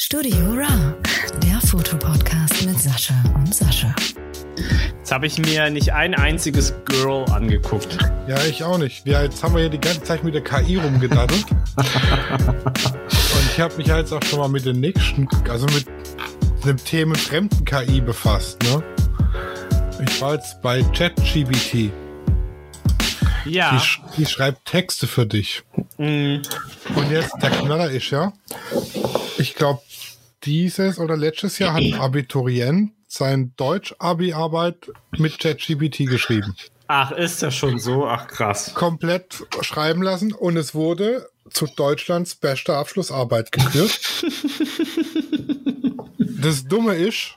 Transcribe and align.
Studio 0.00 0.52
Raw, 0.52 0.94
der 1.42 1.60
Fotopodcast 1.60 2.64
mit 2.64 2.80
Sascha 2.80 3.14
und 3.34 3.52
Sascha. 3.52 3.92
Jetzt 4.96 5.10
habe 5.10 5.26
ich 5.26 5.38
mir 5.38 5.68
nicht 5.70 5.92
ein 5.92 6.14
einziges 6.14 6.72
Girl 6.84 7.24
angeguckt. 7.32 7.98
Ja, 8.28 8.40
ich 8.44 8.62
auch 8.62 8.78
nicht. 8.78 9.04
Ja, 9.04 9.24
jetzt 9.24 9.42
haben 9.42 9.56
wir 9.56 9.64
ja 9.64 9.68
die 9.68 9.80
ganze 9.80 10.04
Zeit 10.04 10.22
mit 10.22 10.34
der 10.34 10.44
KI 10.44 10.76
rumgedaddelt. 10.76 11.44
und 11.50 11.86
ich 13.50 13.58
habe 13.58 13.74
mich 13.76 13.88
jetzt 13.88 14.12
auch 14.12 14.22
schon 14.22 14.38
mal 14.38 14.48
mit 14.48 14.66
den 14.66 14.78
nächsten, 14.78 15.26
also 15.50 15.66
mit 15.66 15.86
dem 16.64 16.76
Thema 16.76 17.16
fremden 17.16 17.64
KI 17.64 18.00
befasst, 18.00 18.62
ne? 18.62 18.80
Ich 20.06 20.20
war 20.20 20.34
jetzt 20.34 20.62
bei 20.62 20.80
ChatGBT. 20.96 21.90
Ja. 23.48 23.76
Die, 23.76 24.16
die, 24.16 24.26
schreibt 24.26 24.66
Texte 24.66 25.06
für 25.06 25.26
dich. 25.26 25.62
Mhm. 25.96 26.42
Und 26.94 27.10
jetzt 27.10 27.32
der 27.42 27.50
Knaller 27.50 27.90
ist 27.90 28.10
ja, 28.10 28.32
ich 29.38 29.54
glaube, 29.54 29.80
dieses 30.44 30.98
oder 30.98 31.16
letztes 31.16 31.58
Jahr 31.58 31.74
hat 31.74 31.82
ein 31.82 31.94
Abiturient 31.94 32.92
sein 33.08 33.52
Deutsch-Abi-Arbeit 33.56 34.90
mit 35.16 35.38
ChatGPT 35.38 36.06
geschrieben. 36.06 36.54
Ach, 36.86 37.10
ist 37.10 37.42
das 37.42 37.54
schon 37.54 37.78
so? 37.78 38.06
Ach, 38.06 38.28
krass. 38.28 38.72
Komplett 38.74 39.46
schreiben 39.62 40.02
lassen 40.02 40.32
und 40.32 40.56
es 40.56 40.74
wurde 40.74 41.28
zu 41.50 41.66
Deutschlands 41.66 42.34
bester 42.34 42.76
Abschlussarbeit 42.76 43.52
gekürt. 43.52 44.00
das 46.18 46.64
Dumme 46.64 46.94
ist, 46.94 47.36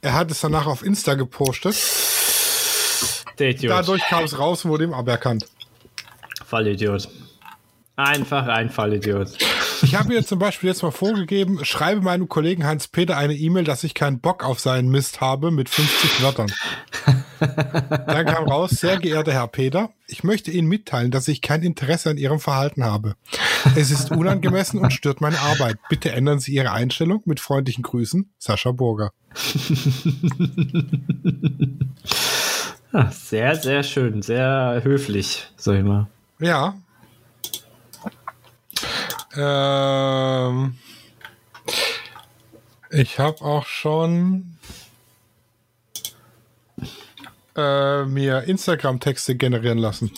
er 0.00 0.14
hat 0.14 0.30
es 0.30 0.40
danach 0.40 0.66
auf 0.66 0.84
Insta 0.84 1.14
gepostet. 1.14 1.76
Der 3.38 3.50
Idiot. 3.50 3.72
Dadurch 3.72 4.02
kam 4.08 4.24
es 4.24 4.38
raus 4.38 4.64
und 4.64 4.70
wurde 4.70 4.84
ihm 4.84 4.94
aberkannt. 4.94 5.46
Fallidiot. 6.44 7.08
Einfach 7.96 8.46
ein 8.46 8.70
Fallidiot. 8.70 9.38
Ich 9.82 9.94
habe 9.94 10.08
mir 10.08 10.24
zum 10.24 10.38
Beispiel 10.38 10.68
jetzt 10.68 10.82
mal 10.82 10.90
vorgegeben, 10.90 11.64
schreibe 11.64 12.00
meinem 12.00 12.28
Kollegen 12.28 12.64
Hans-Peter 12.64 13.16
eine 13.16 13.34
E-Mail, 13.34 13.64
dass 13.64 13.84
ich 13.84 13.94
keinen 13.94 14.18
Bock 14.20 14.44
auf 14.44 14.58
seinen 14.58 14.88
Mist 14.88 15.20
habe 15.20 15.50
mit 15.50 15.68
50 15.68 16.22
Wörtern. 16.22 16.52
Dann 17.38 18.26
kam 18.26 18.48
raus, 18.48 18.70
sehr 18.70 18.98
geehrter 18.98 19.32
Herr 19.32 19.48
Peter, 19.48 19.90
ich 20.06 20.24
möchte 20.24 20.50
Ihnen 20.50 20.68
mitteilen, 20.68 21.10
dass 21.10 21.28
ich 21.28 21.40
kein 21.40 21.62
Interesse 21.62 22.10
an 22.10 22.16
Ihrem 22.16 22.40
Verhalten 22.40 22.84
habe. 22.84 23.14
Es 23.76 23.90
ist 23.90 24.10
unangemessen 24.10 24.80
und 24.80 24.92
stört 24.92 25.20
meine 25.20 25.38
Arbeit. 25.40 25.78
Bitte 25.88 26.12
ändern 26.12 26.40
Sie 26.40 26.52
Ihre 26.52 26.72
Einstellung. 26.72 27.22
Mit 27.24 27.40
freundlichen 27.40 27.82
Grüßen, 27.82 28.32
Sascha 28.38 28.72
Burger. 28.72 29.12
Ah, 32.96 33.10
sehr, 33.10 33.56
sehr 33.56 33.82
schön, 33.82 34.22
sehr 34.22 34.80
höflich, 34.84 35.48
sag 35.56 35.78
ich 35.78 35.82
mal. 35.82 36.06
Ja. 36.38 36.76
Ähm, 39.36 40.78
ich 42.90 43.18
habe 43.18 43.40
auch 43.42 43.66
schon 43.66 44.58
äh, 47.56 48.04
mir 48.04 48.42
Instagram-Texte 48.42 49.34
generieren 49.34 49.78
lassen. 49.78 50.12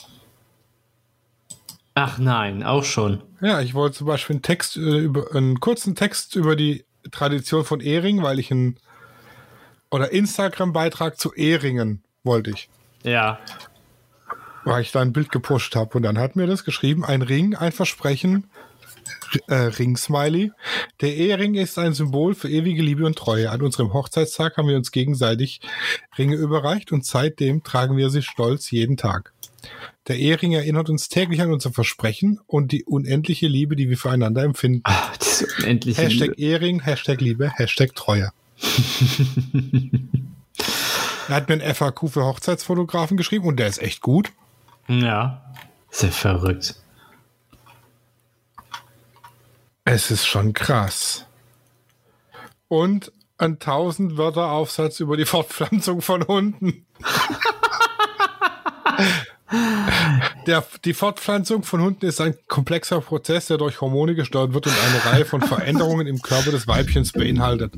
Ach 1.94 2.18
nein, 2.18 2.62
auch 2.62 2.84
schon. 2.84 3.22
Ja, 3.40 3.62
ich 3.62 3.72
wollte 3.72 3.96
zum 3.96 4.06
Beispiel 4.06 4.34
einen 4.34 4.42
Text 4.42 4.76
äh, 4.76 4.98
über 4.98 5.34
einen 5.34 5.60
kurzen 5.60 5.94
Text 5.94 6.36
über 6.36 6.56
die 6.56 6.84
Tradition 7.10 7.64
von 7.64 7.80
Ehring, 7.80 8.22
weil 8.22 8.38
ich 8.38 8.50
einen 8.50 8.76
oder 9.90 10.12
Instagram-Beitrag 10.12 11.18
zu 11.18 11.32
Ehringen 11.32 12.02
wollte 12.26 12.50
ich. 12.50 12.68
Ja. 13.02 13.38
Weil 14.64 14.82
ich 14.82 14.92
da 14.92 15.00
ein 15.00 15.12
Bild 15.12 15.30
gepusht 15.30 15.76
habe 15.76 15.96
und 15.96 16.02
dann 16.02 16.18
hat 16.18 16.36
mir 16.36 16.46
das 16.46 16.64
geschrieben, 16.64 17.04
ein 17.04 17.22
Ring, 17.22 17.54
ein 17.54 17.72
Versprechen, 17.72 18.50
äh, 19.48 19.54
Ring-Smiley. 19.54 20.52
Der 21.00 21.16
Ehering 21.16 21.54
ist 21.54 21.78
ein 21.78 21.92
Symbol 21.92 22.34
für 22.34 22.48
ewige 22.48 22.82
Liebe 22.82 23.06
und 23.06 23.16
Treue. 23.16 23.50
An 23.50 23.62
unserem 23.62 23.92
Hochzeitstag 23.92 24.56
haben 24.56 24.68
wir 24.68 24.76
uns 24.76 24.92
gegenseitig 24.92 25.60
Ringe 26.18 26.36
überreicht 26.36 26.92
und 26.92 27.04
seitdem 27.04 27.62
tragen 27.62 27.96
wir 27.96 28.10
sie 28.10 28.22
stolz 28.22 28.70
jeden 28.70 28.96
Tag. 28.96 29.32
Der 30.08 30.16
Ehering 30.18 30.52
erinnert 30.52 30.88
uns 30.88 31.08
täglich 31.08 31.40
an 31.40 31.52
unser 31.52 31.72
Versprechen 31.72 32.38
und 32.46 32.70
die 32.70 32.84
unendliche 32.84 33.48
Liebe, 33.48 33.74
die 33.74 33.88
wir 33.88 33.98
füreinander 33.98 34.42
empfinden. 34.42 34.82
Ach, 34.84 35.16
unendliche 35.58 36.02
Hashtag 36.02 36.28
Liebe. 36.36 36.40
Ehering, 36.40 36.80
Hashtag 36.80 37.20
Liebe, 37.20 37.50
Hashtag 37.50 37.94
Treue. 37.94 38.30
er 41.28 41.36
hat 41.36 41.48
mir 41.48 41.54
ein 41.54 41.74
FAQ 41.74 42.08
für 42.08 42.24
Hochzeitsfotografen 42.24 43.16
geschrieben 43.16 43.46
und 43.46 43.56
der 43.56 43.68
ist 43.68 43.82
echt 43.82 44.00
gut. 44.00 44.32
Ja. 44.88 45.42
Sehr 45.90 46.12
verrückt. 46.12 46.76
Es 49.84 50.10
ist 50.10 50.26
schon 50.26 50.52
krass. 50.52 51.26
Und 52.68 53.12
ein 53.38 53.54
1000 53.54 54.16
Wörter 54.16 54.50
Aufsatz 54.50 55.00
über 55.00 55.16
die 55.16 55.26
Fortpflanzung 55.26 56.02
von 56.02 56.26
Hunden. 56.26 56.86
Der, 60.46 60.64
die 60.84 60.94
Fortpflanzung 60.94 61.62
von 61.62 61.80
Hunden 61.80 62.04
ist 62.06 62.20
ein 62.20 62.34
komplexer 62.48 63.00
Prozess, 63.00 63.46
der 63.46 63.58
durch 63.58 63.80
Hormone 63.80 64.14
gesteuert 64.14 64.52
wird 64.54 64.66
und 64.66 64.72
eine 64.72 65.04
Reihe 65.12 65.24
von 65.24 65.40
Veränderungen 65.40 66.06
im 66.08 66.20
Körper 66.20 66.50
des 66.50 66.66
Weibchens 66.66 67.12
beinhaltet. 67.12 67.72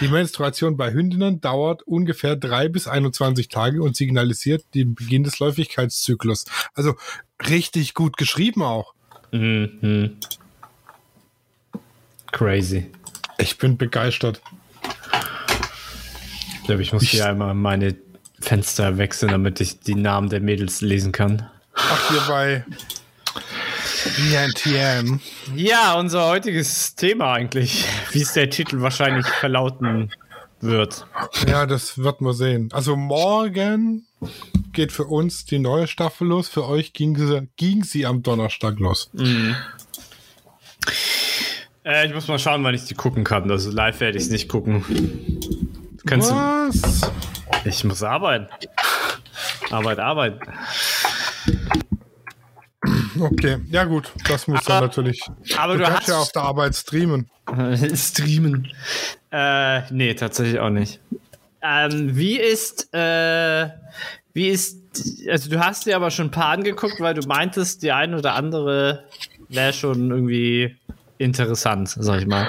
Die 0.00 0.08
Menstruation 0.08 0.76
bei 0.76 0.92
Hündinnen 0.92 1.40
dauert 1.40 1.82
ungefähr 1.82 2.36
drei 2.36 2.68
bis 2.68 2.88
21 2.88 3.48
Tage 3.48 3.82
und 3.82 3.96
signalisiert 3.96 4.64
den 4.74 4.94
Beginn 4.94 5.24
des 5.24 5.38
Läufigkeitszyklus. 5.38 6.44
Also 6.74 6.94
richtig 7.48 7.94
gut 7.94 8.16
geschrieben 8.18 8.62
auch. 8.62 8.92
Mhm. 9.32 10.16
Crazy. 12.32 12.90
Ich 13.38 13.56
bin 13.58 13.76
begeistert. 13.78 14.42
Ich 16.60 16.64
glaube, 16.64 16.82
ich 16.82 16.92
muss 16.92 17.02
Ich- 17.02 17.10
hier 17.12 17.26
einmal 17.26 17.54
meine 17.54 17.96
Fenster 18.40 18.98
wechseln, 18.98 19.32
damit 19.32 19.60
ich 19.60 19.80
die 19.80 19.94
Namen 19.94 20.28
der 20.28 20.40
Mädels 20.40 20.80
lesen 20.80 21.12
kann. 21.12 21.48
Ach, 21.74 22.10
hier 22.10 22.22
bei 22.28 22.64
BNTM. 24.16 25.20
Ja, 25.54 25.94
unser 25.94 26.26
heutiges 26.26 26.94
Thema 26.94 27.32
eigentlich, 27.34 27.86
wie 28.12 28.22
es 28.22 28.32
der 28.32 28.50
Titel 28.50 28.80
wahrscheinlich 28.80 29.26
verlauten 29.26 30.10
wird. 30.60 31.06
Ja, 31.46 31.66
das 31.66 31.98
wird 31.98 32.20
man 32.20 32.32
sehen. 32.32 32.68
Also 32.72 32.96
morgen 32.96 34.06
geht 34.72 34.92
für 34.92 35.04
uns 35.04 35.44
die 35.44 35.58
neue 35.58 35.86
Staffel 35.86 36.28
los. 36.28 36.48
Für 36.48 36.66
euch 36.66 36.92
ging 36.92 37.16
sie, 37.16 37.48
ging 37.56 37.84
sie 37.84 38.06
am 38.06 38.22
Donnerstag 38.22 38.78
los. 38.78 39.10
Äh, 41.84 42.06
ich 42.06 42.14
muss 42.14 42.28
mal 42.28 42.38
schauen, 42.38 42.64
wann 42.64 42.74
ich 42.74 42.84
die 42.84 42.94
gucken 42.94 43.24
kann. 43.24 43.50
Also 43.50 43.70
live 43.70 44.00
werde 44.00 44.18
ich 44.18 44.24
es 44.24 44.30
nicht 44.30 44.48
gucken. 44.48 44.84
Kannst 46.06 46.30
du, 46.30 46.34
Was? 46.34 47.10
Ich 47.64 47.84
muss 47.84 48.02
arbeiten. 48.02 48.46
Arbeit, 49.70 49.98
Arbeit. 49.98 50.40
Okay, 53.20 53.58
ja 53.70 53.84
gut, 53.84 54.12
das 54.28 54.46
muss 54.46 54.62
dann 54.64 54.76
Aber- 54.78 54.86
natürlich. 54.86 55.22
aber 55.56 55.72
du 55.74 55.78
du 55.80 55.84
kannst 55.84 56.00
hast- 56.02 56.08
ja 56.08 56.18
auf 56.18 56.32
der 56.32 56.42
Arbeit 56.42 56.76
streamen. 56.76 57.28
Streamen. 57.94 58.68
Äh, 59.32 59.82
nee, 59.92 60.14
tatsächlich 60.14 60.60
auch 60.60 60.70
nicht. 60.70 61.00
Ähm, 61.60 62.16
wie 62.16 62.38
ist, 62.38 62.92
äh, 62.94 63.68
wie 64.32 64.48
ist, 64.48 64.78
also 65.28 65.50
du 65.50 65.58
hast 65.58 65.86
dir 65.86 65.96
aber 65.96 66.10
schon 66.10 66.26
ein 66.26 66.30
paar 66.30 66.50
angeguckt, 66.50 67.00
weil 67.00 67.14
du 67.14 67.26
meintest, 67.26 67.82
die 67.82 67.90
eine 67.90 68.16
oder 68.18 68.34
andere 68.34 69.04
wäre 69.48 69.72
schon 69.72 70.10
irgendwie 70.10 70.76
interessant, 71.18 71.88
sag 71.98 72.20
ich 72.20 72.26
mal. 72.26 72.46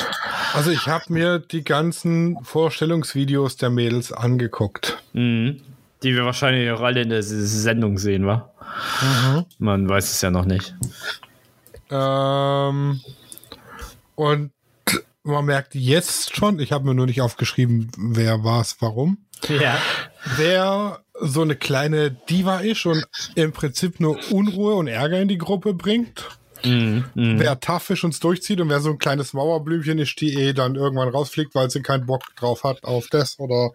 Also 0.54 0.70
ich 0.70 0.86
habe 0.88 1.06
mir 1.12 1.40
die 1.40 1.64
ganzen 1.64 2.38
Vorstellungsvideos 2.44 3.58
der 3.58 3.72
Mädels 3.72 4.12
angeguckt. 4.12 4.99
Mhm. 5.14 5.62
Die 6.04 6.16
wir 6.16 6.26
wahrscheinlich 6.26 6.70
auch 6.72 6.82
alle 6.82 7.02
in 7.02 7.10
der 7.10 7.24
Sendung 7.24 7.98
sehen, 7.98 8.26
wa? 8.26 8.52
Man 9.58 9.90
weiß 9.90 10.12
es 10.12 10.22
ja 10.22 10.32
noch 10.32 10.46
nicht. 10.46 10.76
Ähm, 11.90 13.02
und 14.16 14.52
man 15.24 15.46
merkt 15.46 15.76
jetzt 15.76 16.36
schon, 16.36 16.60
ich 16.60 16.72
habe 16.72 16.86
mir 16.86 16.94
nur 16.94 17.06
nicht 17.06 17.22
aufgeschrieben, 17.22 17.92
wer 17.98 18.44
war 18.44 18.62
es, 18.62 18.78
warum. 18.80 19.18
Ja. 19.48 19.78
wer 20.36 21.00
so 21.22 21.42
eine 21.42 21.56
kleine 21.56 22.12
Diva 22.12 22.60
ist 22.60 22.86
und 22.86 23.06
im 23.36 23.52
Prinzip 23.52 24.00
nur 24.00 24.20
Unruhe 24.32 24.76
und 24.76 24.88
Ärger 24.88 25.22
in 25.22 25.28
die 25.28 25.38
Gruppe 25.38 25.74
bringt. 25.74 26.39
Mhm. 26.64 27.06
Mhm. 27.16 27.40
Wer 27.40 27.60
tough 27.60 27.90
ist 27.90 28.04
und 28.04 28.14
es 28.14 28.20
durchzieht 28.20 28.60
und 28.62 28.70
wer 28.70 28.80
so 28.80 28.90
ein 28.90 28.98
kleines 28.98 29.34
Mauerblümchen 29.34 30.00
ist, 30.00 30.20
die 30.22 30.34
eh 30.36 30.54
dann 30.54 30.76
irgendwann 30.76 31.10
rausfliegt, 31.10 31.56
weil 31.56 31.70
sie 31.70 31.82
keinen 31.82 32.06
Bock 32.06 32.24
drauf 32.36 32.64
hat 32.64 32.84
auf 32.84 33.08
das 33.08 33.40
oder 33.40 33.72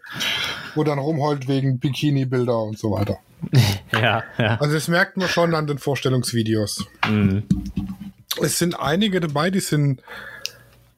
wo 0.75 0.85
dann 0.85 0.99
rumheult 0.99 1.49
wegen 1.49 1.79
Bikini-Bilder 1.79 2.59
und 2.59 2.79
so 2.79 2.93
weiter. 2.93 3.19
Ja, 3.93 4.25
ja. 4.39 4.57
Also 4.57 4.75
das 4.75 4.89
merkt 4.89 5.17
man 5.17 5.29
schon 5.29 5.55
an 5.55 5.67
den 5.67 5.79
Vorstellungsvideos. 5.79 6.85
Mhm. 7.09 7.45
Es 8.43 8.59
sind 8.59 8.79
einige 8.81 9.21
dabei, 9.21 9.51
die 9.51 9.61
sind 9.61 10.03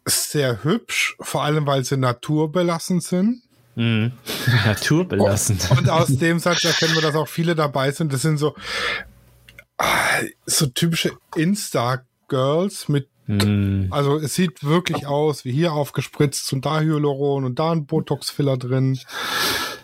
sehr 0.07 0.65
hübsch, 0.65 1.17
vor 1.21 1.43
allem 1.43 1.67
weil 1.67 1.85
sie 1.85 1.97
naturbelassen 1.97 3.01
sind. 3.01 3.43
Mhm. 3.75 4.13
Naturbelassend. 4.65 5.71
Und 5.73 5.91
aus 5.91 6.09
dem 6.09 6.39
Satz 6.39 6.65
erkennen 6.65 6.95
wir, 6.95 7.03
dass 7.03 7.15
auch 7.15 7.29
viele 7.29 7.55
dabei 7.55 7.91
sind. 7.91 8.13
Das 8.13 8.23
sind 8.23 8.39
so, 8.39 8.55
so 10.47 10.67
typische 10.67 11.13
Insta-Girls 11.35 12.89
mit 12.89 13.09
Hm. 13.27 13.89
Also 13.91 14.19
es 14.19 14.35
sieht 14.35 14.63
wirklich 14.63 15.07
aus 15.07 15.45
wie 15.45 15.51
hier 15.51 15.73
aufgespritzt 15.73 16.53
und 16.53 16.65
da 16.65 16.81
Hyaluron 16.81 17.45
und 17.45 17.59
da 17.59 17.73
ein 17.73 17.85
Botox-Filler 17.85 18.57
drin. 18.57 19.01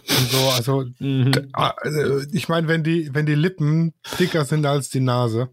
Und 0.09 0.31
so, 0.31 0.49
also 0.50 0.85
Mhm. 1.00 1.49
ah, 1.53 1.75
äh, 1.83 2.25
ich 2.33 2.49
meine, 2.49 2.69
wenn 2.69 2.85
die, 2.85 3.11
wenn 3.12 3.27
die 3.27 3.35
Lippen 3.35 3.94
dicker 4.19 4.44
sind 4.44 4.65
als 4.65 4.91
die 4.91 5.00
Nase. 5.00 5.49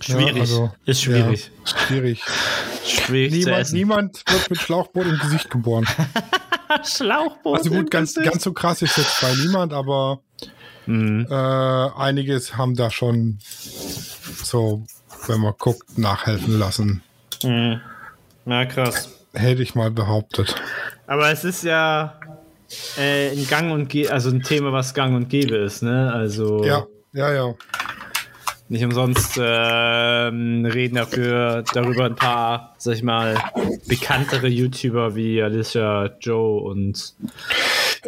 Schwierig. 0.00 0.34
Ja, 0.34 0.40
also, 0.40 0.72
ist 0.84 1.02
schwierig. 1.02 1.50
Ja, 1.64 1.76
schwierig. 1.76 2.22
Schwierig 2.84 3.32
Niemand, 3.32 3.72
niemand 3.72 4.22
wird 4.30 4.50
mit 4.50 4.60
Schlauchboot 4.60 5.06
im 5.06 5.18
Gesicht 5.18 5.50
geboren. 5.50 5.84
Schlauchboot. 6.84 7.58
Also 7.58 7.70
gut, 7.70 7.90
ganz, 7.90 8.14
ganz 8.14 8.44
so 8.44 8.52
krass 8.52 8.82
ist 8.82 8.96
jetzt 8.96 9.20
bei 9.20 9.34
niemand, 9.34 9.72
aber 9.72 10.20
Mhm. 10.86 11.26
äh, 11.30 11.34
einiges 11.34 12.56
haben 12.56 12.74
da 12.76 12.90
schon 12.90 13.38
so, 14.42 14.84
wenn 15.26 15.40
man 15.40 15.54
guckt, 15.58 15.98
nachhelfen 15.98 16.58
lassen. 16.58 17.02
Mhm. 17.42 17.80
Na 18.44 18.64
krass. 18.64 19.10
Hätte 19.34 19.62
ich 19.62 19.74
mal 19.74 19.90
behauptet. 19.90 20.54
Aber 21.06 21.30
es 21.30 21.44
ist 21.44 21.62
ja 21.64 22.18
äh, 22.96 23.30
ein 23.30 23.46
Gang 23.48 23.72
und 23.72 23.88
Ge 23.88 24.08
also 24.08 24.30
ein 24.30 24.42
Thema, 24.42 24.72
was 24.72 24.94
Gang 24.94 25.14
und 25.14 25.28
Gäbe 25.28 25.56
ist, 25.56 25.82
ne? 25.82 26.12
Also 26.12 26.64
Ja, 26.64 26.86
ja, 27.12 27.32
ja. 27.32 27.54
nicht 28.68 28.84
umsonst 28.84 29.38
ähm, 29.40 30.64
reden 30.64 30.94
dafür 30.96 31.64
darüber 31.74 32.04
ein 32.06 32.16
paar, 32.16 32.74
sag 32.78 32.94
ich 32.94 33.02
mal, 33.02 33.36
bekanntere 33.86 34.48
YouTuber 34.48 35.14
wie 35.14 35.42
Alicia 35.42 36.10
Joe 36.20 36.60
und 36.62 37.14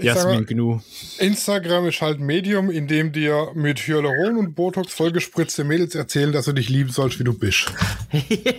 Jasmin 0.03 0.47
Gnu. 0.47 0.81
Instagram 1.19 1.87
ist 1.89 2.01
halt 2.01 2.21
ein 2.21 2.27
Medium, 2.27 2.71
in 2.71 2.87
dem 2.87 3.13
dir 3.13 3.51
mit 3.55 3.79
Hyaluron 3.81 4.37
und 4.37 4.55
Botox 4.55 4.93
vollgespritzte 4.93 5.65
Mädels 5.65 5.95
erzählen, 5.95 6.33
dass 6.33 6.47
du 6.47 6.53
dich 6.53 6.69
lieben 6.69 6.91
sollst, 6.91 7.19
wie 7.19 7.25
du 7.25 7.33
bist. 7.33 7.73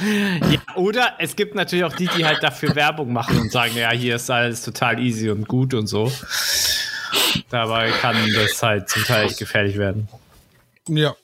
Ja, 0.00 0.76
oder 0.76 1.14
es 1.18 1.34
gibt 1.34 1.56
natürlich 1.56 1.84
auch 1.84 1.92
die, 1.92 2.06
die 2.16 2.24
halt 2.24 2.42
dafür 2.42 2.76
Werbung 2.76 3.12
machen 3.12 3.40
und 3.40 3.50
sagen, 3.50 3.76
ja, 3.76 3.90
hier 3.90 4.16
ist 4.16 4.30
alles 4.30 4.62
total 4.62 5.00
easy 5.00 5.28
und 5.28 5.48
gut 5.48 5.74
und 5.74 5.88
so. 5.88 6.12
Dabei 7.50 7.90
kann 7.90 8.16
das 8.32 8.62
halt 8.62 8.88
zum 8.88 9.02
Teil 9.02 9.26
echt 9.26 9.38
gefährlich 9.38 9.76
werden. 9.76 10.08
Ja, 10.88 11.16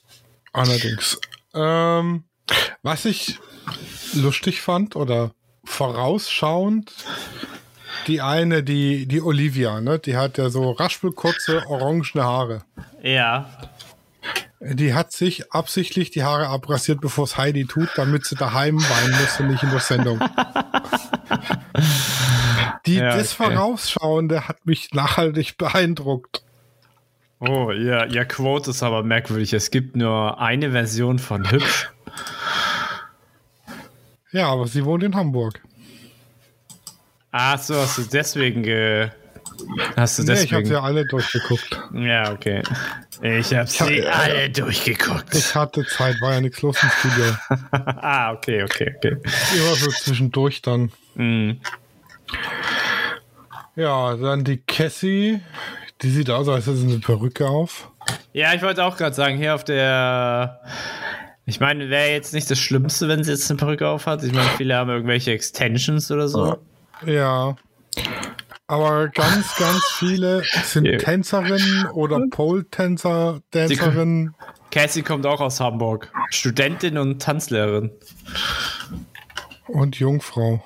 allerdings. 0.53 1.21
Ähm, 1.55 2.25
was 2.83 3.05
ich 3.05 3.39
lustig 4.13 4.61
fand 4.61 4.97
oder 4.97 5.33
vorausschauend, 5.65 6.93
die 8.07 8.21
eine, 8.21 8.63
die, 8.63 9.07
die 9.07 9.21
Olivia, 9.21 9.81
ne, 9.81 9.99
die 9.99 10.17
hat 10.17 10.39
ja 10.39 10.51
so 10.51 10.71
raspelkurze, 10.73 11.67
orangene 11.67 12.25
Haare. 12.25 12.63
Ja. 13.03 13.47
Die 14.61 14.95
hat 14.95 15.13
sich 15.13 15.53
absichtlich 15.53 16.11
die 16.11 16.23
Haare 16.25 16.49
abrasiert, 16.49 17.01
bevor 17.01 17.25
es 17.25 17.37
Heidi 17.37 17.67
tut, 17.67 17.91
damit 17.97 18.25
sie 18.25 18.37
daheim 18.37 18.81
weinen 18.81 19.21
muss 19.21 19.39
und 19.41 19.49
nicht 19.49 19.63
in 19.63 19.71
der 19.71 19.81
Sendung. 19.81 20.21
Die, 22.87 22.97
Ja, 22.97 23.17
das 23.17 23.39
okay. 23.41 23.55
Vorausschauende 23.55 24.47
hat 24.47 24.67
mich 24.67 24.93
nachhaltig 24.93 25.57
beeindruckt. 25.57 26.43
Oh, 27.41 27.73
ja, 27.73 28.05
ihr 28.05 28.25
Quote 28.25 28.71
ist 28.71 28.83
aber 28.83 29.03
merkwürdig. 29.03 29.53
Es 29.53 29.71
gibt 29.71 29.97
nur 29.97 30.39
eine 30.41 30.71
Version 30.73 31.19
von 31.19 31.51
Hübsch. 31.51 31.91
Ja, 34.33 34.49
aber 34.49 34.67
sie 34.67 34.85
wohnt 34.85 35.03
in 35.03 35.15
Hamburg. 35.15 35.61
Ah, 37.37 37.59
so 37.59 37.75
hast 37.75 37.99
du 37.99 38.03
deswegen 38.03 38.63
ge. 38.63 39.09
Hast 39.97 40.21
du 40.21 40.23
Nee, 40.23 40.35
ich 40.35 40.53
habe 40.53 40.63
deswegen. 40.63 40.67
sie 40.67 40.81
alle 40.81 41.05
durchgegucht. 41.05 41.83
ja, 41.93 42.31
okay. 42.33 42.63
Ich 43.23 43.53
habe 43.53 43.67
sie 43.67 43.99
äh, 43.99 44.07
alle 44.07 44.51
durchgeguckt. 44.51 45.35
Ich 45.35 45.53
hatte 45.53 45.85
Zeit, 45.85 46.21
war 46.21 46.35
ja 46.35 46.41
nichts 46.41 46.63
los 46.63 46.81
im 46.81 46.89
Studio. 46.91 47.25
ah, 47.73 48.31
okay, 48.35 48.63
okay, 48.63 48.95
okay. 48.97 49.17
Immer 49.57 49.75
so 49.75 49.91
zwischendurch 49.91 50.63
dann. 50.63 50.93
Mhm. 51.17 51.59
Ja, 53.75 54.15
dann 54.15 54.45
die 54.45 54.59
Cassie. 54.59 55.41
Die 56.03 56.11
sieht 56.11 56.31
aus, 56.31 56.49
als 56.49 56.69
hätte 56.69 56.77
sie 56.77 56.87
eine 56.87 57.01
Perücke 57.01 57.49
auf. 57.49 57.91
Ja, 58.33 58.55
ich 58.55 58.63
wollte 58.63 58.85
auch 58.85 58.97
gerade 58.97 59.17
sagen, 59.17 59.37
hier 59.39 59.57
auf 59.57 59.65
der. 59.65 60.61
Ich 61.47 61.59
meine, 61.59 61.91
wäre 61.91 62.13
jetzt 62.13 62.33
nicht 62.33 62.49
das 62.49 62.61
Schlimmste, 62.61 63.09
wenn 63.09 63.25
sie 63.25 63.33
jetzt 63.33 63.51
eine 63.51 63.59
Perücke 63.59 63.89
auf 63.89 64.07
hat. 64.07 64.23
Ich 64.23 64.33
meine, 64.33 64.51
viele 64.57 64.77
haben 64.77 64.91
irgendwelche 64.91 65.33
Extensions 65.33 66.13
oder 66.13 66.29
so. 66.29 66.59
Ja. 67.07 67.57
Aber 68.67 69.09
ganz, 69.09 69.55
ganz 69.57 69.85
viele 69.99 70.43
sind 70.65 70.87
Ja. 70.87 70.99
Tänzerinnen 70.99 71.87
oder 71.93 72.21
Pole-Tänzer, 72.31 73.41
Tänzerinnen. 73.51 74.35
Cassie 74.71 75.03
kommt 75.03 75.27
auch 75.27 75.41
aus 75.41 75.61
Hamburg. 75.61 76.11
Studentin 76.31 76.99
und 76.99 77.21
Tanzlehrerin. 77.21 77.91
und 79.69 79.97
Jungfrau. 79.99 80.63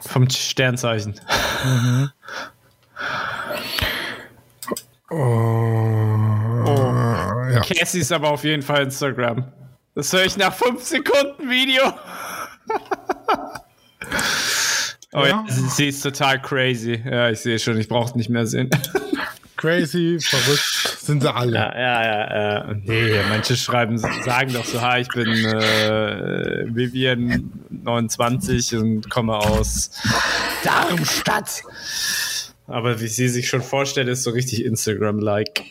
Vom 0.00 0.28
Sternzeichen. 0.28 1.18
Oh. 5.10 5.16
Ja. 7.52 7.60
Cassie 7.60 8.00
ist 8.00 8.12
aber 8.12 8.30
auf 8.30 8.44
jeden 8.44 8.62
Fall 8.62 8.82
Instagram. 8.82 9.44
Das 9.94 10.12
höre 10.12 10.24
ich 10.24 10.36
nach 10.36 10.52
5 10.52 10.82
Sekunden 10.82 11.48
Video. 11.48 11.82
oh 15.16 15.24
ja, 15.24 15.26
Ja. 15.26 15.44
sie, 15.48 15.68
sie 15.68 15.88
ist 15.88 16.02
total 16.02 16.40
crazy. 16.40 17.02
Ja, 17.04 17.30
ich 17.30 17.40
sehe 17.40 17.58
schon, 17.58 17.78
ich 17.78 17.88
brauche 17.88 18.10
es 18.10 18.14
nicht 18.14 18.30
mehr 18.30 18.46
sehen. 18.46 18.70
Crazy, 19.58 20.18
verrückt 20.20 20.98
sind 21.00 21.22
sie 21.22 21.34
alle. 21.34 21.56
Ja, 21.56 21.74
ja, 21.74 22.02
ja. 22.04 22.70
Äh, 22.72 22.74
nee, 22.84 23.20
manche 23.30 23.56
schreiben, 23.56 23.96
sagen 23.96 24.52
doch 24.52 24.66
so, 24.66 24.82
hi, 24.82 25.00
ich 25.00 25.08
bin 25.08 25.28
äh, 25.28 26.66
Vivian 26.68 27.50
29 27.70 28.74
und 28.74 29.08
komme 29.08 29.34
aus 29.34 29.92
Darmstadt. 30.62 31.62
Aber 32.66 33.00
wie 33.00 33.08
sie 33.08 33.28
sich 33.30 33.48
schon 33.48 33.62
vorstellt, 33.62 34.08
ist 34.08 34.24
so 34.24 34.30
richtig 34.32 34.62
Instagram-like. 34.62 35.62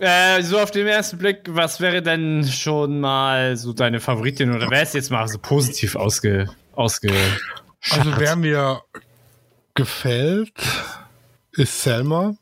Äh, 0.00 0.42
so 0.42 0.58
auf 0.58 0.70
den 0.72 0.86
ersten 0.86 1.18
Blick, 1.18 1.42
was 1.48 1.80
wäre 1.80 2.02
denn 2.02 2.44
schon 2.44 3.00
mal 3.00 3.56
so 3.56 3.72
deine 3.72 4.00
Favoritin 4.00 4.52
oder 4.52 4.68
wer 4.68 4.82
ist 4.82 4.94
jetzt 4.94 5.10
mal 5.10 5.28
so 5.28 5.38
positiv 5.38 5.94
ausge, 5.94 6.48
ausge 6.72 7.12
Also 7.90 8.12
wer 8.16 8.36
mir 8.36 8.82
gefällt, 9.74 10.52
ist 11.52 11.82
Selma. 11.82 12.34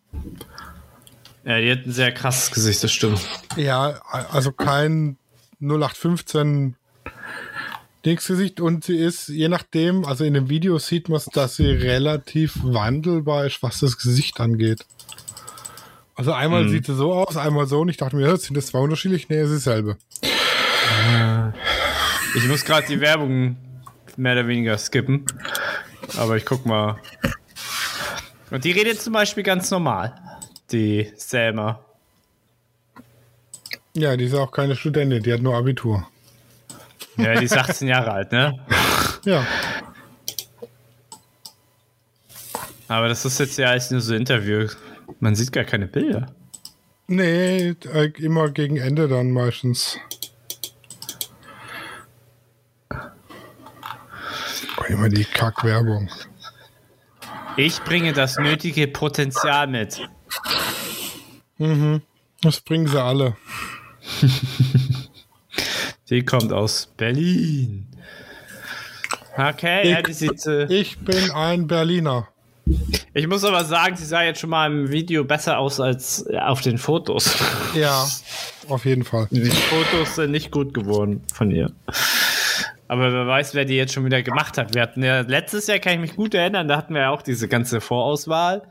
Ja, 1.44 1.58
die 1.58 1.70
hat 1.70 1.86
ein 1.86 1.92
sehr 1.92 2.12
krasses 2.12 2.50
Gesicht, 2.50 2.84
das 2.84 2.92
stimmt. 2.92 3.20
Ja, 3.56 4.00
also 4.30 4.52
kein 4.52 5.16
0815 5.60 6.76
Dingsgesicht 8.04 8.60
und 8.60 8.84
sie 8.84 8.96
ist, 8.96 9.28
je 9.28 9.48
nachdem, 9.48 10.04
also 10.04 10.24
in 10.24 10.34
dem 10.34 10.48
Video 10.48 10.78
sieht 10.78 11.08
man, 11.08 11.20
dass 11.32 11.56
sie 11.56 11.66
relativ 11.66 12.58
wandelbar 12.62 13.46
ist, 13.46 13.62
was 13.62 13.80
das 13.80 13.98
Gesicht 13.98 14.40
angeht. 14.40 14.86
Also 16.14 16.32
einmal 16.32 16.68
sieht 16.68 16.86
sie 16.86 16.94
so 16.94 17.12
aus, 17.14 17.36
einmal 17.36 17.66
so 17.66 17.80
und 17.80 17.88
ich 17.88 17.96
dachte 17.96 18.16
mir, 18.16 18.26
ja, 18.26 18.36
sind 18.36 18.56
das 18.56 18.66
zwei 18.66 18.78
unterschiedlich? 18.78 19.28
Nee, 19.28 19.38
es 19.38 19.50
ist 19.50 19.66
dasselbe. 19.66 19.96
Ich 22.34 22.46
muss 22.46 22.64
gerade 22.64 22.86
die 22.86 23.00
Werbung 23.00 23.56
mehr 24.20 24.34
oder 24.34 24.46
weniger 24.46 24.76
skippen. 24.78 25.24
Aber 26.16 26.36
ich 26.36 26.44
guck 26.44 26.66
mal. 26.66 26.98
Und 28.50 28.64
die 28.64 28.72
redet 28.72 29.00
zum 29.00 29.12
Beispiel 29.12 29.42
ganz 29.42 29.70
normal. 29.70 30.14
Die 30.70 31.10
Selma. 31.16 31.84
Ja, 33.94 34.16
die 34.16 34.24
ist 34.24 34.34
auch 34.34 34.52
keine 34.52 34.76
Studentin, 34.76 35.22
die 35.22 35.32
hat 35.32 35.40
nur 35.40 35.56
Abitur. 35.56 36.06
Ja, 37.16 37.34
die 37.34 37.44
ist 37.44 37.56
18 37.56 37.88
Jahre 37.88 38.12
alt, 38.12 38.32
ne? 38.32 38.58
Ja, 39.24 39.44
Aber 42.90 43.06
das 43.06 43.24
ist 43.24 43.38
jetzt 43.38 43.56
ja 43.56 43.68
alles 43.68 43.92
nur 43.92 44.00
so 44.00 44.16
Interview. 44.16 44.66
Man 45.20 45.36
sieht 45.36 45.52
gar 45.52 45.62
keine 45.62 45.86
Bilder. 45.86 46.26
nee, 47.06 47.76
äh, 47.92 48.12
immer 48.18 48.50
gegen 48.50 48.78
Ende 48.78 49.06
dann 49.06 49.30
meistens. 49.30 49.96
Immer 54.90 55.08
die 55.08 55.24
Kackwerbung. 55.24 56.08
Ich 57.56 57.80
bringe 57.82 58.12
das 58.12 58.36
nötige 58.36 58.86
Potenzial 58.88 59.66
mit. 59.66 60.00
Das 62.42 62.60
bringen 62.60 62.86
sie 62.86 63.02
alle. 63.02 63.36
Die 66.08 66.24
kommt 66.24 66.52
aus 66.52 66.88
Berlin. 66.96 67.86
Okay, 69.36 69.90
ja, 69.90 70.02
die 70.02 70.12
sieht. 70.12 70.44
Äh, 70.46 70.64
Ich 70.72 70.98
bin 70.98 71.30
ein 71.30 71.66
Berliner. 71.68 72.28
ich 73.14 73.26
muss 73.28 73.44
aber 73.44 73.64
sagen, 73.64 73.96
sie 73.96 74.04
sah 74.04 74.22
jetzt 74.22 74.40
schon 74.40 74.50
mal 74.50 74.70
im 74.70 74.90
Video 74.90 75.22
besser 75.24 75.58
aus 75.58 75.78
als 75.80 76.26
auf 76.40 76.62
den 76.62 76.78
Fotos. 76.78 77.36
Ja, 77.74 78.06
auf 78.68 78.84
jeden 78.86 79.04
Fall. 79.04 79.28
Die 79.30 79.50
Fotos 79.50 80.16
sind 80.16 80.32
nicht 80.32 80.50
gut 80.50 80.74
geworden 80.74 81.22
von 81.32 81.50
ihr. 81.52 81.70
Aber 82.90 83.12
wer 83.12 83.24
weiß, 83.24 83.54
wer 83.54 83.64
die 83.64 83.76
jetzt 83.76 83.92
schon 83.92 84.04
wieder 84.04 84.20
gemacht 84.20 84.58
hat. 84.58 84.74
Wir 84.74 84.82
hatten 84.82 85.04
ja 85.04 85.20
letztes 85.20 85.68
Jahr, 85.68 85.78
kann 85.78 85.92
ich 85.92 86.00
mich 86.00 86.16
gut 86.16 86.34
erinnern, 86.34 86.66
da 86.66 86.76
hatten 86.76 86.92
wir 86.92 87.02
ja 87.02 87.10
auch 87.10 87.22
diese 87.22 87.46
ganze 87.46 87.80
Vorauswahl. 87.80 88.62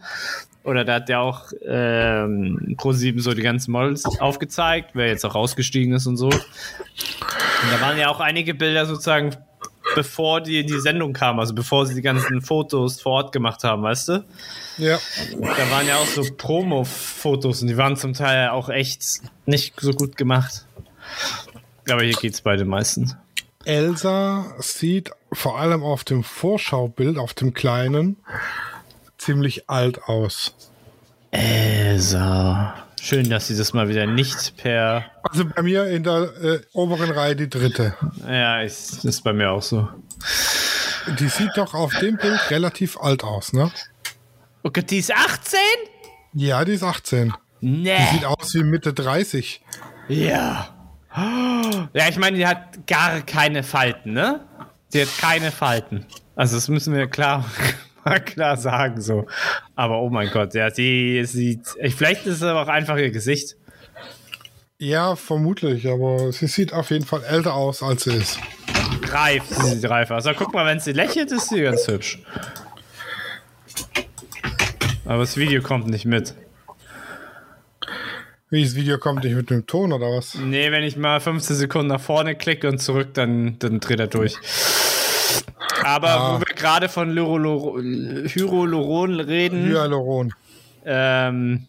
oder 0.65 0.83
da 0.83 0.95
hat 0.95 1.07
der 1.07 1.21
auch 1.21 1.53
ähm, 1.65 2.75
Pro7 2.77 3.21
so 3.21 3.33
die 3.33 3.43
ganzen 3.43 3.71
Models 3.71 4.03
aufgezeigt, 4.19 4.89
wer 4.93 5.07
jetzt 5.07 5.23
auch 5.25 5.35
rausgestiegen 5.35 5.93
ist 5.93 6.05
und 6.05 6.17
so. 6.17 6.25
Und 6.27 7.71
da 7.71 7.79
waren 7.79 7.97
ja 7.97 8.09
auch 8.09 8.19
einige 8.19 8.53
Bilder 8.53 8.85
sozusagen, 8.85 9.37
bevor 9.95 10.41
die 10.41 10.59
in 10.59 10.67
die 10.67 10.81
Sendung 10.81 11.13
kamen, 11.13 11.39
also 11.39 11.55
bevor 11.55 11.85
sie 11.85 11.95
die 11.95 12.01
ganzen 12.01 12.41
Fotos 12.41 12.99
vor 12.99 13.13
Ort 13.13 13.31
gemacht 13.31 13.63
haben, 13.63 13.83
weißt 13.83 14.09
du? 14.09 14.25
Ja. 14.79 14.99
Da 15.39 15.71
waren 15.71 15.87
ja 15.87 15.95
auch 15.95 16.07
so 16.07 16.25
Promo-Fotos 16.35 17.61
und 17.61 17.69
die 17.69 17.77
waren 17.77 17.95
zum 17.95 18.11
Teil 18.11 18.49
auch 18.49 18.67
echt 18.67 19.21
nicht 19.45 19.79
so 19.79 19.93
gut 19.93 20.17
gemacht. 20.17 20.65
Aber 21.89 22.03
hier 22.03 22.15
geht's 22.15 22.41
bei 22.41 22.57
den 22.57 22.67
meisten. 22.67 23.17
Elsa 23.65 24.55
sieht 24.59 25.11
vor 25.33 25.59
allem 25.59 25.83
auf 25.83 26.03
dem 26.03 26.23
Vorschaubild, 26.23 27.17
auf 27.17 27.33
dem 27.33 27.53
kleinen, 27.53 28.17
ziemlich 29.17 29.69
alt 29.69 30.03
aus. 30.03 30.55
Elsa. 31.31 32.73
Schön, 33.01 33.29
dass 33.29 33.47
sie 33.47 33.57
das 33.57 33.73
mal 33.73 33.87
wieder 33.89 34.07
nicht 34.07 34.57
per. 34.57 35.05
Also 35.23 35.45
bei 35.45 35.61
mir 35.61 35.85
in 35.87 36.03
der 36.03 36.33
äh, 36.41 36.61
oberen 36.73 37.11
Reihe 37.11 37.35
die 37.35 37.49
dritte. 37.49 37.95
Ja, 38.27 38.61
ist, 38.61 39.05
ist 39.05 39.23
bei 39.23 39.33
mir 39.33 39.51
auch 39.51 39.61
so. 39.61 39.87
Die 41.19 41.27
sieht 41.29 41.51
doch 41.55 41.73
auf 41.73 41.93
dem 41.99 42.17
Bild 42.17 42.39
relativ 42.49 42.97
alt 42.97 43.23
aus, 43.23 43.53
ne? 43.53 43.71
Oh 44.63 44.69
Gott, 44.71 44.89
die 44.89 44.97
ist 44.97 45.13
18? 45.13 45.59
Ja, 46.33 46.63
die 46.65 46.73
ist 46.73 46.83
18. 46.83 47.33
Nee. 47.61 47.97
Die 47.97 48.15
sieht 48.15 48.25
aus 48.25 48.53
wie 48.53 48.63
Mitte 48.63 48.93
30. 48.93 49.61
Ja. 50.07 50.78
Ja, 51.15 52.07
ich 52.07 52.17
meine, 52.17 52.37
die 52.37 52.45
hat 52.45 52.85
gar 52.87 53.21
keine 53.21 53.63
Falten, 53.63 54.13
ne? 54.13 54.41
Die 54.93 55.01
hat 55.01 55.09
keine 55.19 55.51
Falten. 55.51 56.05
Also 56.35 56.55
das 56.55 56.67
müssen 56.67 56.93
wir 56.93 57.07
klar, 57.07 57.45
klar 58.25 58.57
sagen 58.57 59.01
so. 59.01 59.25
Aber 59.75 59.99
oh 60.01 60.09
mein 60.09 60.29
Gott, 60.31 60.53
ja, 60.53 60.71
sie 60.71 61.23
sieht. 61.25 61.67
Vielleicht 61.95 62.25
ist 62.25 62.37
es 62.37 62.43
aber 62.43 62.63
auch 62.63 62.67
einfach 62.67 62.97
ihr 62.97 63.11
Gesicht. 63.11 63.55
Ja, 64.77 65.15
vermutlich, 65.17 65.87
aber 65.89 66.31
sie 66.31 66.47
sieht 66.47 66.71
auf 66.71 66.89
jeden 66.91 67.05
Fall 67.05 67.23
älter 67.23 67.53
aus, 67.53 67.83
als 67.83 68.03
sie 68.03 68.15
ist. 68.15 68.39
Reif, 69.11 69.43
sie 69.47 69.75
sieht 69.75 69.89
reif 69.89 70.09
aus. 70.11 70.25
Aber 70.25 70.37
guck 70.37 70.53
mal, 70.53 70.65
wenn 70.65 70.79
sie 70.79 70.93
lächelt, 70.93 71.31
ist 71.31 71.49
sie 71.49 71.61
ganz 71.61 71.87
hübsch. 71.87 72.19
Aber 75.03 75.17
das 75.17 75.35
Video 75.35 75.61
kommt 75.61 75.87
nicht 75.87 76.05
mit. 76.05 76.33
Wie 78.51 78.63
das 78.63 78.73
Video 78.75 78.97
kommt 78.97 79.23
nicht 79.23 79.35
mit 79.35 79.49
dem 79.51 79.67
Ton 79.67 79.93
oder 79.93 80.07
was? 80.07 80.33
Nee, 80.35 80.71
wenn 80.71 80.83
ich 80.83 80.97
mal 80.97 81.19
15 81.19 81.55
Sekunden 81.55 81.87
nach 81.89 82.01
vorne 82.01 82.35
klicke 82.35 82.67
und 82.67 82.79
zurück, 82.79 83.13
dann, 83.13 83.59
dann 83.59 83.79
dreht 83.79 83.99
er 83.99 84.07
durch. 84.07 84.35
Aber 85.83 86.09
Ah. 86.09 86.33
wo 86.35 86.39
wir 86.39 86.55
gerade 86.55 86.89
von 86.89 87.11
Hyaluron 87.15 89.19
reden, 89.19 89.67
Hyaluron. 89.69 90.33
ähm, 90.85 91.67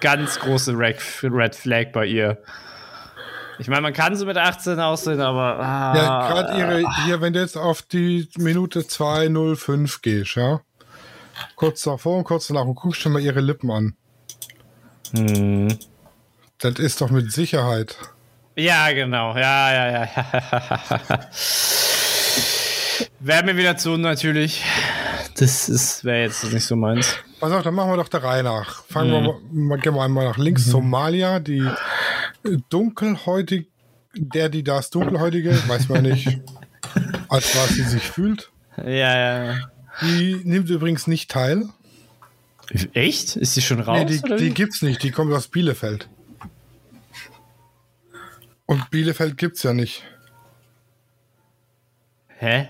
ganz 0.00 0.40
große 0.40 0.76
Red, 0.76 0.96
Red 1.22 1.54
Flag 1.54 1.92
bei 1.92 2.06
ihr. 2.06 2.38
Ich 3.60 3.68
meine, 3.68 3.82
man 3.82 3.92
kann 3.92 4.16
so 4.16 4.24
mit 4.26 4.38
18 4.38 4.80
aussehen, 4.80 5.20
aber. 5.20 5.60
Ah, 5.60 5.94
Ja, 5.96 6.28
gerade 6.28 6.58
ihre, 6.58 7.04
hier, 7.04 7.20
wenn 7.20 7.32
du 7.34 7.40
jetzt 7.40 7.56
auf 7.58 7.82
die 7.82 8.26
Minute 8.38 8.80
2.05 8.80 10.00
gehst, 10.02 10.34
ja. 10.34 10.62
Kurz 11.56 11.82
davor 11.82 12.18
und 12.18 12.24
kurz 12.24 12.46
danach 12.48 12.64
und 12.64 12.74
guckst 12.74 13.04
dir 13.04 13.10
mal 13.10 13.20
ihre 13.20 13.40
Lippen 13.40 13.70
an. 13.70 13.94
Hm. 15.12 15.68
Das 16.58 16.78
ist 16.78 17.00
doch 17.00 17.10
mit 17.10 17.32
Sicherheit. 17.32 17.96
Ja, 18.56 18.92
genau. 18.92 19.34
Ja, 19.36 19.72
ja, 19.72 19.90
ja. 19.90 20.08
ja. 20.14 21.20
Wäre 23.20 23.44
mir 23.44 23.56
wieder 23.56 23.76
zu 23.76 23.96
natürlich. 23.96 24.64
Das 25.38 25.68
ist 25.68 26.04
wäre 26.04 26.22
jetzt 26.22 26.52
nicht 26.52 26.64
so 26.64 26.76
meins. 26.76 27.16
Pass 27.38 27.52
auf, 27.52 27.62
dann 27.62 27.74
machen 27.74 27.90
wir 27.90 27.96
doch 27.96 28.08
der 28.08 28.22
Reihe 28.22 28.42
nach. 28.42 28.84
Fangen 28.84 29.12
wir 29.12 29.20
mal, 29.20 29.40
mal, 29.50 29.78
gehen 29.78 29.94
wir 29.94 30.02
einmal 30.02 30.26
nach 30.26 30.36
links. 30.36 30.66
Somalia, 30.66 31.40
die 31.40 31.66
äh, 32.44 32.58
dunkelhäutig, 32.68 33.68
der, 34.14 34.50
die 34.50 34.62
das 34.62 34.90
dunkelhäutige, 34.90 35.56
weiß 35.68 35.88
man 35.88 36.02
nicht, 36.02 36.40
als 37.28 37.56
was 37.56 37.70
sie 37.70 37.84
sich 37.84 38.02
fühlt. 38.02 38.50
Ja, 38.76 39.16
ja. 39.16 39.54
Die 40.02 40.40
nimmt 40.44 40.68
übrigens 40.68 41.06
nicht 41.06 41.30
teil. 41.30 41.68
Echt? 42.92 43.36
Ist 43.36 43.56
die 43.56 43.62
schon 43.62 43.80
raus? 43.80 43.98
Nee, 43.98 44.04
die, 44.04 44.22
oder 44.22 44.36
die 44.36 44.50
gibt's 44.50 44.82
nicht, 44.82 45.02
die 45.02 45.10
kommt 45.10 45.32
aus 45.32 45.48
Bielefeld. 45.48 46.08
Und 48.66 48.90
Bielefeld 48.90 49.36
gibt's 49.36 49.64
ja 49.64 49.72
nicht. 49.72 50.04
Hä? 52.38 52.68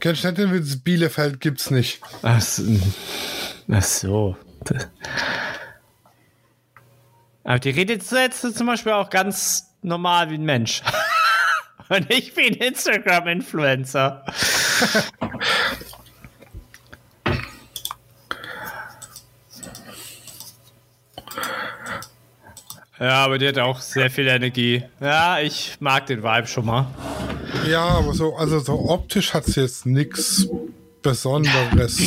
Kennst 0.00 0.24
du 0.24 0.28
nicht 0.28 0.38
den 0.38 0.52
Witz? 0.52 0.76
Bielefeld 0.76 1.40
gibt's 1.40 1.70
nicht. 1.70 2.00
Ach 2.22 2.40
so. 2.40 2.64
Ach 3.70 3.82
so. 3.82 4.36
Aber 7.44 7.58
die 7.58 7.70
redet 7.70 8.02
jetzt 8.10 8.56
zum 8.56 8.66
Beispiel 8.66 8.92
auch 8.92 9.10
ganz 9.10 9.74
normal 9.80 10.30
wie 10.30 10.34
ein 10.34 10.44
Mensch. 10.44 10.82
Und 11.88 12.08
wie 12.36 12.46
ein 12.46 12.54
Instagram-Influencer. 12.54 14.24
Ja, 23.02 23.24
aber 23.24 23.38
die 23.38 23.48
hat 23.48 23.58
auch 23.58 23.80
sehr 23.80 24.10
viel 24.10 24.28
Energie. 24.28 24.84
Ja, 25.00 25.40
ich 25.40 25.76
mag 25.80 26.06
den 26.06 26.22
Vibe 26.22 26.46
schon 26.46 26.66
mal. 26.66 26.86
Ja, 27.68 27.84
aber 27.84 28.14
so, 28.14 28.36
also 28.36 28.60
so 28.60 28.74
optisch 28.88 29.34
hat's 29.34 29.56
jetzt 29.56 29.86
nichts 29.86 30.46
Besonderes. 31.02 31.98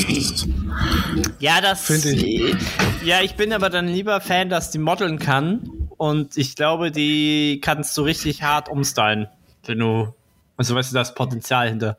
Ja, 1.39 1.59
das 1.59 1.85
Find 1.85 2.05
ich. 2.05 2.55
Ja, 3.03 3.19
ich 3.21 3.35
bin 3.35 3.51
aber 3.51 3.69
dann 3.69 3.89
lieber 3.89 4.21
Fan, 4.21 4.47
dass 4.49 4.71
die 4.71 4.77
modeln 4.77 5.19
kann. 5.19 5.69
Und 5.97 6.37
ich 6.37 6.55
glaube, 6.55 6.91
die 6.91 7.59
kannst 7.61 7.97
du 7.97 8.03
richtig 8.03 8.41
hart 8.43 8.69
umstylen, 8.69 9.27
wenn 9.65 9.79
du. 9.79 10.13
Also 10.55 10.75
weißt 10.75 10.91
du, 10.91 10.95
da 10.95 11.01
ist 11.01 11.13
Potenzial 11.15 11.67
hinter. 11.67 11.97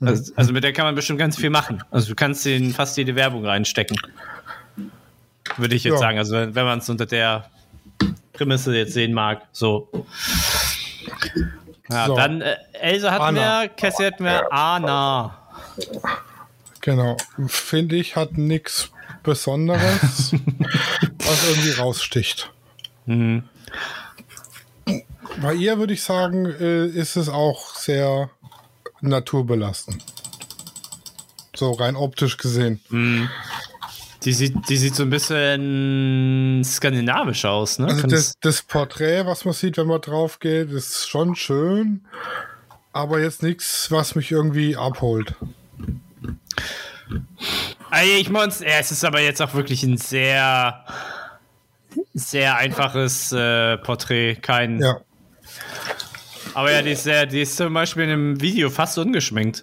Also, 0.00 0.32
also 0.36 0.52
mit 0.54 0.64
der 0.64 0.72
kann 0.72 0.86
man 0.86 0.94
bestimmt 0.94 1.18
ganz 1.18 1.36
viel 1.36 1.50
machen. 1.50 1.84
Also 1.90 2.08
du 2.08 2.14
kannst 2.14 2.46
in 2.46 2.72
fast 2.72 2.96
jede 2.96 3.14
Werbung 3.14 3.44
reinstecken. 3.44 3.98
Würde 5.58 5.74
ich 5.74 5.84
jetzt 5.84 5.92
Ja. 5.94 5.98
sagen. 5.98 6.16
Also 6.16 6.34
wenn 6.34 6.64
man 6.64 6.78
es 6.78 6.88
unter 6.88 7.04
der 7.04 7.44
Prämisse 8.36 8.76
jetzt 8.76 8.92
sehen 8.92 9.12
mag. 9.12 9.42
So. 9.52 9.88
Ja, 11.90 12.06
So. 12.06 12.16
dann 12.16 12.40
äh, 12.42 12.56
Elsa 12.72 13.10
hatten 13.12 13.22
Anna. 13.38 13.62
wir, 13.62 13.68
Cassie 13.70 14.04
hatten 14.06 14.24
wir, 14.24 14.52
Anna. 14.52 15.38
Genau. 16.80 17.16
Finde 17.46 17.96
ich, 17.96 18.16
hat 18.16 18.36
nichts 18.38 18.90
Besonderes, 19.22 20.32
was 21.18 21.48
irgendwie 21.48 21.70
raussticht. 21.72 22.50
Mhm. 23.06 23.44
Bei 25.42 25.52
ihr 25.54 25.78
würde 25.78 25.92
ich 25.94 26.02
sagen, 26.02 26.46
äh, 26.46 26.86
ist 26.86 27.16
es 27.16 27.28
auch 27.28 27.74
sehr 27.74 28.30
naturbelassen. 29.00 30.02
So 31.54 31.72
rein 31.72 31.96
optisch 31.96 32.36
gesehen. 32.36 32.80
Die 34.26 34.32
sieht, 34.32 34.68
die 34.68 34.76
sieht 34.76 34.96
so 34.96 35.04
ein 35.04 35.10
bisschen 35.10 36.60
skandinavisch 36.64 37.44
aus, 37.44 37.78
ne? 37.78 37.86
Also 37.86 38.08
das, 38.08 38.34
das 38.40 38.60
Porträt, 38.60 39.24
was 39.24 39.44
man 39.44 39.54
sieht, 39.54 39.76
wenn 39.76 39.86
man 39.86 40.00
drauf 40.00 40.40
geht, 40.40 40.72
ist 40.72 41.08
schon 41.08 41.36
schön, 41.36 42.04
aber 42.92 43.20
jetzt 43.20 43.44
nichts, 43.44 43.88
was 43.92 44.16
mich 44.16 44.32
irgendwie 44.32 44.76
abholt. 44.76 45.36
Ich 48.16 48.28
muss, 48.30 48.58
ja, 48.58 48.80
es 48.80 48.90
ist 48.90 49.04
aber 49.04 49.20
jetzt 49.20 49.40
auch 49.40 49.54
wirklich 49.54 49.84
ein 49.84 49.96
sehr, 49.96 50.84
sehr 52.12 52.56
einfaches 52.56 53.30
äh, 53.30 53.78
Porträt. 53.78 54.34
Kein. 54.42 54.80
Ja. 54.80 55.02
Aber 56.52 56.72
ja, 56.72 56.82
die 56.82 56.90
ist, 56.90 57.04
sehr, 57.04 57.26
die 57.26 57.42
ist 57.42 57.56
zum 57.56 57.72
Beispiel 57.72 58.02
in 58.02 58.10
einem 58.10 58.40
Video 58.40 58.70
fast 58.70 58.98
ungeschminkt. 58.98 59.62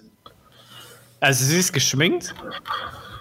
Also 1.20 1.44
sie 1.44 1.58
ist 1.58 1.74
geschminkt. 1.74 2.34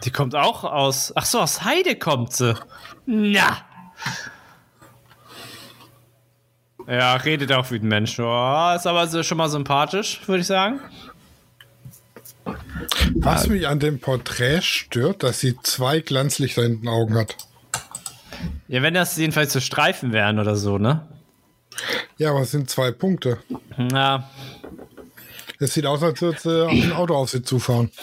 Die 0.03 0.11
kommt 0.11 0.35
auch 0.35 0.63
aus. 0.63 1.13
Ach 1.15 1.25
so, 1.25 1.39
aus 1.39 1.63
Heide 1.63 1.95
kommt 1.95 2.33
sie. 2.33 2.55
Na. 3.05 3.57
Ja, 6.87 7.15
redet 7.15 7.51
auch 7.53 7.71
wie 7.71 7.75
ein 7.77 7.87
Mensch. 7.87 8.19
Oh, 8.19 8.73
ist 8.75 8.85
aber 8.87 9.07
so, 9.07 9.23
schon 9.23 9.37
mal 9.37 9.49
sympathisch, 9.49 10.21
würde 10.27 10.41
ich 10.41 10.47
sagen. 10.47 10.81
Was 13.15 13.47
mich 13.47 13.67
an 13.67 13.79
dem 13.79 13.99
Porträt 13.99 14.61
stört, 14.61 15.23
dass 15.23 15.39
sie 15.39 15.57
zwei 15.63 16.01
Glanzlichter 16.01 16.63
in 16.63 16.81
den 16.81 16.89
Augen 16.89 17.15
hat. 17.15 17.37
Ja, 18.67 18.81
wenn 18.81 18.93
das 18.93 19.15
jedenfalls 19.15 19.53
so 19.53 19.61
Streifen 19.61 20.11
wären 20.11 20.39
oder 20.39 20.57
so, 20.57 20.77
ne? 20.77 21.07
Ja, 22.17 22.31
aber 22.31 22.41
es 22.41 22.51
sind 22.51 22.69
zwei 22.69 22.91
Punkte. 22.91 23.37
Ja, 23.77 24.29
Es 25.59 25.73
sieht 25.73 25.85
aus, 25.85 26.03
als 26.03 26.21
würde 26.21 26.39
sie 26.39 26.67
ein 26.67 26.91
Auto 26.91 27.15
auf 27.15 27.29
sie 27.29 27.41
zufahren. 27.43 27.89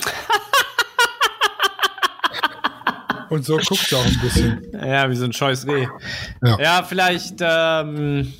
Und 3.30 3.44
so 3.44 3.56
guckt 3.56 3.86
sie 3.88 3.96
auch 3.96 4.04
ein 4.04 4.20
bisschen. 4.20 4.66
Ja, 4.72 5.08
wie 5.08 5.14
so 5.14 5.24
ein 5.24 5.32
scheues 5.32 5.66
Reh. 5.66 5.86
Ja. 6.44 6.60
Ja, 6.60 6.82
vielleicht, 6.82 7.36
ähm, 7.40 8.32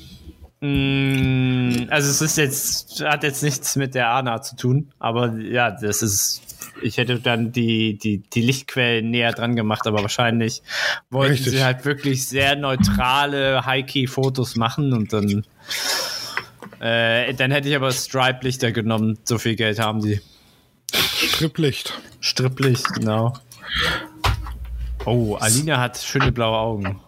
mh, 0.59 1.87
also 1.89 2.09
es 2.09 2.21
ist 2.21 2.37
jetzt, 2.37 3.03
hat 3.03 3.23
jetzt 3.23 3.41
nichts 3.41 3.75
mit 3.75 3.95
der 3.95 4.09
Ana 4.09 4.41
zu 4.41 4.55
tun, 4.55 4.91
aber 4.99 5.33
ja, 5.37 5.71
das 5.71 6.03
ist 6.03 6.41
ich 6.81 6.97
hätte 6.97 7.19
dann 7.19 7.51
die, 7.51 7.97
die, 7.97 8.19
die 8.19 8.41
Lichtquellen 8.41 9.09
näher 9.09 9.33
dran 9.33 9.55
gemacht, 9.55 9.85
aber 9.87 10.01
wahrscheinlich 10.01 10.61
wollten 11.09 11.33
Richtig. 11.33 11.53
sie 11.53 11.63
halt 11.63 11.85
wirklich 11.85 12.27
sehr 12.27 12.55
neutrale 12.55 13.65
High-Key-Fotos 13.65 14.55
machen 14.55 14.93
und 14.93 15.13
dann, 15.13 15.45
äh, 16.79 17.33
dann 17.33 17.51
hätte 17.51 17.69
ich 17.69 17.75
aber 17.75 17.91
Stripe-Lichter 17.91 18.71
genommen. 18.71 19.19
So 19.23 19.37
viel 19.37 19.55
Geld 19.55 19.79
haben 19.79 20.01
die. 20.01 20.21
Striplicht. 20.93 21.93
Stripplicht, 22.19 22.93
genau. 22.93 23.33
Oh, 25.05 25.35
Alina 25.35 25.79
hat 25.79 25.97
schöne 25.97 26.31
blaue 26.31 26.57
Augen. 26.57 27.01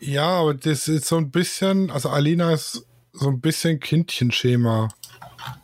Ja, 0.00 0.26
aber 0.26 0.54
das 0.54 0.88
ist 0.88 1.06
so 1.06 1.16
ein 1.16 1.30
bisschen, 1.30 1.90
also 1.90 2.08
Alina 2.08 2.52
ist 2.52 2.86
so 3.12 3.28
ein 3.28 3.40
bisschen 3.40 3.78
Kindchenschema. 3.78 4.88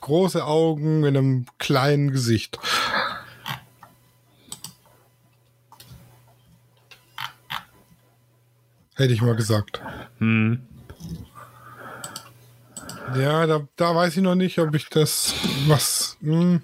Große 0.01 0.45
Augen 0.45 1.05
in 1.05 1.17
einem 1.17 1.47
kleinen 1.59 2.11
Gesicht. 2.11 2.59
Hätte 8.97 9.15
ich 9.15 9.23
mal 9.23 9.35
gesagt. 9.35 9.81
Hm. 10.19 10.61
Ja, 13.17 13.47
da, 13.47 13.67
da 13.77 13.95
weiß 13.95 14.17
ich 14.17 14.23
noch 14.23 14.35
nicht, 14.35 14.59
ob 14.59 14.75
ich 14.75 14.89
das 14.91 15.35
was. 15.67 16.19
Hm, 16.21 16.63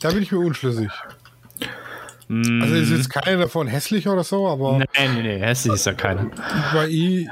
da 0.00 0.10
bin 0.10 0.22
ich 0.22 0.30
mir 0.30 0.38
unschlüssig. 0.38 0.90
Also 2.28 2.74
ist 2.74 2.90
jetzt 2.90 3.10
keine 3.10 3.36
davon 3.38 3.66
hässlich 3.66 4.08
oder 4.08 4.24
so, 4.24 4.48
aber 4.48 4.78
Nee, 4.78 4.84
nee, 5.14 5.22
nee, 5.22 5.38
hässlich 5.40 5.74
ist 5.74 5.86
ja 5.86 5.92
keine. 5.92 6.30
bei 6.72 6.88
ihr, 6.88 7.28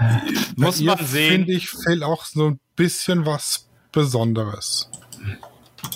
Muss 0.57 0.79
bei 0.79 0.83
ihr 0.85 0.97
man 0.97 1.07
sehen. 1.07 1.33
finde 1.33 1.53
ich, 1.53 1.71
fehlt 1.71 2.03
auch 2.03 2.25
so 2.25 2.49
ein 2.51 2.61
bisschen 2.77 3.25
was 3.25 3.69
Besonderes. 3.91 4.91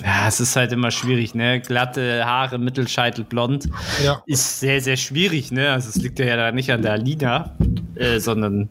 Ja, 0.02 0.26
es 0.28 0.40
ist 0.40 0.56
halt 0.56 0.72
immer 0.72 0.90
schwierig, 0.90 1.34
ne? 1.34 1.60
Glatte 1.60 2.24
Haare, 2.24 2.58
Mittelscheitel, 2.58 3.24
blond. 3.24 3.68
Ja. 4.04 4.22
Ist 4.26 4.60
sehr, 4.60 4.80
sehr 4.80 4.96
schwierig, 4.96 5.52
ne? 5.52 5.70
Also 5.72 5.88
es 5.90 5.96
liegt 5.96 6.18
ja 6.18 6.36
da 6.36 6.50
nicht 6.52 6.72
an 6.72 6.82
der 6.82 6.92
Alina, 6.92 7.54
äh, 7.96 8.20
sondern, 8.20 8.68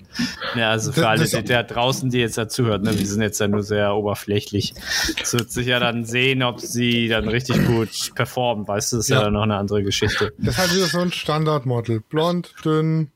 ne, 0.55 0.67
also 0.67 0.91
für 0.91 1.08
alle, 1.08 1.25
die 1.25 1.44
da 1.44 1.63
draußen, 1.63 2.10
die 2.10 2.20
jetzt 2.20 2.38
dazuhört, 2.38 2.84
ne? 2.84 2.98
Wir 2.98 3.05
sind 3.05 3.22
jetzt 3.22 3.39
ja 3.39 3.48
nur 3.48 3.63
sehr 3.63 3.94
oberflächlich. 3.96 4.74
Es 5.22 5.34
wird 5.34 5.51
sich 5.51 5.67
ja 5.67 5.79
dann 5.79 6.05
sehen, 6.05 6.44
ob 6.44 6.60
sie 6.60 7.08
dann 7.08 7.27
richtig 7.27 7.65
gut 7.65 8.13
performen, 8.15 8.67
weißt 8.67 8.94
du? 8.94 8.98
Das 8.98 9.05
ist 9.05 9.10
ja, 9.10 9.17
Ja. 9.17 9.24
dann 9.25 9.34
noch 9.34 9.44
eine 9.44 9.58
andere 9.58 9.84
Geschichte. 9.84 10.34
Das 10.38 10.55
ist 10.55 10.60
halt 10.62 10.74
wieder 10.75 10.86
so 10.86 11.00
ein 11.00 11.12
Standardmodel. 11.12 12.01
Blond, 12.01 12.53
dünn, 12.63 13.10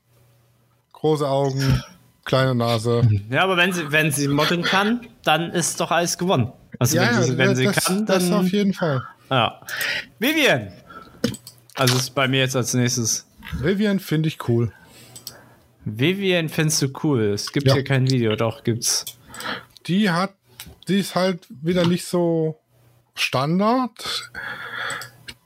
große 0.92 1.26
Augen, 1.28 1.82
kleine 2.24 2.54
Nase. 2.54 3.02
Ja, 3.30 3.42
aber 3.44 3.56
wenn 3.56 3.72
sie, 3.72 3.90
wenn 3.92 4.10
sie 4.10 4.28
modeln 4.28 4.62
kann, 4.62 5.06
dann 5.24 5.50
ist 5.52 5.80
doch 5.80 5.90
alles 5.90 6.18
gewonnen. 6.18 6.52
Also 6.78 6.98
wenn 6.98 7.22
sie, 7.22 7.38
wenn 7.38 7.56
sie 7.56 7.64
das, 7.64 7.84
kann, 7.84 8.06
das 8.06 8.24
auf 8.24 8.30
dann. 8.30 8.46
jeden 8.46 8.74
Fall. 8.74 9.02
Ja. 9.30 9.60
Vivian! 10.18 10.72
Also 11.76 11.96
ist 11.96 12.14
bei 12.14 12.26
mir 12.28 12.40
jetzt 12.40 12.56
als 12.56 12.74
nächstes. 12.74 13.26
Vivian 13.60 14.00
finde 14.00 14.28
ich 14.28 14.48
cool. 14.48 14.72
Vivian 15.84 16.48
findest 16.48 16.82
du 16.82 16.88
cool. 17.02 17.22
Es 17.32 17.52
gibt 17.52 17.66
Ja. 17.66 17.74
hier 17.74 17.84
kein 17.84 18.10
Video, 18.10 18.36
doch 18.36 18.64
gibt's. 18.64 19.04
Die 19.86 20.10
hat, 20.10 20.34
die 20.88 20.98
ist 20.98 21.14
halt 21.14 21.46
wieder 21.48 21.86
nicht 21.86 22.04
so 22.04 22.58
Standard. 23.14 24.30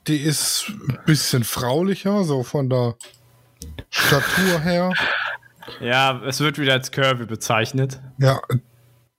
Die 0.07 0.17
ist 0.17 0.65
ein 0.69 0.99
bisschen 1.05 1.43
fraulicher, 1.43 2.23
so 2.23 2.43
von 2.43 2.69
der 2.69 2.95
Statur 3.89 4.59
her. 4.59 4.93
Ja, 5.79 6.21
es 6.25 6.39
wird 6.41 6.59
wieder 6.59 6.73
als 6.73 6.91
Curvy 6.91 7.25
bezeichnet. 7.25 7.99
Ja, 8.19 8.39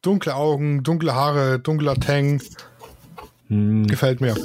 dunkle 0.02 0.34
Augen, 0.34 0.84
dunkle 0.84 1.14
Haare, 1.14 1.58
dunkler 1.58 1.96
Tang. 1.96 2.40
Hm. 3.48 3.86
Gefällt 3.86 4.20
mir. 4.20 4.36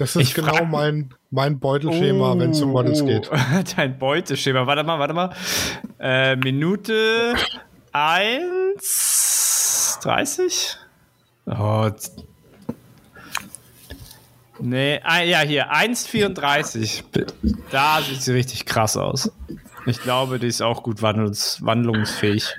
Das 0.00 0.16
ist 0.16 0.22
Ich 0.28 0.34
genau 0.34 0.54
frag- 0.56 0.70
mein, 0.70 1.10
mein 1.30 1.60
Beutelschema, 1.60 2.38
wenn 2.38 2.52
es 2.52 2.62
um 2.62 2.70
Models 2.70 3.02
Oh, 3.02 3.06
geht. 3.06 3.30
Dein 3.76 3.98
Beuteschema. 3.98 4.66
Warte 4.66 4.82
mal, 4.82 4.98
warte 4.98 5.12
mal. 5.12 5.34
Äh, 5.98 6.36
Minute 6.36 7.34
1,30? 7.92 10.76
Oh. 11.46 11.90
z- 11.90 12.24
Nee, 14.62 15.00
ah, 15.04 15.20
ja, 15.22 15.40
hier, 15.40 15.70
1,34. 15.72 17.02
Da 17.70 18.00
sieht 18.02 18.20
sie 18.22 18.32
richtig 18.32 18.64
krass 18.66 18.94
aus. 18.96 19.30
Ich 19.86 20.00
glaube, 20.02 20.38
die 20.38 20.46
ist 20.48 20.60
auch 20.62 20.82
gut 20.82 21.00
wandlungs 21.02 21.58
wandlungsfähig. 21.64 22.54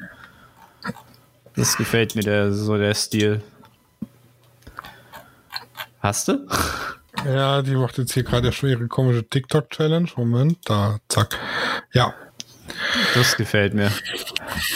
Das 1.56 1.78
gefällt 1.78 2.15
mir, 2.15 2.24
der, 2.24 2.52
so 2.54 2.76
der 2.78 2.94
Stil. 2.96 3.42
Hast 6.00 6.28
du? 6.28 6.48
Ja, 7.26 7.62
die 7.62 7.76
macht 7.76 7.98
jetzt 7.98 8.14
hier 8.14 8.24
gerade 8.24 8.52
ihre 8.64 8.88
komische 8.88 9.28
TikTok-Challenge. 9.28 10.10
Moment, 10.16 10.58
da, 10.66 11.00
zack. 11.08 11.38
Ja, 11.94 12.14
Das 13.16 13.36
gefällt 13.36 13.74
mir. 13.74 13.92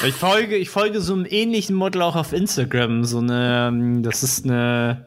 Ich 0.06 0.14
folge, 0.14 0.56
ich 0.56 0.70
folge 0.70 1.02
so 1.02 1.14
einem 1.14 1.26
ähnlichen 1.28 1.76
Model 1.76 2.02
auch 2.02 2.16
auf 2.16 2.34
Instagram. 2.34 3.04
So 3.04 3.20
eine, 3.20 4.02
das 4.02 4.24
ist 4.24 4.46
eine, 4.46 5.06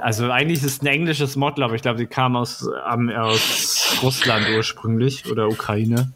also 0.00 0.30
eigentlich 0.30 0.58
ist 0.58 0.64
es 0.64 0.82
ein 0.82 0.86
englisches 0.86 1.36
Model, 1.36 1.64
aber 1.64 1.74
ich 1.74 1.82
glaube, 1.82 1.98
die 1.98 2.06
kam 2.06 2.36
aus, 2.36 2.66
aus 2.66 3.98
Russland 4.02 4.46
ursprünglich 4.54 5.30
oder 5.30 5.48
Ukraine. 5.48 6.12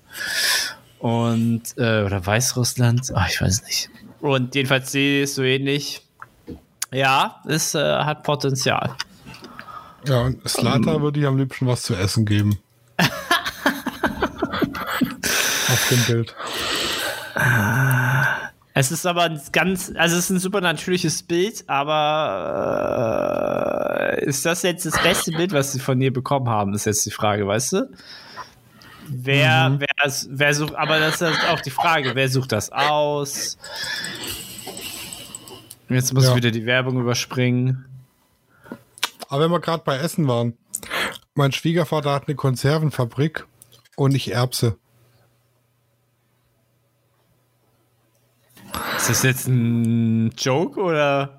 Und, 0.99 1.63
äh, 1.77 2.03
oder 2.03 2.25
Weißrussland, 2.25 3.13
Ach, 3.15 3.29
ich 3.29 3.41
weiß 3.41 3.65
nicht. 3.65 3.89
Und 4.21 4.55
jedenfalls 4.55 4.91
sie 4.93 5.23
ist 5.23 5.37
so 5.37 5.43
ähnlich. 5.43 6.03
Ja, 6.93 7.41
es 7.47 7.75
äh, 7.75 7.79
hat 7.81 8.25
Potenzial. 8.25 8.97
Ja, 10.07 10.21
und 10.23 10.49
Slata 10.49 11.01
würde 11.03 11.21
ich 11.21 11.27
am 11.27 11.37
liebsten 11.39 11.67
was 11.67 11.83
zu 11.83 11.95
essen 11.95 12.25
geben. 12.25 12.59
Auf 15.69 15.89
dem 15.91 16.03
Bild. 16.07 16.35
Es 18.75 18.91
ist 18.93 19.07
aber 19.07 19.25
ein 19.25 19.41
ganz, 19.53 19.93
also 19.97 20.17
es 20.17 20.25
ist 20.25 20.31
ein 20.31 20.39
super 20.39 20.61
natürliches 20.61 21.23
Bild, 21.23 21.65
aber 21.69 22.17
äh, 24.19 24.25
ist 24.25 24.45
das 24.47 24.63
jetzt 24.63 24.87
das 24.87 25.01
beste 25.03 25.33
Bild, 25.33 25.53
was 25.53 25.73
sie 25.73 25.81
von 25.81 25.99
dir 26.01 26.13
bekommen 26.13 26.49
haben, 26.49 26.73
ist 26.75 26.85
jetzt 26.87 27.05
die 27.05 27.11
Frage, 27.11 27.47
weißt 27.47 27.73
du? 27.75 27.91
Wer, 29.09 29.77
wer, 29.79 29.89
wer 30.29 30.55
sucht, 30.55 30.75
aber 30.75 30.99
das 31.01 31.21
ist 31.23 31.49
auch 31.51 31.61
die 31.61 31.71
Frage, 31.71 32.15
wer 32.15 32.29
sucht 32.29 32.53
das 32.53 32.71
aus? 32.71 33.57
Jetzt 35.89 36.13
muss 36.13 36.25
Ja. 36.25 36.31
ich 36.31 36.37
wieder 36.37 36.51
die 36.51 36.67
Werbung 36.67 37.01
überspringen. 37.01 37.87
Aber 39.29 39.45
wenn 39.45 39.51
wir 39.51 39.61
gerade 39.61 39.83
bei 39.85 39.99
Essen 39.99 40.27
waren, 40.27 40.57
mein 41.35 41.53
Schwiegervater 41.53 42.13
hat 42.13 42.27
eine 42.27 42.35
Konservenfabrik 42.35 43.47
und 43.97 44.15
ich 44.15 44.33
Erbse. 44.33 44.77
Ist 48.97 49.09
das 49.09 49.23
jetzt 49.23 49.47
ein 49.47 50.31
Joke 50.37 50.81
oder 50.81 51.39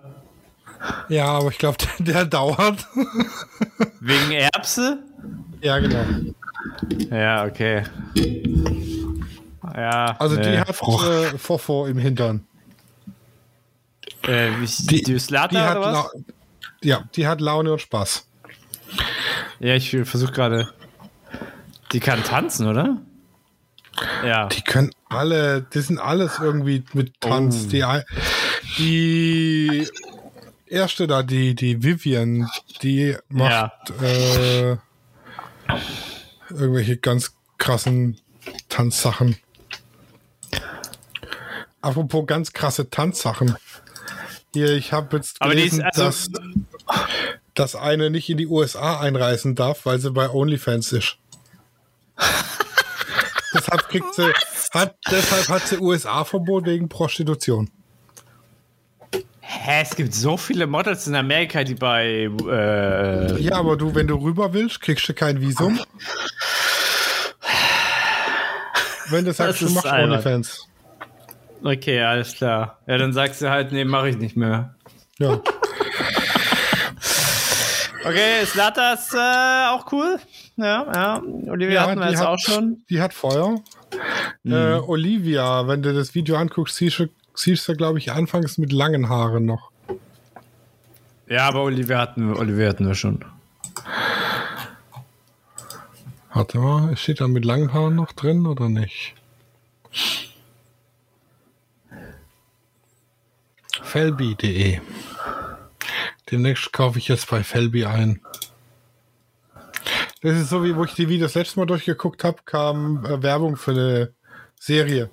Ja, 1.10 1.25
aber 1.25 1.49
ich 1.49 1.58
glaube, 1.58 1.78
der, 1.99 2.06
der 2.06 2.25
dauert. 2.25 2.88
wegen 3.99 4.32
Erbse? 4.32 5.04
ja, 5.62 5.80
genau. 5.80 6.06
Ja, 7.10 7.45
okay. 7.45 7.84
Ja. 9.75 10.15
Also 10.19 10.36
die 10.36 10.49
nee. 10.49 10.58
hat 10.60 10.69
äh, 10.69 11.38
Fofo 11.38 11.86
im 11.86 11.97
Hintern. 11.97 12.45
äh, 14.23 14.49
wie, 14.60 14.65
die, 14.88 15.04
die 15.04 15.19
Slata 15.19 15.49
Die 15.49 15.58
hat 15.58 15.78
oder 15.78 15.93
was? 15.93 16.38
Ja, 16.82 17.04
die 17.15 17.28
hat 17.28 17.42
Laune 17.42 17.74
und 17.74 17.82
Spaß. 17.82 18.28
Ja, 19.60 19.76
ich 19.76 19.89
versuche 20.04 20.32
gerade. 20.32 20.70
Die 21.92 22.00
kann 22.00 22.24
tanzen, 22.24 22.68
oder? 22.68 22.98
Ja. 24.26 24.48
Die 24.48 24.62
können 24.62 24.92
alle, 25.10 25.63
die 25.74 25.82
sind 25.82 26.00
alles 26.00 26.39
irgendwie 26.39 26.84
mit 26.94 27.20
Tanz. 27.20 27.65
Oh. 27.65 27.70
Die, 27.70 27.84
die 28.78 29.88
erste 30.68 31.08
da, 31.08 31.24
die, 31.24 31.56
die 31.56 31.84
Vivian, 31.84 32.50
die 32.82 33.18
macht 33.28 33.92
äh, 34.02 34.78
irgendwelche 36.50 36.98
ganz 36.98 37.34
krassen 37.58 38.20
Tanzsachen. 38.70 39.36
Apropos 41.82 42.26
ganz 42.28 42.54
krasse 42.54 42.89
Tanzsachen. 42.89 43.56
Hier, 44.54 44.74
ich 44.74 44.94
habe 44.94 45.18
jetzt 45.18 45.42
Aber 45.42 45.54
die 45.56 45.63
ist 45.63 45.78
gelesen, 45.78 45.84
also- 45.86 46.04
dass, 46.04 46.30
dass 47.54 47.75
eine 47.75 48.10
nicht 48.10 48.30
in 48.30 48.38
die 48.38 48.47
USA 48.47 48.99
einreisen 48.99 49.56
darf, 49.56 49.86
weil 49.86 49.99
sie 49.99 50.12
bei 50.12 50.30
OnlyFans 50.30 50.91
ist. 50.93 51.17
deshalb 53.54 53.88
kriegt 53.89 54.13
sie, 54.15 54.32
hat, 54.73 54.95
deshalb 55.12 55.49
hat 55.49 55.67
sie 55.67 55.78
USA-Verbot 55.78 56.65
wegen 56.65 56.89
Prostitution. 56.89 57.69
Hä, 59.41 59.82
es 59.82 59.95
gibt 59.95 60.13
so 60.13 60.38
viele 60.38 60.67
Models 60.67 61.08
in 61.08 61.15
Amerika, 61.15 61.63
die 61.63 61.73
bei. 61.75 62.30
Äh, 62.47 63.41
Ja, 63.41 63.56
aber 63.56 63.78
du, 63.78 63.95
wenn 63.95 64.08
du 64.08 64.15
rüber 64.15 64.54
willst, 64.54 64.80
kriegst 64.82 65.10
du 65.10 65.13
kein 65.13 65.41
Visum. 65.41 65.80
Wenn 69.10 69.25
du 69.25 69.34
sagst, 69.34 69.62
Das 69.62 69.67
du 69.69 69.73
machst. 69.73 69.88
OnlyFans. 69.91 70.67
okay, 71.63 72.02
alles 72.04 72.36
klar. 72.36 72.78
Ja, 72.86 72.97
dann 72.97 73.12
sagst 73.12 73.41
du 73.41 73.49
halt, 73.49 73.71
nee, 73.71 73.86
mache 73.86 74.10
ich 74.10 74.17
nicht 74.17 74.38
mehr. 74.38 74.75
Ja. 75.17 75.41
Okay, 78.06 78.46
Slatter 78.46 78.94
ist 78.94 79.14
äh, 79.14 79.18
auch 79.70 79.92
cool. 79.92 80.20
Ja, 80.56 80.86
ja. 80.94 81.22
Olivia 81.52 81.74
Ja, 81.76 81.88
hatten 81.88 82.00
wir 82.00 82.10
jetzt 82.10 82.20
hat- 82.22 82.28
auch 82.28 82.40
schon. 82.40 82.82
Die 82.90 83.02
hat 83.02 83.14
Feuer. 83.14 83.60
Mhm. 84.44 84.54
Äh, 84.54 84.74
Olivia, 84.80 85.68
wenn 85.68 85.82
du 85.82 85.94
das 85.94 86.16
Video 86.16 86.38
anguckst, 86.38 86.76
siehst 86.78 87.00
du, 87.00 87.08
siehst 87.36 87.68
du 87.68 87.76
glaube 87.76 87.98
ich, 88.00 88.12
anfangs 88.12 88.58
mit 88.58 88.72
langen 88.72 89.10
Haaren 89.10 89.46
noch. 89.46 89.72
Ja, 91.28 91.48
aber 91.48 91.64
Olivia 91.64 91.98
hatten, 92.00 92.30
wir- 92.34 92.40
Olivia 92.40 92.70
hatten 92.70 92.88
wir 92.88 92.96
schon. 92.96 93.24
Warte 96.34 96.58
mal, 96.60 96.96
steht 96.96 97.20
da 97.22 97.28
mit 97.28 97.44
langen 97.44 97.74
Haaren 97.74 97.96
noch 97.96 98.14
drin 98.14 98.46
oder 98.48 98.70
nicht? 98.70 99.14
Felby.de 103.84 104.80
Demnächst 106.32 106.72
kaufe 106.74 107.00
ich 107.00 107.08
jetzt 107.08 107.30
bei 107.30 107.44
Felby 107.44 107.86
ein. 107.86 108.22
Das 110.22 110.38
ist 110.38 110.50
so, 110.50 110.63
wie 110.63 110.76
wo 110.76 110.84
ich 110.84 110.94
die 110.94 111.08
Videos 111.10 111.36
letztes 111.36 111.56
Mal 111.56 111.65
durchgeguckt 111.65 112.24
habe, 112.24 112.39
kam 112.46 113.06
äh, 113.06 113.22
Werbung 113.24 113.56
für 113.56 113.72
eine 113.72 114.13
Serie 114.60 115.10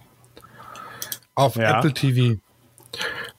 auf 1.35 1.57
Ja. 1.57 1.79
Apple 1.79 1.95
TV. 1.95 2.41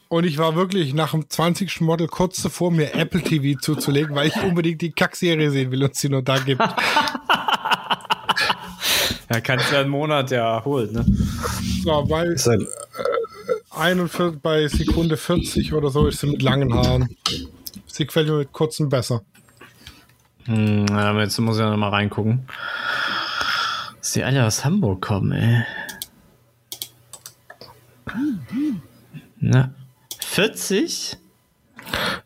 Und 0.09 0.23
ich 0.25 0.37
war 0.37 0.55
wirklich 0.55 0.93
nach 0.93 1.11
dem 1.11 1.29
20. 1.29 1.81
Model 1.81 2.07
kurz 2.07 2.41
davor, 2.41 2.71
mir 2.71 2.93
Apple 2.95 3.21
TV 3.21 3.59
zuzulegen, 3.59 4.15
weil 4.15 4.27
ich 4.27 4.41
unbedingt 4.41 4.81
die 4.81 4.91
Kackserie 4.91 5.51
sehen 5.51 5.69
will 5.71 5.83
und 5.83 5.95
sie 5.95 6.09
nur 6.09 6.21
da 6.21 6.37
gibt. 6.39 6.61
Ja, 9.29 9.41
kannst 9.41 9.69
du 9.69 9.73
ja 9.75 9.81
einen 9.81 9.89
Monat 9.89 10.31
ja 10.31 10.63
holen, 10.63 10.93
ne? 10.93 11.05
So, 11.83 12.05
bei, 12.05 12.23
Ist 12.27 12.47
halt, 12.47 12.65
41, 13.71 14.39
bei 14.41 14.67
Sekunde 14.69 15.17
40 15.17 15.73
oder 15.73 15.89
so 15.89 16.07
ist 16.07 16.21
sie 16.21 16.27
mit 16.27 16.41
langen 16.41 16.73
Haaren. 16.73 17.15
Sie 17.97 18.05
gefällt 18.05 18.27
mir 18.27 18.35
mit 18.35 18.51
kurzen 18.51 18.89
besser. 18.89 19.23
hm, 20.45 20.85
ja, 20.87 21.19
jetzt 21.19 21.39
muss 21.39 21.55
ich 21.57 21.63
ja 21.63 21.71
noch 21.71 21.77
mal 21.77 21.89
reingucken. 21.89 22.47
Dass 23.97 24.11
die 24.11 24.23
alle 24.23 24.45
aus 24.45 24.63
Hamburg 24.63 25.01
kommen, 25.01 25.31
ey. 25.31 25.65
Na, 29.39 29.73
40? 30.23 31.17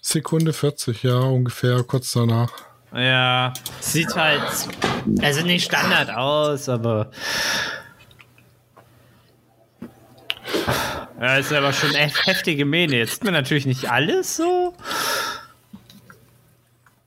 Sekunde 0.01 0.51
40, 0.51 1.03
ja, 1.03 1.19
ungefähr 1.19 1.83
kurz 1.83 2.11
danach. 2.11 2.51
Ja, 2.93 3.53
sieht 3.79 4.13
halt, 4.13 4.41
also 5.21 5.45
nicht 5.45 5.63
Standard 5.63 6.09
aus, 6.09 6.67
aber. 6.67 7.11
Ja, 11.21 11.37
ist 11.37 11.53
aber 11.53 11.71
schon 11.71 11.95
echt 11.95 12.25
heftige 12.27 12.65
Mähne. 12.65 12.97
Jetzt 12.97 13.13
sieht 13.13 13.23
man 13.23 13.33
natürlich 13.33 13.65
nicht 13.65 13.89
alles 13.89 14.35
so. 14.35 14.73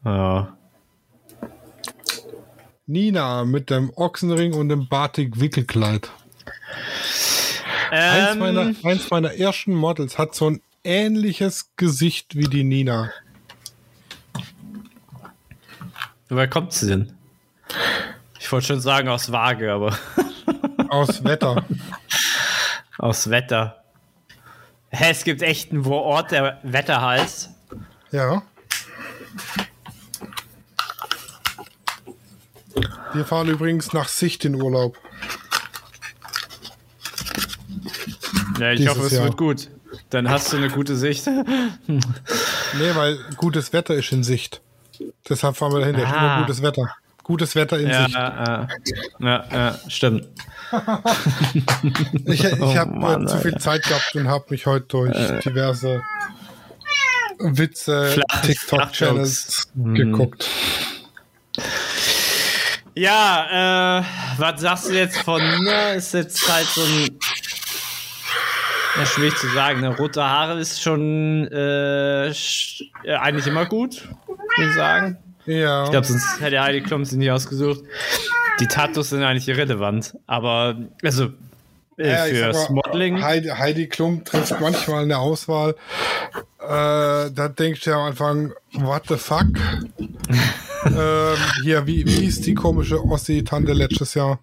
Ja. 0.04 0.56
Nina 2.86 3.44
mit 3.44 3.70
dem 3.70 3.90
Ochsenring 3.96 4.52
und 4.54 4.68
dem 4.68 4.88
Batik-Wickelkleid. 4.88 6.10
Eins, 7.90 8.32
Ähm, 8.32 8.38
meiner, 8.38 8.74
eins 8.84 9.10
meiner 9.10 9.32
ersten 9.34 9.72
Models 9.74 10.18
hat 10.18 10.34
so 10.34 10.50
ein 10.50 10.60
ähnliches 10.82 11.70
Gesicht 11.76 12.36
wie 12.36 12.44
die 12.48 12.64
Nina. 12.64 13.10
woher 16.28 16.48
kommt 16.48 16.72
sie 16.72 16.88
denn? 16.88 17.12
Ich 18.40 18.50
wollte 18.52 18.66
schon 18.66 18.80
sagen 18.80 19.08
aus 19.08 19.30
Waage, 19.32 19.72
aber 19.72 19.96
Aus 20.88 21.24
Wetter. 21.24 21.64
aus 22.98 23.30
Wetter. 23.30 23.82
Hä, 24.90 25.10
es 25.10 25.24
gibt 25.24 25.42
echt 25.42 25.70
einen 25.72 25.84
Wo- 25.84 25.98
Ort, 26.00 26.30
der 26.32 26.58
Wetter 26.62 27.00
heißt. 27.00 27.50
Ja. 28.10 28.42
Wir 33.14 33.24
fahren 33.24 33.48
übrigens 33.48 33.92
nach 33.92 34.08
Sicht 34.08 34.44
in 34.44 34.60
Urlaub. 34.60 34.98
Ja, 38.58 38.72
ich 38.72 38.78
Dieses 38.80 38.96
hoffe, 38.96 39.06
es 39.06 39.12
Jahr. 39.12 39.24
wird 39.24 39.36
gut. 39.36 39.68
Dann 40.10 40.28
hast 40.28 40.52
du 40.52 40.56
eine 40.56 40.68
gute 40.68 40.96
Sicht. 40.96 41.26
Nee, 42.76 42.90
weil 42.96 43.16
gutes 43.36 43.72
Wetter 43.72 43.94
ist 43.94 44.10
in 44.10 44.24
Sicht. 44.24 44.60
Deshalb 45.28 45.56
fahren 45.56 45.72
wir 45.72 45.78
dahin. 45.78 45.94
Ah. 45.94 46.38
immer 46.38 46.40
gutes 46.44 46.60
Wetter. 46.60 46.92
Gutes 47.22 47.54
Wetter 47.54 47.78
in 47.78 47.88
Ja, 47.88 48.02
Sicht. 48.04 48.14
ja, 48.16 48.68
ja, 49.20 49.44
ja, 49.52 49.78
stimmt. 49.88 50.26
Ich, 52.24 52.42
ich 52.42 52.60
Oh 52.60 52.74
habe 52.74 52.90
Mann, 52.98 53.26
äh, 53.26 53.28
zu 53.28 53.38
viel 53.38 53.54
Zeit 53.58 53.84
gehabt 53.84 54.10
und 54.16 54.26
habe 54.26 54.46
mich 54.48 54.66
heute 54.66 54.86
durch 54.88 55.12
diverse 55.44 56.02
Witze, 57.38 58.20
TikTok-Channels 58.42 59.68
Flachjokes. 59.72 59.94
geguckt. 59.94 60.48
Ja, 62.96 63.98
äh, 64.00 64.04
was 64.38 64.60
sagst 64.60 64.88
du 64.88 64.92
jetzt 64.94 65.18
von 65.18 65.40
Nina? 65.42 65.92
Ist 65.92 66.14
jetzt 66.14 66.48
halt 66.48 66.66
so 66.66 66.82
ein. 66.82 67.18
Ja, 68.96 69.06
schwierig 69.06 69.36
zu 69.36 69.48
sagen. 69.48 69.80
Ne? 69.80 69.96
Rote 69.96 70.22
Haare 70.22 70.60
ist 70.60 70.80
schon 70.80 71.48
äh, 71.48 72.28
sch- 72.30 72.82
äh, 73.02 73.14
eigentlich 73.16 73.46
immer 73.48 73.66
gut, 73.66 74.08
würde 74.28 74.70
ich 74.70 74.74
sagen. 74.76 75.16
Ja. 75.46 75.84
Ich 75.84 75.90
glaube, 75.90 76.06
sonst 76.06 76.40
hätte 76.40 76.62
Heidi 76.62 76.80
Klum 76.82 77.04
sie 77.04 77.16
nicht 77.16 77.32
ausgesucht. 77.32 77.80
Die 78.60 78.68
Tattoos 78.68 79.10
sind 79.10 79.24
eigentlich 79.24 79.48
irrelevant. 79.48 80.14
Aber, 80.28 80.76
also, 81.02 81.30
äh, 81.98 82.32
Ja, 82.40 82.52
sag 82.52 82.70
mal, 82.70 82.82
Modeling. 82.86 83.20
Heidi, 83.20 83.48
Heidi 83.48 83.88
Klum 83.88 84.24
trifft 84.24 84.60
manchmal 84.60 85.02
eine 85.02 85.18
Auswahl. 85.18 85.74
Äh, 86.60 87.30
da 87.32 87.48
denkst 87.58 87.80
du 87.82 87.90
ja 87.90 87.96
am 87.96 88.02
Anfang, 88.10 88.52
what 88.74 89.02
the 89.08 89.16
fuck? 89.16 89.46
ähm, 90.86 91.36
hier, 91.62 91.86
wie, 91.86 92.06
wie 92.06 92.26
ist 92.26 92.46
die 92.46 92.54
komische 92.54 93.02
Ossi-Tante 93.04 93.72
letztes 93.72 94.14
Jahr? 94.14 94.40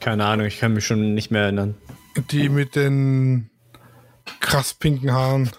Keine 0.00 0.24
Ahnung, 0.24 0.46
ich 0.46 0.58
kann 0.58 0.72
mich 0.72 0.86
schon 0.86 1.14
nicht 1.14 1.30
mehr 1.30 1.42
erinnern. 1.42 1.74
Die 2.30 2.48
mit 2.48 2.76
den 2.76 3.50
krass 4.40 4.74
pinken 4.74 5.12
Haaren. 5.12 5.50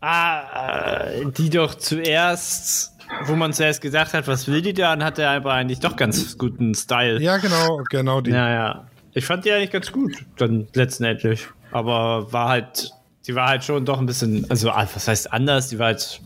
Ah, 0.00 1.08
äh, 1.08 1.26
die 1.32 1.50
doch 1.50 1.74
zuerst, 1.74 2.92
wo 3.24 3.34
man 3.34 3.52
zuerst 3.52 3.80
gesagt 3.80 4.14
hat, 4.14 4.28
was 4.28 4.46
will 4.46 4.62
die 4.62 4.72
da, 4.72 4.94
dann 4.94 5.04
hat 5.04 5.18
er 5.18 5.30
aber 5.30 5.52
eigentlich 5.52 5.80
doch 5.80 5.96
ganz 5.96 6.38
guten 6.38 6.74
Style. 6.74 7.20
Ja, 7.20 7.38
genau, 7.38 7.82
genau 7.90 8.20
die. 8.20 8.30
Ja, 8.30 8.48
ja. 8.48 8.86
Ich 9.12 9.24
fand 9.24 9.44
die 9.44 9.52
eigentlich 9.52 9.72
ganz 9.72 9.90
gut, 9.90 10.12
dann 10.36 10.68
letztendlich. 10.74 11.48
Aber 11.72 12.32
war 12.32 12.48
halt, 12.48 12.90
die 13.26 13.34
war 13.34 13.48
halt 13.48 13.64
schon 13.64 13.84
doch 13.84 13.98
ein 13.98 14.06
bisschen, 14.06 14.48
also 14.50 14.70
ah, 14.70 14.86
was 14.92 15.08
heißt 15.08 15.32
anders? 15.32 15.68
Die 15.68 15.78
war 15.78 15.86
halt 15.86 16.20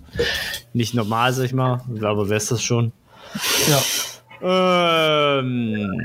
nicht 0.72 0.94
normal, 0.94 1.32
sag 1.32 1.44
ich 1.44 1.52
mal. 1.52 1.82
Aber 2.02 2.28
wer 2.28 2.36
ist 2.36 2.50
das 2.50 2.62
schon? 2.62 2.92
Ja. 3.68 3.80
Ähm, 4.42 6.02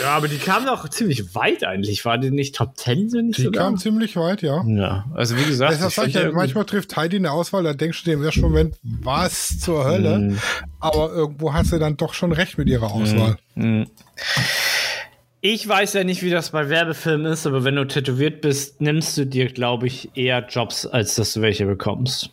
ja, 0.00 0.16
aber 0.16 0.28
die 0.28 0.38
kam 0.38 0.64
doch 0.66 0.88
ziemlich 0.88 1.34
weit 1.34 1.64
eigentlich. 1.64 2.04
War 2.04 2.18
die 2.18 2.30
nicht 2.30 2.54
Top 2.54 2.76
10, 2.76 3.08
sind 3.10 3.26
nicht 3.28 3.38
Die 3.38 3.42
sogar? 3.44 3.64
kam 3.64 3.78
ziemlich 3.78 4.16
weit, 4.16 4.42
ja. 4.42 4.62
Ja, 4.66 5.06
also 5.14 5.36
wie 5.36 5.44
gesagt, 5.44 5.72
Deshalb 5.72 5.92
sag 5.92 6.08
ich 6.08 6.14
ja, 6.14 6.30
manchmal 6.32 6.64
trifft 6.64 6.96
Heidi 6.96 7.16
eine 7.16 7.32
Auswahl, 7.32 7.62
da 7.64 7.74
denkst 7.74 8.04
du 8.04 8.10
dir 8.10 8.14
im 8.16 8.22
ersten 8.22 8.40
Moment, 8.42 8.76
was 8.82 9.58
zur 9.58 9.84
Hölle? 9.84 10.18
Mhm. 10.18 10.38
Aber 10.80 11.12
irgendwo 11.12 11.52
hast 11.52 11.72
du 11.72 11.78
dann 11.78 11.96
doch 11.96 12.14
schon 12.14 12.32
recht 12.32 12.58
mit 12.58 12.68
ihrer 12.68 12.92
Auswahl. 12.92 13.36
Ich 15.40 15.68
weiß 15.68 15.92
ja 15.92 16.02
nicht, 16.04 16.22
wie 16.22 16.30
das 16.30 16.50
bei 16.50 16.68
Werbefilmen 16.68 17.30
ist, 17.32 17.46
aber 17.46 17.62
wenn 17.62 17.76
du 17.76 17.86
tätowiert 17.86 18.40
bist, 18.40 18.80
nimmst 18.80 19.16
du 19.16 19.24
dir, 19.24 19.46
glaube 19.46 19.86
ich, 19.86 20.10
eher 20.14 20.44
Jobs, 20.48 20.84
als 20.84 21.14
dass 21.14 21.32
du 21.34 21.42
welche 21.42 21.64
bekommst. 21.64 22.30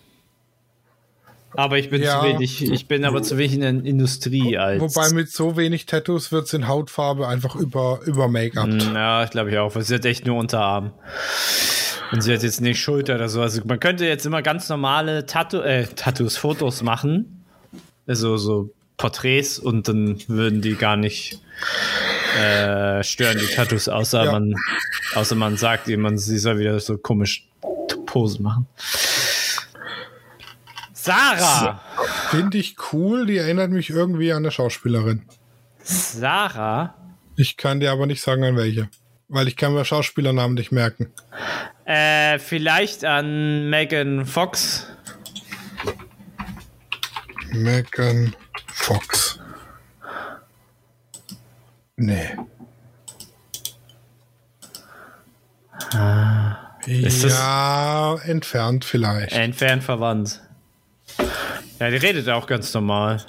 Aber 1.57 1.77
ich 1.77 1.89
bin 1.89 2.01
Ja. 2.01 2.19
zu 2.19 2.27
wenig, 2.27 2.69
ich 2.69 2.87
bin 2.87 3.05
aber 3.05 3.21
zu 3.21 3.37
wenig 3.37 3.53
in 3.53 3.61
der 3.61 3.69
Industrie 3.69 4.57
als. 4.57 4.81
Wobei 4.81 5.09
mit 5.11 5.31
so 5.31 5.55
wenig 5.55 5.85
Tattoos 5.85 6.31
wird 6.31 6.47
es 6.47 6.53
in 6.53 6.67
Hautfarbe 6.67 7.27
einfach 7.27 7.55
über, 7.55 7.99
über 8.05 8.27
Make-up. 8.27 8.67
ja, 8.93 9.23
ich 9.23 9.29
glaube 9.29 9.51
ich 9.51 9.57
auch, 9.57 9.73
weil 9.75 9.83
sie 9.83 9.95
hat 9.95 10.05
echt 10.05 10.25
nur 10.25 10.37
Unterarm. 10.37 10.91
Und 12.11 12.21
sie 12.21 12.33
hat 12.33 12.43
jetzt 12.43 12.59
nicht 12.59 12.79
Schulter 12.79 13.15
oder 13.15 13.29
so. 13.29 13.41
Also 13.41 13.61
man 13.65 13.79
könnte 13.79 14.05
jetzt 14.05 14.25
immer 14.25 14.41
ganz 14.41 14.67
normale 14.67 15.25
Tattoo, 15.25 15.59
äh, 15.61 15.85
Tattoos, 15.85 16.37
Fotos 16.37 16.81
machen. 16.83 17.45
Also 18.07 18.35
so 18.37 18.71
Porträts 18.97 19.57
und 19.59 19.87
dann 19.87 20.17
würden 20.27 20.61
die 20.61 20.75
gar 20.75 20.97
nicht 20.97 21.39
äh, 22.37 23.03
stören, 23.03 23.37
die 23.39 23.47
Tattoos, 23.53 23.87
außer 23.87 24.25
Ja. 24.25 24.31
man, 24.31 24.53
außer 25.15 25.35
man 25.35 25.57
sagt 25.57 25.87
jemand, 25.87 26.19
sie 26.19 26.37
soll 26.37 26.59
wieder 26.59 26.79
so 26.79 26.97
komisch 26.97 27.47
Posen 28.05 28.43
machen. 28.43 28.67
Sarah! 30.93 31.81
Finde 32.29 32.57
ich 32.57 32.75
cool, 32.91 33.25
die 33.25 33.37
erinnert 33.37 33.71
mich 33.71 33.89
irgendwie 33.89 34.31
an 34.31 34.39
eine 34.39 34.51
Schauspielerin. 34.51 35.23
Sarah? 35.83 36.95
Ich 37.35 37.57
kann 37.57 37.79
dir 37.79 37.91
aber 37.91 38.05
nicht 38.07 38.21
sagen, 38.21 38.43
an 38.43 38.55
welche. 38.55 38.89
Weil 39.27 39.47
ich 39.47 39.55
kann 39.55 39.73
mir 39.73 39.85
Schauspielernamen 39.85 40.55
nicht 40.55 40.71
merken. 40.71 41.11
Äh, 41.85 42.39
vielleicht 42.39 43.03
an 43.05 43.69
Megan 43.69 44.25
Fox. 44.25 44.87
Megan 47.51 48.35
Fox. 48.67 49.34
Nee. 51.97 52.35
ist 56.85 57.23
das- 57.23 57.31
ja, 57.33 58.15
entfernt 58.23 58.85
vielleicht. 58.85 59.33
Entfernt 59.33 59.83
verwandt. 59.83 60.41
Ja, 61.79 61.89
die 61.89 61.97
redet 61.97 62.29
auch 62.29 62.47
ganz 62.47 62.73
normal. 62.73 63.21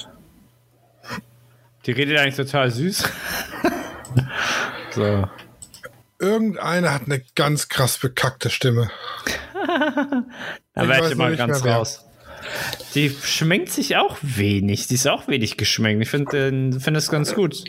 Die 1.87 1.93
redet 1.93 2.19
eigentlich 2.19 2.37
total 2.37 2.71
süß. 2.71 3.05
so. 4.91 5.29
Irgendeiner 6.19 6.93
hat 6.93 7.03
eine 7.07 7.23
ganz 7.35 7.69
krass 7.69 7.99
bekackte 7.99 8.51
Stimme. 8.51 8.91
Da 10.75 10.83
Ich 10.83 10.89
werde 10.89 11.09
ich 11.13 11.17
nicht 11.17 11.39
ganz 11.39 11.65
raus. 11.65 12.05
Die 12.95 13.11
schminkt 13.11 13.71
sich 13.71 13.97
auch 13.97 14.17
wenig. 14.23 14.87
Die 14.87 14.95
ist 14.95 15.07
auch 15.07 15.29
wenig 15.29 15.57
geschminkt. 15.57 16.03
Ich 16.03 16.11
finde 16.11 16.49
äh, 16.49 16.81
find 16.81 16.97
das 16.97 17.11
ganz 17.11 17.35
gut. 17.35 17.65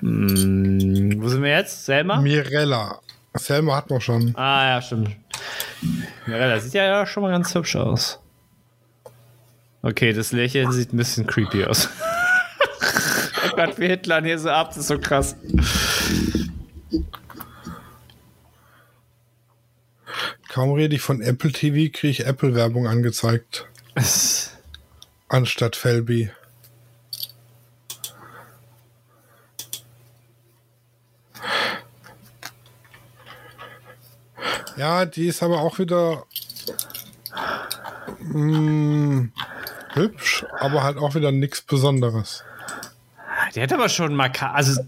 Hm, 0.00 1.22
wo 1.22 1.28
sind 1.28 1.42
wir 1.42 1.50
jetzt? 1.50 1.84
Selma? 1.84 2.20
Mirella. 2.20 3.00
Selma 3.34 3.76
hat 3.76 3.90
man 3.90 4.00
schon. 4.00 4.34
Ah, 4.36 4.74
ja, 4.74 4.82
stimmt. 4.82 5.10
Mirella 6.26 6.58
sieht 6.58 6.74
ja, 6.74 6.84
ja 6.84 7.06
schon 7.06 7.22
mal 7.22 7.30
ganz 7.30 7.54
hübsch 7.54 7.76
aus. 7.76 8.18
Okay, 9.82 10.12
das 10.12 10.32
Lächeln 10.32 10.72
sieht 10.72 10.92
ein 10.92 10.96
bisschen 10.96 11.26
creepy 11.26 11.64
aus. 11.64 11.88
oh 13.46 13.56
Gott, 13.56 13.78
wie 13.78 13.86
Hitler 13.86 14.22
hier 14.22 14.38
so 14.38 14.50
ab, 14.50 14.68
das 14.68 14.78
ist 14.78 14.88
so 14.88 14.98
krass. 14.98 15.36
Kaum 20.48 20.72
rede 20.72 20.96
ich 20.96 21.00
von 21.00 21.22
Apple 21.22 21.52
TV, 21.52 21.92
kriege 21.92 22.10
ich 22.10 22.26
Apple-Werbung 22.26 22.88
angezeigt. 22.88 23.66
Anstatt 25.28 25.76
Felby. 25.76 26.30
Ja, 34.80 35.04
die 35.04 35.26
ist 35.26 35.42
aber 35.42 35.60
auch 35.60 35.78
wieder 35.78 36.24
mm, 38.18 39.26
hübsch, 39.92 40.46
aber 40.58 40.82
halt 40.82 40.96
auch 40.96 41.14
wieder 41.14 41.32
nichts 41.32 41.60
Besonderes. 41.60 42.42
Die 43.54 43.60
hat 43.60 43.72
aber 43.74 43.90
schon 43.90 44.14
marka 44.14 44.52
also 44.52 44.80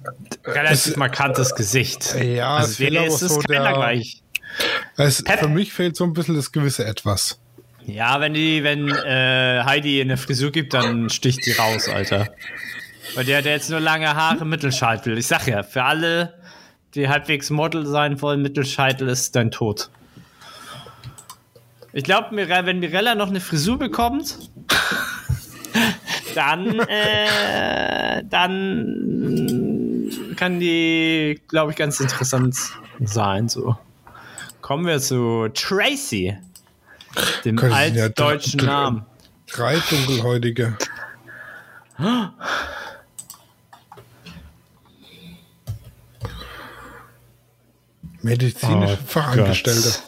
relativ 0.47 0.87
Es- 0.93 0.97
markantes 0.97 1.55
Gesicht. 1.55 2.15
Ja, 2.15 2.57
also 2.57 2.71
es 2.71 2.77
fehlt 2.79 2.97
aber 2.97 3.07
ist 3.07 3.19
so 3.19 3.41
der- 3.43 3.73
gleich. 3.75 4.23
Es, 4.97 5.23
Pep. 5.23 5.41
für 5.41 5.49
mich 5.49 5.75
fehlt 5.75 5.95
so 5.95 6.05
ein 6.05 6.15
bisschen 6.15 6.37
das 6.37 6.53
gewisse 6.53 6.87
Etwas. 6.87 7.39
Ja, 7.85 8.19
wenn 8.21 8.33
die, 8.33 8.65
wenn 8.65 8.89
äh, 8.89 9.63
Heidi 9.63 10.01
eine 10.01 10.17
Frisur 10.17 10.53
gibt, 10.53 10.73
dann 10.73 11.11
sticht 11.11 11.45
die 11.45 11.53
raus, 11.53 11.87
Alter. 11.91 12.29
Weil 13.15 13.27
der 13.27 13.39
hat 13.39 13.45
jetzt 13.45 13.69
nur 13.69 13.81
lange 13.81 14.15
Haare, 14.15 14.47
Mittelscheitel. 14.47 15.19
Ich 15.19 15.27
sag 15.27 15.47
ja, 15.49 15.63
für 15.63 15.83
alle, 15.85 16.33
die 16.95 17.09
halbwegs 17.09 17.51
Model 17.51 17.87
sein 17.87 18.21
wollen, 18.23 18.43
Mittelscheitel 18.43 19.09
ist 19.09 19.35
dein 19.37 19.51
Tod. 19.51 19.91
Ich 21.93 22.05
glaube, 22.05 22.29
wenn 22.37 22.81
Mirella 22.81 23.15
noch 23.15 23.29
eine 23.29 23.41
Frisur 23.41 23.79
bekommt, 23.79 24.39
dann, 26.35 26.79
äh, 26.81 28.23
dann 28.25 30.11
kann 30.37 30.59
die, 30.59 31.41
glaube 31.49 31.73
ich, 31.73 31.77
ganz 31.77 32.01
interessant 32.01 32.57
sein. 33.01 33.49
So. 33.49 33.77
Kommen 34.63 34.87
wir 34.87 34.99
zu 35.01 35.49
Tracy, 35.55 36.37
dem 37.45 37.59
ja 37.59 37.69
altdeutschen 37.71 38.59
dr- 38.59 38.67
Namen. 38.71 39.07
Drei 39.53 39.77
dunkelhäutige. 39.91 40.77
Medizinische 48.23 48.99
Oh 49.01 49.07
Fachangestellte. 49.07 49.91
Gott. 49.91 50.03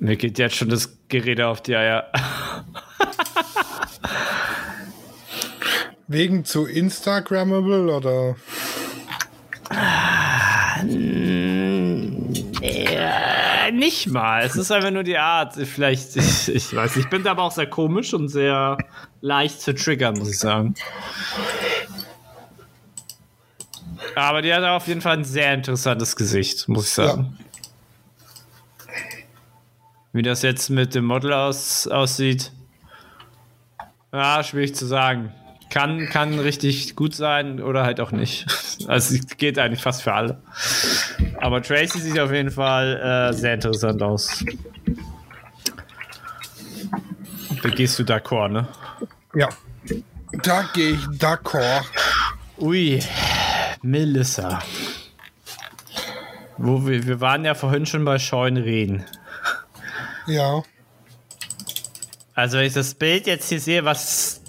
Mir 0.00 0.16
geht 0.16 0.38
jetzt 0.38 0.56
schon 0.56 0.68
das 0.68 0.96
Gerede 1.08 1.46
auf 1.46 1.62
die 1.62 1.76
Eier. 1.76 2.10
Wegen 6.08 6.44
zu 6.44 6.66
Instagrammable 6.66 7.94
oder? 7.94 8.34
Äh, 12.62 13.70
nicht 13.72 14.08
mal. 14.08 14.42
Es 14.42 14.56
ist 14.56 14.72
einfach 14.72 14.90
nur 14.90 15.04
die 15.04 15.18
Art. 15.18 15.54
Vielleicht, 15.54 16.16
ich, 16.16 16.48
ich 16.48 16.74
weiß 16.74 16.96
nicht. 16.96 17.04
Ich 17.04 17.10
bin 17.10 17.26
aber 17.26 17.44
auch 17.44 17.52
sehr 17.52 17.68
komisch 17.68 18.12
und 18.12 18.28
sehr 18.28 18.76
leicht 19.20 19.60
zu 19.60 19.74
triggern, 19.74 20.18
muss 20.18 20.30
ich 20.30 20.38
sagen. 20.38 20.74
Aber 24.14 24.42
die 24.42 24.52
hat 24.52 24.64
auf 24.64 24.86
jeden 24.86 25.00
Fall 25.00 25.18
ein 25.18 25.24
sehr 25.24 25.54
interessantes 25.54 26.16
Gesicht, 26.16 26.68
muss 26.68 26.86
ich 26.86 26.92
sagen. 26.92 27.38
Wie 30.12 30.22
das 30.22 30.42
jetzt 30.42 30.70
mit 30.70 30.94
dem 30.94 31.04
Model 31.04 31.32
aus, 31.32 31.86
aussieht. 31.86 32.52
Ja, 34.12 34.42
schwierig 34.42 34.74
zu 34.74 34.86
sagen. 34.86 35.32
Kann, 35.70 36.08
kann 36.08 36.40
richtig 36.40 36.96
gut 36.96 37.14
sein 37.14 37.62
oder 37.62 37.84
halt 37.84 38.00
auch 38.00 38.12
nicht. 38.12 38.46
Also 38.88 39.14
es 39.14 39.36
geht 39.36 39.58
eigentlich 39.58 39.82
fast 39.82 40.02
für 40.02 40.14
alle. 40.14 40.42
Aber 41.36 41.62
Tracy 41.62 42.00
sieht 42.00 42.18
auf 42.18 42.32
jeden 42.32 42.50
Fall 42.50 43.30
äh, 43.30 43.34
sehr 43.34 43.52
interessant 43.52 44.02
aus. 44.02 44.42
Da 47.62 47.68
gehst 47.68 47.98
du 47.98 48.04
d'accord, 48.04 48.48
ne? 48.48 48.66
Ja. 49.34 49.50
Da 50.42 50.64
gehe 50.72 50.92
ich 50.92 51.04
d'accord. 51.18 51.84
Ui, 52.60 53.02
Melissa. 53.82 54.62
Wo 56.58 56.86
wir, 56.86 57.06
wir 57.06 57.20
waren 57.20 57.44
ja 57.44 57.54
vorhin 57.54 57.86
schon 57.86 58.04
bei 58.04 58.18
Scheunreden. 58.18 59.04
Ja. 60.26 60.62
Also 62.34 62.58
wenn 62.58 62.66
ich 62.66 62.74
das 62.74 62.94
Bild 62.94 63.26
jetzt 63.26 63.48
hier 63.48 63.60
sehe, 63.60 63.84
was 63.84 64.42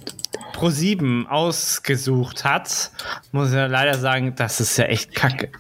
Pro7 0.54 1.28
ausgesucht 1.28 2.44
hat, 2.44 2.92
muss 3.32 3.50
ich 3.50 3.56
ja 3.56 3.68
leider 3.68 3.98
sagen, 3.98 4.36
das 4.36 4.60
ist 4.60 4.78
ja 4.78 4.86
echt 4.86 5.16
kacke. 5.16 5.52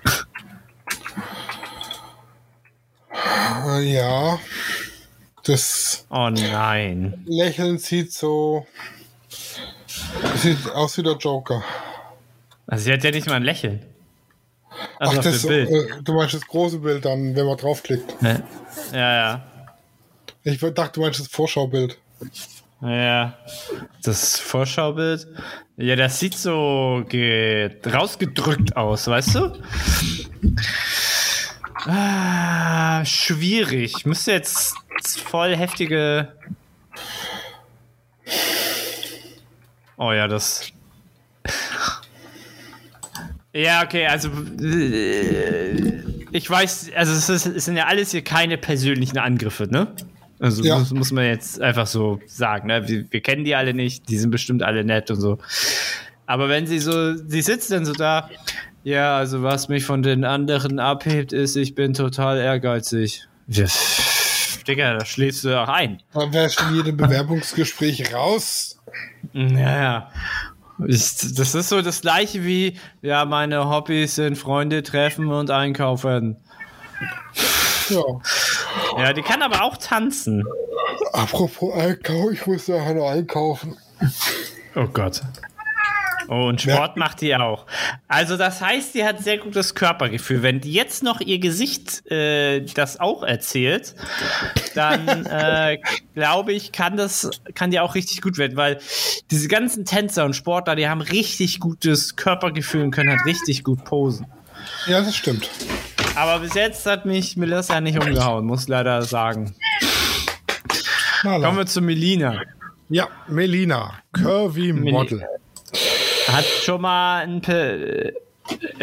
Äh, 3.66 3.94
Ja. 3.94 4.40
Das 5.44 6.06
Oh 6.10 6.30
nein. 6.30 7.24
Lächeln 7.26 7.80
sieht 7.80 8.14
so. 8.14 8.68
Sieht 10.36 10.70
aus 10.70 10.98
wie 10.98 11.04
der 11.04 11.16
Joker. 11.16 11.64
Also 12.68 12.86
sie 12.86 12.94
hat 12.94 13.04
ja 13.04 13.12
nicht 13.12 13.28
mal 13.28 13.36
ein 13.36 13.44
Lächeln. 13.44 13.86
Also 15.00 15.20
Ach, 15.20 15.24
das, 15.24 15.46
Bild. 15.46 15.70
äh, 15.70 16.02
du 16.04 16.14
meinst 16.14 16.34
das 16.34 16.48
große 16.48 16.80
Bild 16.80 17.04
dann, 17.04 17.36
wenn 17.36 17.46
man 17.46 17.58
draufklickt. 17.58 18.16
Ja, 18.22 18.42
ja. 18.94 19.44
Ich 20.44 20.60
dachte, 20.60 20.92
du 20.94 21.02
meinst 21.02 21.20
das 21.20 21.28
Vorschaubild. 21.28 21.98
Ja. 22.82 23.38
Das 24.04 24.40
Vorschaubild. 24.40 25.28
Ja, 25.78 25.96
das 25.96 26.20
sieht 26.20 26.36
so 26.36 27.04
ge 27.08 27.72
rausgedrückt 27.86 28.76
aus, 28.76 29.08
weißt 29.08 29.36
du? 29.36 29.62
Ah, 31.86 33.04
schwierig. 33.06 34.06
Müsste 34.06 34.32
jetzt 34.32 34.76
voll 35.20 35.56
heftige. 35.56 36.34
Oh 39.98 40.12
ja, 40.12 40.28
das. 40.28 40.72
Ja, 43.54 43.84
okay, 43.84 44.08
also 44.08 44.30
äh, 44.62 46.02
ich 46.32 46.50
weiß, 46.50 46.92
also 46.96 47.12
es, 47.14 47.30
ist, 47.30 47.46
es 47.46 47.66
sind 47.66 47.76
ja 47.76 47.86
alles 47.88 48.12
hier 48.12 48.24
keine 48.24 48.58
persönlichen 48.58 49.18
Angriffe, 49.18 49.68
ne? 49.70 49.88
Also 50.40 50.64
Ja. 50.64 50.80
muss, 50.80 50.92
muss 50.92 51.12
man 51.12 51.26
jetzt 51.26 51.62
einfach 51.62 51.86
so 51.86 52.20
sagen, 52.26 52.68
ne? 52.68 52.88
Wir, 52.88 53.06
wir 53.12 53.22
kennen 53.22 53.44
die 53.44 53.56
alle 53.56 53.74
nicht, 53.74 54.10
die 54.10 54.18
sind 54.18 54.32
bestimmt 54.32 54.64
alle 54.64 54.84
nett 54.84 55.12
und 55.12 55.20
so. 55.20 55.38
Aber 56.26 56.48
wenn 56.48 56.66
sie 56.66 56.80
so, 56.80 57.16
sie 57.16 57.42
sitzt 57.42 57.72
dann 57.72 57.86
so 57.86 57.94
da, 57.94 58.30
ja, 58.84 59.18
also 59.18 59.44
was 59.44 59.68
mich 59.68 59.84
von 59.84 60.02
den 60.02 60.24
anderen 60.24 60.80
abhebt, 60.80 61.34
ist, 61.34 61.58
ich 61.58 61.76
bin 61.76 61.94
total 61.94 62.38
ehrgeizig. 62.40 63.28
Ja, 63.48 63.66
Digga, 64.68 64.98
da 64.98 65.06
schläfst 65.06 65.44
du 65.44 65.50
doch 65.50 65.68
ein. 65.68 66.02
Dann 66.14 66.32
du 66.32 66.64
in 66.70 66.76
jedem 66.76 66.98
Bewerbungsgespräch 66.98 68.14
raus. 68.14 68.80
Ja, 69.34 69.82
ja. 69.82 70.12
Ich, 70.88 71.18
das 71.36 71.56
ist 71.56 71.70
so 71.70 71.82
das 71.82 72.02
gleiche 72.02 72.44
wie, 72.44 72.78
ja, 73.02 73.26
meine 73.26 73.70
Hobbys 73.70 74.16
sind 74.16 74.38
Freunde 74.38 74.84
treffen 74.84 75.32
und 75.32 75.52
einkaufen. 75.52 76.38
Ja. 77.90 78.04
Ja, 78.98 79.14
die 79.14 79.22
kann 79.22 79.42
aber 79.42 79.64
auch 79.64 79.78
tanzen. 79.78 80.44
Apropos 81.14 81.74
Einkauf, 81.74 82.32
ich 82.32 82.46
muss 82.46 82.68
nachher 82.68 82.94
noch 82.94 83.10
einkaufen. 83.10 83.78
Oh 84.76 84.88
Gott. 84.88 85.22
Oh, 86.34 86.48
und 86.48 86.62
Sport 86.62 86.96
macht 86.96 87.20
die 87.20 87.36
auch. 87.36 87.66
Also 88.08 88.38
das 88.38 88.62
heißt, 88.62 88.96
die 88.96 89.04
hat 89.04 89.20
sehr 89.20 89.38
gutes 89.38 89.76
Körpergefühl. 89.76 90.42
Wenn 90.42 90.62
jetzt 90.62 91.04
noch 91.04 91.20
ihr 91.20 91.40
Gesicht 91.40 92.10
äh, 92.10 92.62
das 92.62 93.02
auch 93.02 93.24
erzählt, 93.24 93.96
dann 94.74 95.26
äh, 95.26 95.78
glaube 96.16 96.54
ich, 96.54 96.72
kann 96.72 96.96
das 96.96 97.30
kann 97.54 97.70
die 97.70 97.82
auch 97.82 97.96
richtig 97.96 98.22
gut 98.22 98.38
werden, 98.38 98.56
weil 98.56 98.80
diese 99.30 99.50
ganzen 99.50 99.84
Tänzer 99.84 100.24
und 100.24 100.34
Sportler, 100.34 100.78
die 100.78 100.88
haben 100.88 101.02
richtig 101.02 101.60
gutes 101.60 102.16
Körpergefühl 102.16 102.84
und 102.84 102.92
können 102.92 103.10
halt 103.10 103.26
richtig 103.26 103.66
gut 103.66 103.84
posen. 103.84 104.26
Ja, 104.88 105.02
das 105.02 105.18
stimmt. 105.18 105.50
Aber 106.16 106.40
bis 106.40 106.54
jetzt 106.54 106.86
hat 106.86 107.06
mich 107.06 107.36
Melissa 107.36 107.82
nicht 107.82 108.00
umgehauen, 108.00 108.46
muss 108.46 108.70
leider 108.70 109.02
sagen. 109.02 109.54
Kommen 111.24 111.58
wir 111.58 111.66
zu 111.66 111.82
Melina. 111.82 112.42
Ja, 112.88 113.10
Melina, 113.28 113.96
Curvy 114.14 114.72
Model. 114.72 115.28
Hat 116.32 116.46
schon 116.46 116.82
mal 116.82 117.24
ein, 117.24 117.44
äh, 117.44 118.14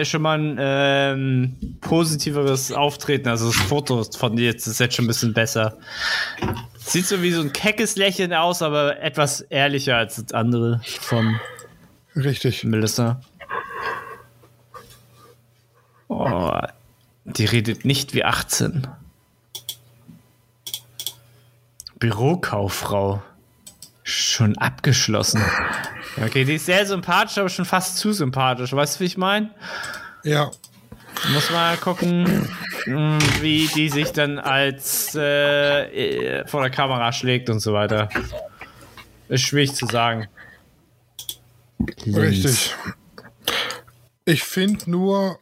schon 0.04 0.22
mal 0.22 0.38
ein 0.38 0.56
ähm, 0.58 1.56
positiveres 1.80 2.72
Auftreten. 2.72 3.28
Also 3.28 3.46
das 3.46 3.56
Foto 3.56 4.04
von 4.04 4.36
dir 4.36 4.46
jetzt 4.46 4.66
ist 4.66 4.80
jetzt 4.80 4.94
schon 4.94 5.06
ein 5.06 5.08
bisschen 5.08 5.32
besser. 5.32 5.78
Sieht 6.76 7.06
so 7.06 7.22
wie 7.22 7.32
so 7.32 7.40
ein 7.40 7.52
keckes 7.52 7.96
Lächeln 7.96 8.32
aus, 8.32 8.62
aber 8.62 9.00
etwas 9.00 9.40
ehrlicher 9.40 9.96
als 9.96 10.16
das 10.16 10.32
andere 10.32 10.80
von 11.00 11.40
Richtig. 12.16 12.64
Melissa. 12.64 13.20
Oh, 16.08 16.58
die 17.24 17.44
redet 17.44 17.84
nicht 17.84 18.14
wie 18.14 18.24
18. 18.24 18.88
Bürokauffrau. 21.98 23.22
Schon 24.02 24.56
abgeschlossen. 24.56 25.42
Okay, 26.24 26.44
die 26.44 26.54
ist 26.54 26.66
sehr 26.66 26.84
sympathisch, 26.86 27.38
aber 27.38 27.48
schon 27.48 27.64
fast 27.64 27.98
zu 27.98 28.12
sympathisch. 28.12 28.72
Weißt 28.72 28.96
du, 28.96 29.00
wie 29.00 29.04
ich 29.06 29.16
meine? 29.16 29.50
Ja, 30.24 30.50
Muss 31.32 31.50
mal 31.50 31.76
gucken, 31.76 32.48
mh, 32.86 33.18
wie 33.40 33.68
die 33.74 33.88
sich 33.88 34.12
dann 34.12 34.38
als 34.38 35.14
äh, 35.14 36.40
äh, 36.40 36.46
vor 36.46 36.60
der 36.62 36.70
Kamera 36.70 37.12
schlägt 37.12 37.50
und 37.50 37.60
so 37.60 37.72
weiter. 37.72 38.08
Ist 39.28 39.42
schwierig 39.42 39.74
zu 39.74 39.86
sagen. 39.86 40.28
richtig. 42.06 42.74
Ich 44.24 44.42
finde 44.42 44.90
nur, 44.90 45.38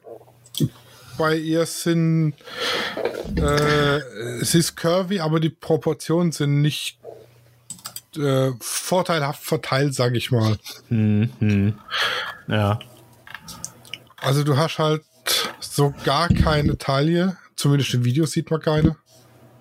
bei 1.19 1.35
ihr 1.37 1.67
sind, 1.67 2.35
äh, 3.37 4.01
sie 4.43 4.59
ist 4.59 4.77
curvy, 4.77 5.21
aber 5.21 5.41
die 5.41 5.51
Proportionen 5.51 6.33
sind 6.33 6.61
nicht 6.63 6.99
äh, 8.19 8.53
vorteilhaft 8.61 9.45
verteilt, 9.45 9.95
sage 9.95 10.19
ich 10.19 10.31
mal. 10.31 10.59
Ja. 12.49 12.79
Also 14.19 14.45
du 14.45 14.57
hast 14.57 14.79
halt 14.79 15.03
so 15.61 15.95
gar 16.05 16.29
keine 16.29 16.79
Taille, 16.79 17.37
zumindest 17.55 17.95
im 17.95 18.05
Video 18.05 18.27
sieht 18.27 18.51
man 18.51 18.61
keine. 18.61 18.97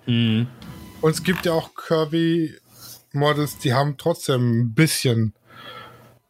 Und 0.06 1.10
es 1.10 1.22
gibt 1.22 1.46
ja 1.46 1.52
auch 1.52 1.74
curvy 1.74 2.54
Models, 3.12 3.58
die 3.58 3.74
haben 3.74 3.96
trotzdem 3.96 4.60
ein 4.60 4.74
bisschen 4.74 5.34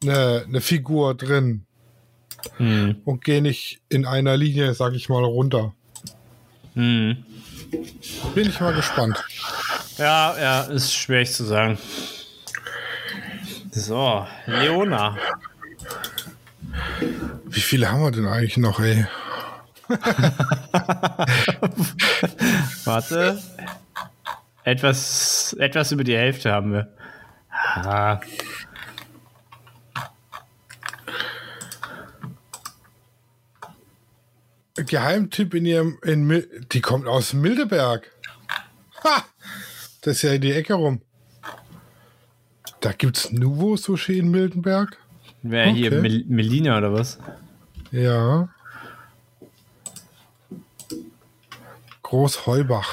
eine, 0.02 0.44
eine 0.46 0.60
Figur 0.60 1.14
drin 1.14 1.64
und 2.58 3.24
gehen 3.24 3.42
nicht 3.42 3.80
in 3.88 4.06
einer 4.06 4.36
Linie, 4.36 4.74
sag 4.74 4.94
ich 4.94 5.08
mal, 5.08 5.24
runter. 5.24 5.74
Bin 6.74 7.24
ich 8.34 8.60
mal 8.60 8.74
gespannt. 8.74 9.24
Ja, 9.98 10.38
ja, 10.38 10.60
ist 10.62 10.94
schwierig 10.94 11.32
zu 11.32 11.44
sagen. 11.44 11.78
So, 13.78 14.26
Leona. 14.46 15.18
Wie 17.44 17.60
viele 17.60 17.92
haben 17.92 18.00
wir 18.00 18.10
denn 18.10 18.26
eigentlich 18.26 18.56
noch, 18.56 18.80
ey? 18.80 19.06
Warte. 22.84 23.38
Etwas, 24.64 25.54
etwas 25.58 25.92
über 25.92 26.04
die 26.04 26.16
Hälfte 26.16 26.52
haben 26.52 26.72
wir. 26.72 26.90
Ah. 27.50 28.18
Geheimtipp 34.74 35.52
in 35.52 35.66
ihrem, 35.66 35.98
in, 36.02 36.46
die 36.72 36.80
kommt 36.80 37.06
aus 37.06 37.34
Mildeberg. 37.34 38.10
Ha! 39.04 39.22
Das 40.00 40.16
ist 40.16 40.22
ja 40.22 40.32
in 40.32 40.40
die 40.40 40.52
Ecke 40.52 40.72
rum. 40.72 41.02
Da 42.86 42.92
gibt's 42.92 43.32
Nuvo 43.32 43.76
Sushi 43.76 44.16
in 44.20 44.30
Mildenberg. 44.30 44.96
Wer 45.42 45.66
hier? 45.70 45.90
Okay. 45.90 46.02
Mel 46.02 46.24
Melina 46.28 46.78
oder 46.78 46.92
was? 46.92 47.18
Ja. 47.90 48.48
Groß 52.04 52.46
Heubach. 52.46 52.88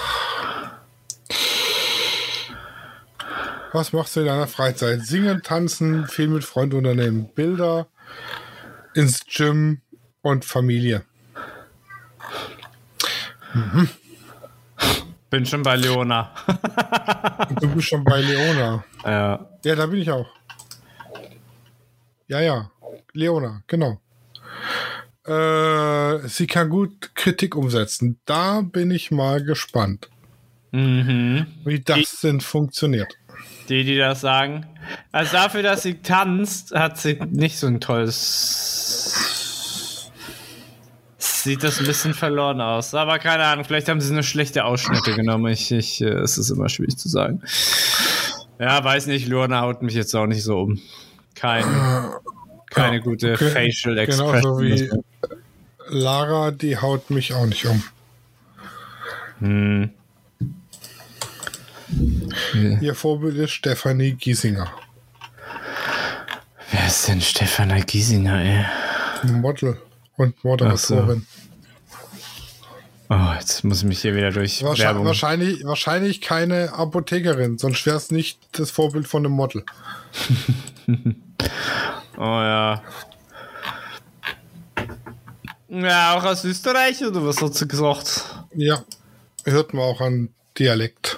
Was 3.71 3.93
machst 3.93 4.15
du 4.15 4.21
in 4.21 4.25
deiner 4.25 4.47
Freizeit? 4.47 5.05
Singen, 5.05 5.43
tanzen, 5.43 6.07
viel 6.07 6.27
mit 6.27 6.43
Freunden 6.43 6.77
unternehmen, 6.77 7.29
Bilder, 7.35 7.85
ins 8.95 9.23
Gym 9.27 9.81
und 10.23 10.43
Familie. 10.43 11.03
Bin 15.33 15.47
schon 15.47 15.63
bei 15.63 15.75
Leona. 15.77 16.31
Du 17.59 17.67
bist 17.73 17.87
schon 17.89 18.03
bei 18.03 18.21
Leona. 18.21 18.83
ja. 19.03 19.49
Ja, 19.65 19.75
da 19.75 19.85
bin 19.87 19.99
ich 20.01 20.11
auch. 20.11 20.27
Ja, 22.27 22.39
ja. 22.39 22.69
Leona, 23.13 23.63
genau. 23.65 23.99
Äh, 25.25 26.27
sie 26.27 26.45
kann 26.45 26.69
gut 26.69 27.15
Kritik 27.15 27.55
umsetzen. 27.55 28.19
Da 28.25 28.61
bin 28.61 28.91
ich 28.91 29.09
mal 29.09 29.43
gespannt, 29.43 30.07
Mhm. 30.71 31.47
wie 31.65 31.79
das 31.79 32.19
denn 32.21 32.39
funktioniert. 32.39 33.15
Die, 33.69 33.83
die 33.83 33.97
das 33.97 34.21
sagen. 34.21 34.67
Also 35.11 35.31
dafür, 35.31 35.63
dass 35.63 35.81
sie 35.81 35.95
tanzt, 35.95 36.75
hat 36.75 36.99
sie 36.99 37.15
nicht 37.31 37.57
so 37.57 37.65
ein 37.65 37.79
tolles. 37.81 39.32
Sieht 41.43 41.61
das 41.61 41.77
ein 41.79 41.85
bisschen 41.85 42.13
verloren 42.13 42.61
aus. 42.61 42.93
Aber 42.93 43.19
keine 43.19 43.43
Ahnung, 43.43 43.65
vielleicht 43.65 43.89
haben 43.89 43.99
sie 43.99 44.13
nur 44.13 44.23
schlechte 44.23 44.63
Ausschnitte 44.63 45.13
genommen. 45.13 45.51
Ich, 45.51 45.71
ich, 45.73 45.99
äh, 46.01 46.05
es 46.05 46.37
ist 46.37 46.49
immer 46.49 46.69
schwierig 46.69 46.97
zu 46.97 47.09
sagen. 47.09 47.41
Ja, 48.59 48.81
weiß 48.81 49.07
nicht, 49.07 49.27
Lorna 49.27 49.59
haut 49.59 49.81
mich 49.81 49.93
jetzt 49.93 50.15
auch 50.15 50.25
nicht 50.25 50.41
so 50.43 50.61
um. 50.61 50.79
Kein, 51.35 51.65
keine 52.69 52.95
Ja, 52.97 53.01
gute 53.03 53.33
okay. 53.33 53.49
Facial 53.49 53.95
Genauso 54.05 54.57
Expression. 54.61 55.03
wie 55.89 55.95
Lara, 55.97 56.51
die 56.51 56.77
haut 56.77 57.09
mich 57.09 57.33
auch 57.33 57.45
nicht 57.45 57.65
um. 57.65 57.83
Hm. 59.39 59.89
Ihr 62.79 62.95
Vorbild 62.95 63.35
ist 63.35 63.51
Stefanie 63.51 64.13
Giesinger. 64.13 64.71
Wer 66.71 66.87
ist 66.87 67.05
denn 67.09 67.19
Stefana 67.19 67.79
Giesinger, 67.81 68.39
ey? 68.41 68.65
Model 69.29 69.77
und 70.23 70.43
Moderatorin. 70.43 71.25
Oh, 73.09 73.33
jetzt 73.37 73.63
muss 73.63 73.79
ich 73.79 73.83
mich 73.85 74.01
hier 74.01 74.15
wieder 74.15 74.31
durch 74.31 74.63
Wahrscheinlich, 74.63 74.79
Werbung. 74.87 75.05
wahrscheinlich, 75.05 75.63
wahrscheinlich 75.65 76.21
keine 76.21 76.73
Apothekerin, 76.73 77.57
sonst 77.59 77.85
wäre 77.85 77.97
es 77.97 78.09
nicht 78.09 78.39
das 78.53 78.71
Vorbild 78.71 79.07
von 79.07 79.25
einem 79.25 79.35
Model. 79.35 79.63
Oh 82.15 82.21
ja. 82.21 82.81
Ja, 85.67 86.13
auch 86.15 86.23
aus 86.23 86.45
Österreich 86.45 87.03
oder 87.03 87.25
was 87.25 87.41
hat 87.41 87.55
sie 87.55 87.67
gesagt? 87.67 88.35
Ja, 88.55 88.83
hört 89.45 89.73
man 89.73 89.83
auch 89.83 89.99
an 89.99 90.29
Dialekt. 90.59 91.17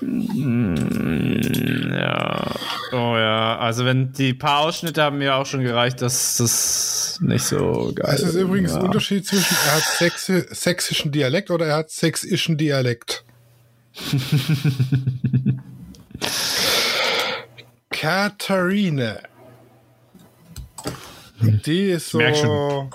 Ja. 1.91 2.51
Oh 2.95 3.17
ja. 3.17 3.57
Also 3.57 3.83
wenn 3.83 4.13
die 4.13 4.33
paar 4.33 4.59
Ausschnitte 4.61 5.03
haben 5.03 5.17
mir 5.17 5.35
auch 5.35 5.45
schon 5.45 5.61
gereicht, 5.63 6.01
dass 6.01 6.37
das 6.37 7.19
nicht 7.21 7.43
so 7.43 7.91
geil 7.93 8.15
Es 8.15 8.21
ist 8.21 8.35
übrigens 8.35 8.71
ja. 8.71 8.77
ein 8.77 8.83
Unterschied 8.83 9.27
zwischen, 9.27 9.53
er 9.67 9.75
hat 9.75 9.83
sächsi 9.83 10.45
sächsischen 10.49 11.11
Dialekt 11.11 11.51
oder 11.51 11.65
er 11.65 11.75
hat 11.75 11.89
sächsischen 11.89 12.57
Dialekt. 12.57 13.25
Katharine. 17.89 19.19
Die 21.41 21.89
ist 21.89 22.11
so 22.11 22.89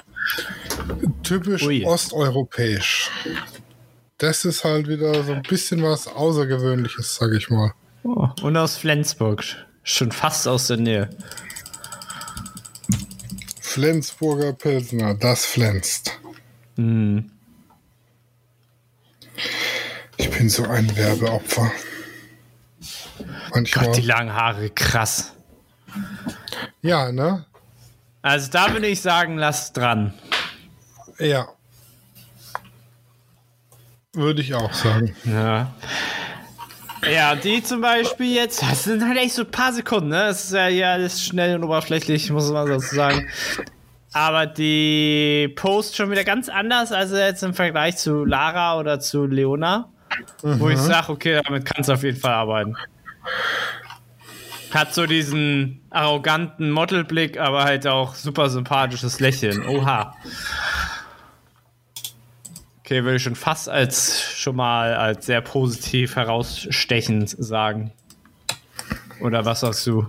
typisch 1.23 1.63
Ui. 1.65 1.85
osteuropäisch. 1.85 3.11
Das 4.17 4.47
ist 4.47 4.65
halt 4.65 4.89
wieder 4.89 5.23
so 5.25 5.33
ein 5.33 5.43
bisschen 5.43 5.83
was 5.83 6.09
Außergewöhnliches, 6.09 7.17
sag 7.17 7.33
ich 7.35 7.51
mal. 7.51 7.75
Oh, 8.03 8.29
und 8.41 8.57
aus 8.57 8.79
Flensburg. 8.79 9.45
Schon 9.83 10.13
fast 10.13 10.47
aus 10.47 10.67
der 10.67 10.77
Nähe. 10.77 11.11
Flensburger 13.61 14.53
Pilsner, 14.53 15.15
das 15.15 15.47
flänzt. 15.47 16.19
Hm. 16.77 17.31
Ich 20.17 20.31
bin 20.31 20.49
so 20.51 20.65
ein 20.65 20.97
Werbeopfer. 20.97 21.71
Manchmal. 23.55 23.87
Gott, 23.87 23.97
die 23.97 24.03
langen 24.03 24.35
Haare, 24.35 24.71
krass. 24.71 25.33
ja, 26.83 27.11
ne? 27.13 27.47
Also 28.23 28.51
da 28.51 28.73
würde 28.73 28.87
ich 28.87 29.01
sagen, 29.01 29.39
lass 29.39 29.73
dran. 29.73 30.15
Ja. 31.19 31.49
Würde 34.13 34.43
ich 34.43 34.55
auch 34.55 34.73
sagen. 34.73 35.15
Ja. 35.25 35.73
Ja, 37.09 37.35
die 37.35 37.63
zum 37.63 37.81
Beispiel 37.81 38.35
jetzt, 38.35 38.63
das 38.71 38.85
sind 38.85 39.07
halt 39.07 39.19
echt 39.19 39.35
so 39.35 39.43
ein 39.43 39.51
paar 39.51 39.73
Sekunden, 39.73 40.09
ne? 40.09 40.27
Das 40.27 40.45
ist 40.45 40.53
ja 40.53 40.67
hier 40.67 40.89
alles 40.89 41.25
schnell 41.25 41.57
und 41.57 41.65
oberflächlich, 41.65 42.31
muss 42.31 42.51
man 42.51 42.69
dazu 42.69 42.95
sagen. 42.95 43.29
aber 44.13 44.47
die 44.47 45.53
Post 45.57 45.97
schon 45.97 46.11
wieder 46.11 46.25
ganz 46.25 46.49
anders, 46.49 46.93
als 46.93 47.13
jetzt 47.13 47.43
im 47.43 47.55
Vergleich 47.55 47.97
zu 47.97 48.25
Lara 48.25 48.79
oder 48.79 49.01
zu 49.01 49.27
Leona. 49.27 49.89
Wo 50.43 50.69
ich 50.69 50.79
sage, 50.79 51.13
okay, 51.13 51.41
damit 51.45 51.65
kannst 51.65 51.89
du 51.89 51.93
auf 51.95 52.03
jeden 52.03 52.19
Fall 52.19 52.33
arbeiten. 52.33 52.77
Hat 54.73 54.95
so 54.95 55.07
diesen 55.07 55.81
arroganten 55.91 56.71
Modelblick, 56.71 57.39
aber 57.39 57.65
halt 57.65 57.87
auch 57.87 58.15
super 58.15 58.51
sympathisches 58.51 59.21
Lächeln. 59.21 59.67
Oha. 59.67 60.15
Okay, 62.91 63.05
würde 63.05 63.19
ich 63.19 63.23
schon 63.23 63.37
fast 63.37 63.69
als 63.69 64.21
schon 64.21 64.57
mal 64.57 64.97
als 64.97 65.25
sehr 65.27 65.41
positiv 65.43 66.17
herausstechend 66.17 67.31
sagen. 67.39 67.93
Oder 69.21 69.45
was 69.45 69.61
sagst 69.61 69.87
du 69.87 70.09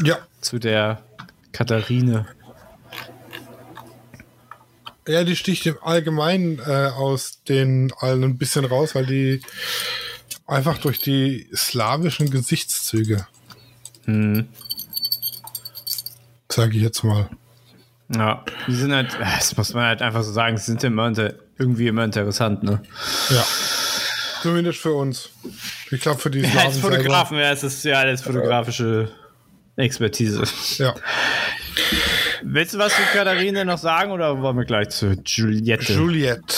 Ja. 0.00 0.18
zu 0.40 0.60
der 0.60 1.02
Katharine? 1.50 2.24
Ja, 5.08 5.24
die 5.24 5.34
sticht 5.34 5.66
im 5.66 5.76
Allgemeinen 5.82 6.60
äh, 6.60 6.86
aus 6.94 7.42
den 7.42 7.92
allen 7.98 8.22
ein 8.22 8.38
bisschen 8.38 8.64
raus, 8.64 8.94
weil 8.94 9.06
die 9.06 9.40
einfach 10.46 10.78
durch 10.78 11.00
die 11.00 11.48
slawischen 11.52 12.30
Gesichtszüge, 12.30 13.26
Hm. 14.04 14.46
sage 16.48 16.76
ich 16.76 16.82
jetzt 16.84 17.02
mal. 17.02 17.28
Ja, 18.14 18.44
die 18.68 18.74
sind 18.76 18.92
halt, 18.92 19.16
das 19.18 19.56
muss 19.56 19.74
man 19.74 19.86
halt 19.86 20.00
einfach 20.00 20.22
so 20.22 20.30
sagen, 20.30 20.56
sie 20.58 20.66
sind 20.66 20.84
immer 20.84 21.08
inter, 21.08 21.34
irgendwie 21.58 21.88
immer 21.88 22.04
interessant, 22.04 22.62
ne? 22.62 22.82
Ja. 23.30 23.44
Zumindest 24.42 24.78
für 24.78 24.92
uns. 24.92 25.30
Ich 25.90 26.00
glaube, 26.00 26.20
für 26.20 26.30
die 26.30 26.40
Ja, 26.54 26.64
als 26.66 26.78
Fotografen, 26.78 27.38
ja, 27.38 27.52
es 27.52 27.62
ist 27.62 27.84
ja 27.84 28.00
alles 28.00 28.22
fotografische 28.22 29.10
Expertise. 29.76 30.42
Ja. 30.78 30.94
Willst 32.42 32.74
du 32.74 32.78
was 32.78 32.94
zu 32.94 33.00
Katharine 33.12 33.64
noch 33.64 33.78
sagen 33.78 34.12
oder 34.12 34.40
wollen 34.42 34.58
wir 34.58 34.64
gleich 34.66 34.90
zu 34.90 35.16
Juliette? 35.24 35.94
Juliette. 35.94 36.54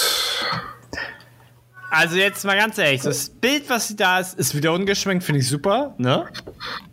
also 1.90 2.16
jetzt 2.16 2.44
mal 2.44 2.56
ganz 2.56 2.76
ehrlich, 2.78 3.02
das 3.02 3.30
Bild, 3.30 3.70
was 3.70 3.88
sie 3.88 3.96
da 3.96 4.18
ist, 4.18 4.36
ist 4.36 4.56
wieder 4.56 4.72
ungeschminkt, 4.72 5.22
finde 5.22 5.40
ich 5.40 5.48
super, 5.48 5.94
ne? 5.98 6.26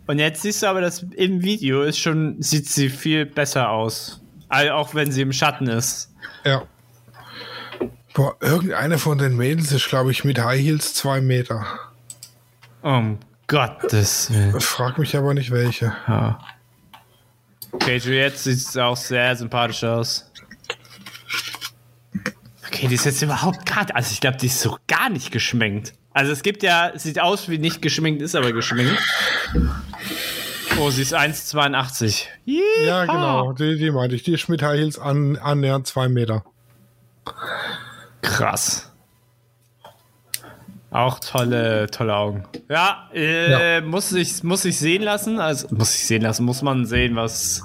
Und 0.06 0.20
jetzt 0.20 0.42
siehst 0.42 0.62
du 0.62 0.68
aber, 0.68 0.80
dass 0.80 1.04
im 1.16 1.42
Video 1.42 1.82
ist 1.82 1.98
schon, 1.98 2.40
sieht 2.40 2.68
sie 2.68 2.88
viel 2.88 3.26
besser 3.26 3.70
aus. 3.70 4.20
Also 4.48 4.72
auch 4.72 4.94
wenn 4.94 5.10
sie 5.10 5.22
im 5.22 5.32
Schatten 5.32 5.66
ist. 5.66 6.12
Ja. 6.44 6.62
Boah, 8.14 8.36
irgendeine 8.40 8.98
von 8.98 9.18
den 9.18 9.36
Mädels 9.36 9.72
ist, 9.72 9.88
glaube 9.88 10.12
ich, 10.12 10.24
mit 10.24 10.38
High 10.38 10.60
Heels 10.60 10.94
zwei 10.94 11.20
Meter. 11.20 11.66
Um 12.80 13.18
Gottes 13.48 14.32
Willen. 14.32 14.60
Frag 14.60 14.98
mich 14.98 15.16
aber 15.16 15.34
nicht 15.34 15.50
welche. 15.50 15.92
Ja. 16.06 16.38
Okay, 17.72 17.96
Juliette 17.96 18.36
sieht 18.36 18.78
auch 18.78 18.96
sehr 18.96 19.34
sympathisch 19.34 19.82
aus. 19.82 20.30
Okay, 22.68 22.86
die 22.86 22.94
ist 22.94 23.04
jetzt 23.04 23.20
überhaupt 23.20 23.66
gerade. 23.66 23.94
Also, 23.96 24.12
ich 24.12 24.20
glaube, 24.20 24.36
die 24.36 24.46
ist 24.46 24.60
so 24.60 24.78
gar 24.86 25.10
nicht 25.10 25.32
geschminkt. 25.32 25.92
Also, 26.12 26.30
es 26.30 26.42
gibt 26.42 26.62
ja, 26.62 26.92
sieht 26.94 27.20
aus 27.20 27.48
wie 27.48 27.58
nicht 27.58 27.82
geschminkt, 27.82 28.22
ist 28.22 28.36
aber 28.36 28.52
geschminkt. 28.52 28.96
Oh, 30.78 30.90
sie 30.90 31.02
ist 31.02 31.14
1,82. 31.14 32.26
Ja, 32.84 33.04
genau, 33.06 33.52
die, 33.52 33.76
die 33.76 33.90
meinte 33.90 34.14
ich. 34.14 34.22
Die 34.22 34.34
ist 34.34 34.48
mit 34.48 34.62
High 34.62 34.78
Heels 34.78 34.98
an, 35.00 35.36
annähernd 35.36 35.88
zwei 35.88 36.08
Meter. 36.08 36.44
Krass. 38.24 38.90
Auch 40.90 41.18
tolle, 41.18 41.88
tolle 41.90 42.14
Augen. 42.14 42.44
Ja, 42.70 43.08
äh, 43.12 43.80
Muss, 43.80 44.12
ich, 44.12 44.42
muss 44.44 44.64
ich 44.64 44.78
sehen 44.78 45.02
lassen. 45.02 45.40
Also, 45.40 45.66
muss 45.74 45.94
ich 45.94 46.06
sehen 46.06 46.22
lassen, 46.22 46.44
muss 46.44 46.62
man 46.62 46.86
sehen, 46.86 47.16
was. 47.16 47.62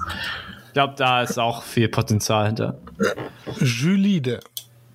Ich 0.66 0.72
glaube, 0.72 0.94
da 0.96 1.22
ist 1.22 1.38
auch 1.38 1.62
viel 1.62 1.88
Potenzial 1.88 2.46
hinter. 2.46 2.78
Julide. 3.60 4.40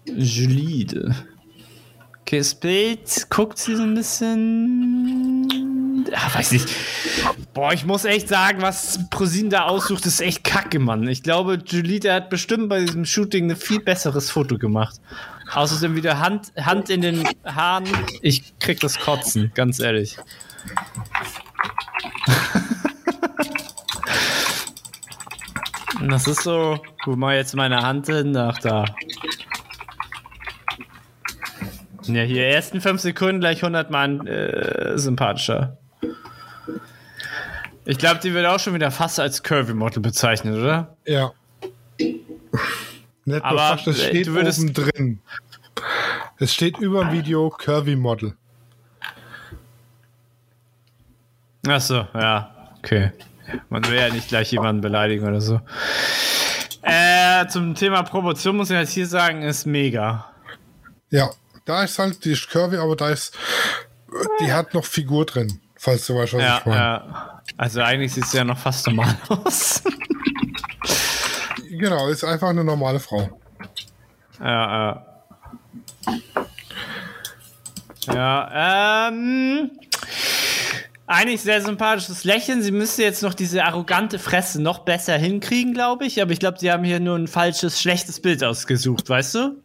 Julide. 0.06 1.16
Okay, 2.22 2.40
das 2.40 2.56
Bild 2.56 3.28
guckt 3.30 3.58
sie 3.58 3.76
so 3.76 3.84
ein 3.84 3.96
bisschen. 3.96 5.48
Ja, 6.12 6.34
weiß 6.34 6.52
nicht. 6.52 6.68
Boah, 7.54 7.72
ich 7.72 7.86
muss 7.86 8.04
echt 8.04 8.28
sagen, 8.28 8.62
was 8.62 9.00
Prosin 9.10 9.50
da 9.50 9.64
aussucht, 9.64 10.06
ist 10.06 10.20
echt 10.22 10.44
kacke, 10.44 10.80
Mann. 10.80 11.08
Ich 11.08 11.24
glaube, 11.24 11.60
Julide 11.66 12.14
hat 12.14 12.30
bestimmt 12.30 12.68
bei 12.68 12.82
diesem 12.82 13.06
Shooting 13.06 13.50
ein 13.50 13.56
viel 13.56 13.80
besseres 13.80 14.30
Foto 14.30 14.58
gemacht. 14.58 15.00
Außerdem 15.54 15.96
wieder 15.96 16.20
Hand, 16.20 16.52
Hand 16.58 16.90
in 16.90 17.02
den 17.02 17.24
Haaren. 17.46 17.86
Ich 18.22 18.58
krieg 18.60 18.80
das 18.80 19.00
Kotzen, 19.00 19.52
ganz 19.56 19.80
ehrlich. 19.80 20.18
Das 26.08 26.28
ist 26.28 26.44
so. 26.44 26.80
Wo 27.06 27.16
mal 27.16 27.36
jetzt 27.36 27.56
meine 27.56 27.82
Hand 27.82 28.08
hin? 28.08 28.36
Ach, 28.38 28.58
da. 28.60 28.86
Ja, 32.04 32.22
hier 32.22 32.48
ersten 32.48 32.82
fünf 32.82 33.02
Sekunden 33.02 33.40
gleich 33.40 33.58
100 33.58 33.90
Mann 33.90 34.28
äh, 34.28 34.98
sympathischer. 34.98 35.78
Ich 37.86 37.98
glaube, 37.98 38.20
die 38.20 38.34
wird 38.34 38.46
auch 38.46 38.60
schon 38.60 38.74
wieder 38.74 38.92
fast 38.92 39.20
als 39.20 39.44
Curvy-Model 39.44 40.02
bezeichnet, 40.02 40.56
oder? 40.56 40.96
Ja. 41.06 41.32
Nicht 43.26 43.44
Aber, 43.44 43.60
fast, 43.60 43.88
das 43.88 44.00
äh, 44.00 44.08
steht 44.10 44.28
du 44.28 44.40
oben 44.40 44.74
drin. 44.74 45.20
Es 46.38 46.54
steht 46.54 46.78
über 46.78 47.06
dem 47.06 47.12
Video 47.12 47.50
Curvy 47.50 47.96
Model. 47.96 48.36
Ach 51.68 51.82
so, 51.82 52.08
ja, 52.14 52.70
okay. 52.78 53.12
Man 53.70 53.84
will 53.88 53.96
ja 53.98 54.10
nicht 54.10 54.28
gleich 54.28 54.52
jemanden 54.52 54.82
beleidigen 54.82 55.28
oder 55.28 55.42
so. 55.42 55.60
Äh, 56.82 57.48
zum 57.48 57.74
Thema 57.74 58.04
Promotion 58.04 58.56
muss 58.58 58.70
ich 58.70 58.78
jetzt 58.78 58.92
hier 58.92 59.08
sagen, 59.08 59.42
ist 59.42 59.66
mega. 59.66 60.26
Ja, 61.10 61.30
da 61.66 61.84
ist 61.84 61.98
halt, 61.98 62.24
die 62.26 62.32
ist 62.34 62.48
Curvy, 62.50 62.78
aber 62.78 62.96
da 62.96 63.10
ist, 63.10 63.36
die 64.40 64.52
hat 64.54 64.74
noch 64.76 64.86
Figur 64.86 65.26
drin, 65.26 65.60
falls 65.76 66.06
du 66.06 66.16
weißt, 66.16 66.34
was 66.34 66.42
Ja, 66.42 66.58
ich 66.60 66.66
meine. 66.66 66.80
ja. 66.80 67.42
Also 67.58 67.82
eigentlich 67.82 68.14
sieht 68.14 68.26
sie 68.28 68.38
ja 68.38 68.44
noch 68.44 68.58
fast 68.58 68.86
normal 68.88 69.16
aus. 69.30 69.82
Genau, 71.78 72.08
ist 72.08 72.24
einfach 72.24 72.50
eine 72.50 72.64
normale 72.64 73.00
Frau. 73.00 73.40
Ja, 74.40 74.46
ja. 74.94 75.06
Ja, 78.08 79.08
ähm. 79.10 79.72
Eigentlich 81.08 81.42
sehr 81.42 81.62
sympathisches 81.62 82.24
Lächeln. 82.24 82.64
Sie 82.64 82.72
müsste 82.72 83.04
jetzt 83.04 83.22
noch 83.22 83.36
diese 83.36 83.64
arrogante 83.64 84.18
Fresse 84.18 84.60
noch 84.60 84.80
besser 84.80 85.16
hinkriegen, 85.18 85.74
glaube 85.74 86.06
ich. 86.06 86.20
Aber 86.20 86.32
ich 86.32 86.40
glaube, 86.40 86.58
sie 86.60 86.72
haben 86.72 86.84
hier 86.84 87.00
nur 87.00 87.16
ein 87.16 87.28
falsches, 87.28 87.80
schlechtes 87.80 88.20
Bild 88.20 88.44
ausgesucht, 88.44 89.08
weißt 89.08 89.36
du? 89.36 89.62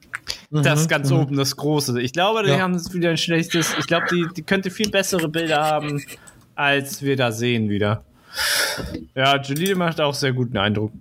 Das 0.50 0.86
ganz 0.86 1.10
oben, 1.10 1.36
das 1.36 1.56
große. 1.56 1.98
Ich 2.02 2.12
glaube, 2.12 2.42
die 2.42 2.50
Ja. 2.50 2.58
haben 2.60 2.74
wieder 2.92 3.10
ein 3.10 3.16
schlechtes. 3.16 3.74
Ich 3.78 3.86
glaube, 3.86 4.06
die, 4.12 4.26
die 4.36 4.42
könnte 4.42 4.70
viel 4.70 4.90
bessere 4.90 5.28
Bilder 5.28 5.62
haben, 5.62 6.04
als 6.56 7.00
wir 7.02 7.16
da 7.16 7.32
sehen 7.32 7.70
wieder. 7.70 8.04
Ja, 9.14 9.40
Julie 9.40 9.74
macht 9.74 10.00
auch 10.00 10.14
sehr 10.14 10.32
guten 10.32 10.58
Eindruck. 10.58 10.92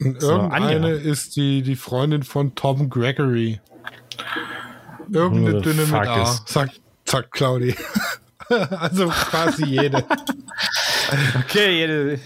Und 0.00 0.20
So, 0.20 0.30
irgendeine 0.30 0.86
Anja. 0.86 0.88
ist 0.88 1.36
die, 1.36 1.62
die 1.62 1.76
Freundin 1.76 2.22
von 2.22 2.54
Tom 2.54 2.88
Gregory. 2.88 3.60
Irgendeine 5.10 5.58
the 5.58 5.64
dünne 5.64 5.86
mit 5.86 5.94
A, 5.94 6.24
sagt, 6.46 6.80
sagt 7.04 7.32
Claudi. 7.32 7.74
also 8.70 9.08
quasi 9.08 9.64
jede. 9.64 10.04
Okay, 11.40 11.78
jede, 11.78 12.20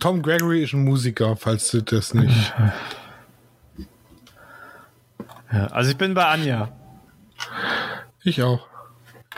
Tom 0.00 0.20
Gregory 0.20 0.64
ist 0.64 0.72
ein 0.72 0.82
Musiker, 0.82 1.36
falls 1.36 1.70
du 1.70 1.80
das 1.80 2.12
nicht. 2.12 2.52
ja, 5.52 5.66
also 5.68 5.92
ich 5.92 5.96
bin 5.96 6.14
bei 6.14 6.26
Anja. 6.26 6.72
Ich 8.24 8.42
auch. 8.42 8.66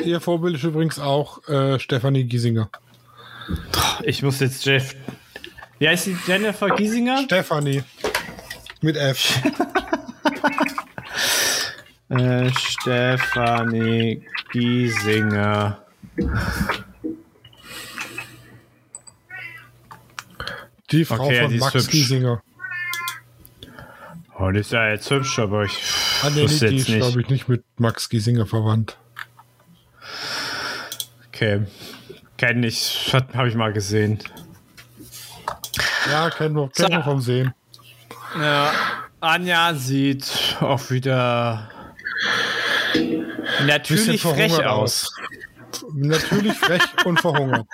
Ihr 0.02 0.22
Vorbild 0.22 0.54
ist 0.54 0.64
übrigens 0.64 0.98
auch 0.98 1.46
äh, 1.48 1.78
Stefanie 1.78 2.24
Giesinger. 2.24 2.70
Ich 4.04 4.22
muss 4.22 4.40
jetzt 4.40 4.64
Jeff. 4.64 4.94
Wie 5.78 5.88
heißt 5.88 6.06
die 6.06 6.16
Jennifer 6.26 6.68
Giesinger? 6.70 7.22
Stefanie. 7.24 7.82
Mit 8.80 8.96
F. 8.96 9.40
Äh, 12.10 12.50
Stefanie 12.52 14.26
Giesinger. 14.52 15.82
Die 20.90 21.04
Frau 21.04 21.24
Okay, 21.24 21.42
von 21.42 21.50
die 21.50 21.58
Max. 21.58 21.88
Giesinger. 21.88 22.42
Oh, 24.38 24.50
die 24.50 24.60
ist 24.60 24.72
ja 24.72 24.88
jetzt 24.90 25.10
hübsch, 25.10 25.38
aber 25.38 25.64
ich 25.64 25.72
Ah, 26.22 26.30
nee, 26.30 26.42
wusste 26.42 26.68
die 26.68 26.76
jetzt 26.76 26.88
ist, 26.88 26.96
glaube 26.96 27.20
ich, 27.22 27.28
nicht 27.30 27.48
mit 27.48 27.64
Max 27.78 28.08
Giesinger 28.10 28.46
verwandt. 28.46 28.98
Okay. 31.28 31.62
Kenn 32.36 32.62
ich, 32.62 33.12
habe 33.34 33.48
ich 33.48 33.54
mal 33.54 33.72
gesehen. 33.72 34.18
Ja, 36.10 36.30
kennen 36.30 36.54
wir, 36.56 36.68
kennen 36.68 36.88
So. 36.88 36.96
wir 36.96 37.02
vom 37.02 37.20
Sehen. 37.20 37.54
Ja, 38.40 38.72
Anja 39.20 39.74
sieht 39.74 40.56
auch 40.60 40.90
wieder 40.90 41.68
natürlich 43.66 44.20
frech 44.22 44.36
verhungert 44.52 44.66
aus. 44.66 45.14
Natürlich 45.94 46.54
frech 46.54 46.82
und 47.04 47.20
verhungert. 47.20 47.66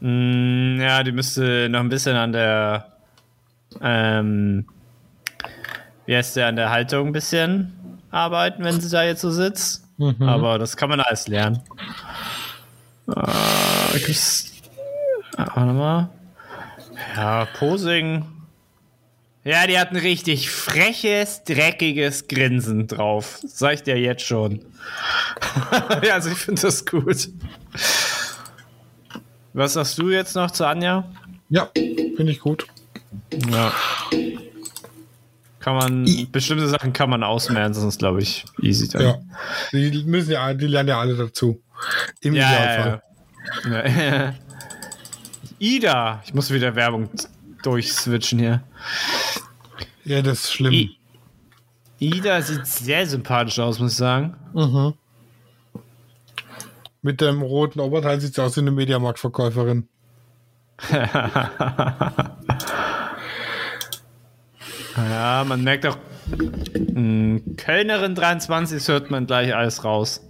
Mm, 0.00 0.80
ja, 0.80 1.02
die 1.02 1.12
müsste 1.12 1.68
noch 1.68 1.80
ein 1.80 1.88
bisschen 1.88 2.16
an 2.16 2.32
der, 2.32 2.92
ähm, 3.82 4.66
wie 6.06 6.16
heißt 6.16 6.36
der, 6.36 6.48
an 6.48 6.56
der 6.56 6.70
Haltung 6.70 7.08
ein 7.08 7.12
bisschen 7.12 8.00
arbeiten, 8.10 8.64
wenn 8.64 8.80
sie 8.80 8.90
da 8.90 9.02
jetzt 9.04 9.20
so 9.20 9.30
sitzt. 9.30 9.84
Mhm. 9.98 10.22
Aber 10.22 10.58
das 10.58 10.76
kann 10.76 10.88
man 10.88 11.00
alles 11.00 11.28
lernen. 11.28 11.60
Äh, 13.08 13.98
gibt's, 13.98 14.52
ah, 15.36 15.46
warte 15.54 15.72
mal. 15.72 16.08
Ja, 17.20 17.44
Posing. 17.44 18.24
Ja, 19.44 19.66
die 19.66 19.78
hat 19.78 19.90
ein 19.90 19.96
richtig 19.96 20.48
freches, 20.48 21.44
dreckiges 21.44 22.28
Grinsen 22.28 22.86
drauf. 22.86 23.40
Sag 23.46 23.74
ich 23.74 23.82
dir 23.82 23.98
jetzt 23.98 24.22
schon. 24.22 24.64
ja, 26.02 26.14
also 26.14 26.30
ich 26.30 26.38
finde 26.38 26.62
das 26.62 26.86
gut. 26.86 27.28
Was 29.52 29.74
sagst 29.74 29.98
du 29.98 30.08
jetzt 30.08 30.34
noch 30.34 30.50
zu 30.50 30.64
Anja? 30.64 31.12
Ja, 31.50 31.68
finde 31.74 32.32
ich 32.32 32.40
gut. 32.40 32.66
Ja. 33.50 33.70
Kann 35.58 35.76
man, 35.76 36.26
bestimmte 36.32 36.68
Sachen 36.68 36.94
kann 36.94 37.10
man 37.10 37.22
ausmerzen, 37.22 37.82
sonst 37.82 37.98
glaube 37.98 38.22
ich 38.22 38.46
easy 38.62 38.88
dann. 38.88 39.02
Ja. 39.02 39.18
Die 39.72 40.04
müssen 40.04 40.32
ja, 40.32 40.54
die 40.54 40.68
lernen 40.68 40.88
ja 40.88 41.00
alle 41.00 41.16
dazu. 41.16 41.62
Im 42.22 42.32
ja, 42.32 42.48
Idealfall. 42.48 43.02
ja, 43.66 43.86
ja. 43.86 44.14
ja. 44.14 44.34
Ida, 45.60 46.22
ich 46.24 46.34
muss 46.34 46.50
wieder 46.50 46.74
Werbung 46.74 47.10
durchswitchen 47.62 48.38
hier. 48.38 48.62
Ja, 50.04 50.22
das 50.22 50.44
ist 50.44 50.52
schlimm. 50.52 50.72
I 50.72 50.96
Ida 51.98 52.40
sieht 52.40 52.66
sehr 52.66 53.06
sympathisch 53.06 53.58
aus, 53.58 53.78
muss 53.78 53.92
ich 53.92 53.98
sagen. 53.98 54.34
Mhm. 54.54 54.94
Mit 57.02 57.20
dem 57.20 57.42
roten 57.42 57.78
Oberteil 57.80 58.20
sieht 58.20 58.34
sie 58.34 58.42
aus 58.42 58.56
wie 58.56 58.60
eine 58.60 58.70
Mediamarktverkäuferin. 58.70 59.86
Ja, 64.96 65.44
man 65.46 65.62
merkt 65.62 65.86
auch, 65.86 65.96
Kölnerin 67.56 68.14
23 68.14 68.78
das 68.78 68.88
hört 68.88 69.10
man 69.10 69.26
gleich 69.26 69.54
alles 69.54 69.84
raus. 69.84 70.20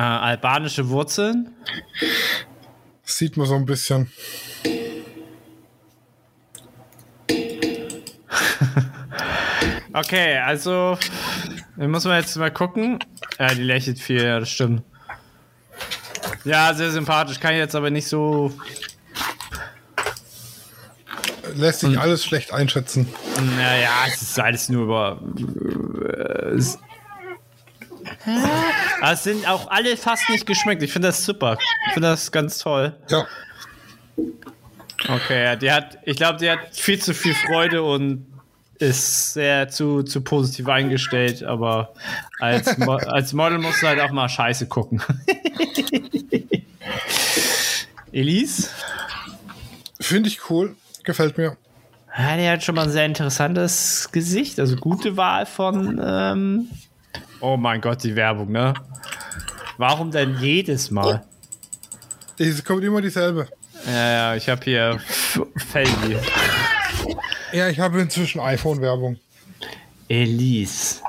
Äh, 0.00 0.02
albanische 0.02 0.88
Wurzeln. 0.88 1.50
Sieht 3.02 3.36
man 3.36 3.46
so 3.46 3.54
ein 3.54 3.66
bisschen. 3.66 4.10
Okay, 9.92 10.38
also, 10.38 10.96
muss 11.76 12.04
man 12.04 12.20
jetzt 12.20 12.36
mal 12.36 12.52
gucken. 12.52 13.00
Ja, 13.40 13.52
die 13.52 13.64
lächelt 13.64 13.98
viel, 13.98 14.22
ja, 14.22 14.38
das 14.38 14.48
stimmt. 14.48 14.84
Ja, 16.44 16.72
sehr 16.74 16.92
sympathisch, 16.92 17.40
kann 17.40 17.54
ich 17.54 17.58
jetzt 17.58 17.74
aber 17.74 17.90
nicht 17.90 18.06
so. 18.06 18.52
Lässt 21.56 21.80
sich 21.80 21.98
alles 21.98 22.24
schlecht 22.24 22.52
einschätzen. 22.52 23.08
Naja, 23.56 23.90
es 24.06 24.22
ist 24.22 24.38
alles 24.38 24.68
nur 24.68 24.84
über. 24.84 25.20
äh, 26.08 26.56
Aber 28.24 29.12
es 29.12 29.24
sind 29.24 29.48
auch 29.48 29.70
alle 29.70 29.96
fast 29.96 30.28
nicht 30.28 30.46
geschmeckt. 30.46 30.82
Ich 30.82 30.92
finde 30.92 31.08
das 31.08 31.24
super. 31.24 31.58
Ich 31.86 31.94
finde 31.94 32.08
das 32.08 32.30
ganz 32.30 32.58
toll. 32.58 32.94
Ja. 33.08 33.26
Okay, 35.08 35.44
ja, 35.44 35.56
die 35.56 35.72
hat, 35.72 35.98
ich 36.04 36.16
glaube, 36.16 36.38
die 36.38 36.50
hat 36.50 36.58
viel 36.72 36.98
zu 36.98 37.14
viel 37.14 37.34
Freude 37.34 37.82
und 37.82 38.26
ist 38.78 39.34
sehr 39.34 39.68
zu, 39.68 40.02
zu 40.02 40.22
positiv 40.22 40.68
eingestellt, 40.68 41.42
aber 41.42 41.94
als, 42.38 42.76
Mo 42.78 42.92
als 43.06 43.32
Model 43.32 43.58
musst 43.58 43.82
du 43.82 43.86
halt 43.86 44.00
auch 44.00 44.10
mal 44.10 44.28
Scheiße 44.28 44.66
gucken. 44.66 45.02
Elise? 48.12 48.68
Finde 50.00 50.28
ich 50.28 50.50
cool. 50.50 50.76
Gefällt 51.04 51.38
mir. 51.38 51.56
Ja, 52.16 52.36
die 52.36 52.48
hat 52.48 52.64
schon 52.64 52.74
mal 52.74 52.84
ein 52.84 52.90
sehr 52.90 53.06
interessantes 53.06 54.08
Gesicht. 54.12 54.58
Also 54.58 54.76
gute 54.76 55.16
Wahl 55.16 55.46
von. 55.46 56.00
Ähm 56.02 56.68
oh 57.40 57.56
mein 57.56 57.80
Gott, 57.80 58.02
die 58.02 58.14
Werbung, 58.16 58.50
ne? 58.52 58.74
Warum 59.78 60.10
denn 60.10 60.36
jedes 60.40 60.90
Mal? 60.90 61.24
Es 62.38 62.64
kommt 62.64 62.84
immer 62.84 63.00
dieselbe. 63.00 63.48
Ja, 63.86 64.10
ja, 64.12 64.34
ich 64.36 64.48
habe 64.48 64.62
hier 64.64 64.90
F- 65.08 65.40
Felgi. 65.56 66.16
Ja, 67.52 67.68
ich 67.68 67.80
habe 67.80 68.00
inzwischen 68.00 68.40
iPhone-Werbung. 68.40 69.18
Elise. 70.08 71.00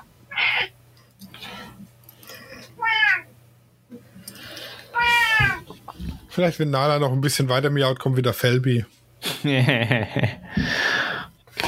Vielleicht, 6.29 6.59
wenn 6.59 6.69
Nala 6.69 6.99
noch 6.99 7.11
ein 7.11 7.21
bisschen 7.21 7.49
weiter 7.49 7.69
miaut, 7.69 7.99
kommt 7.99 8.15
wieder 8.17 8.33
Felby. 8.33 8.85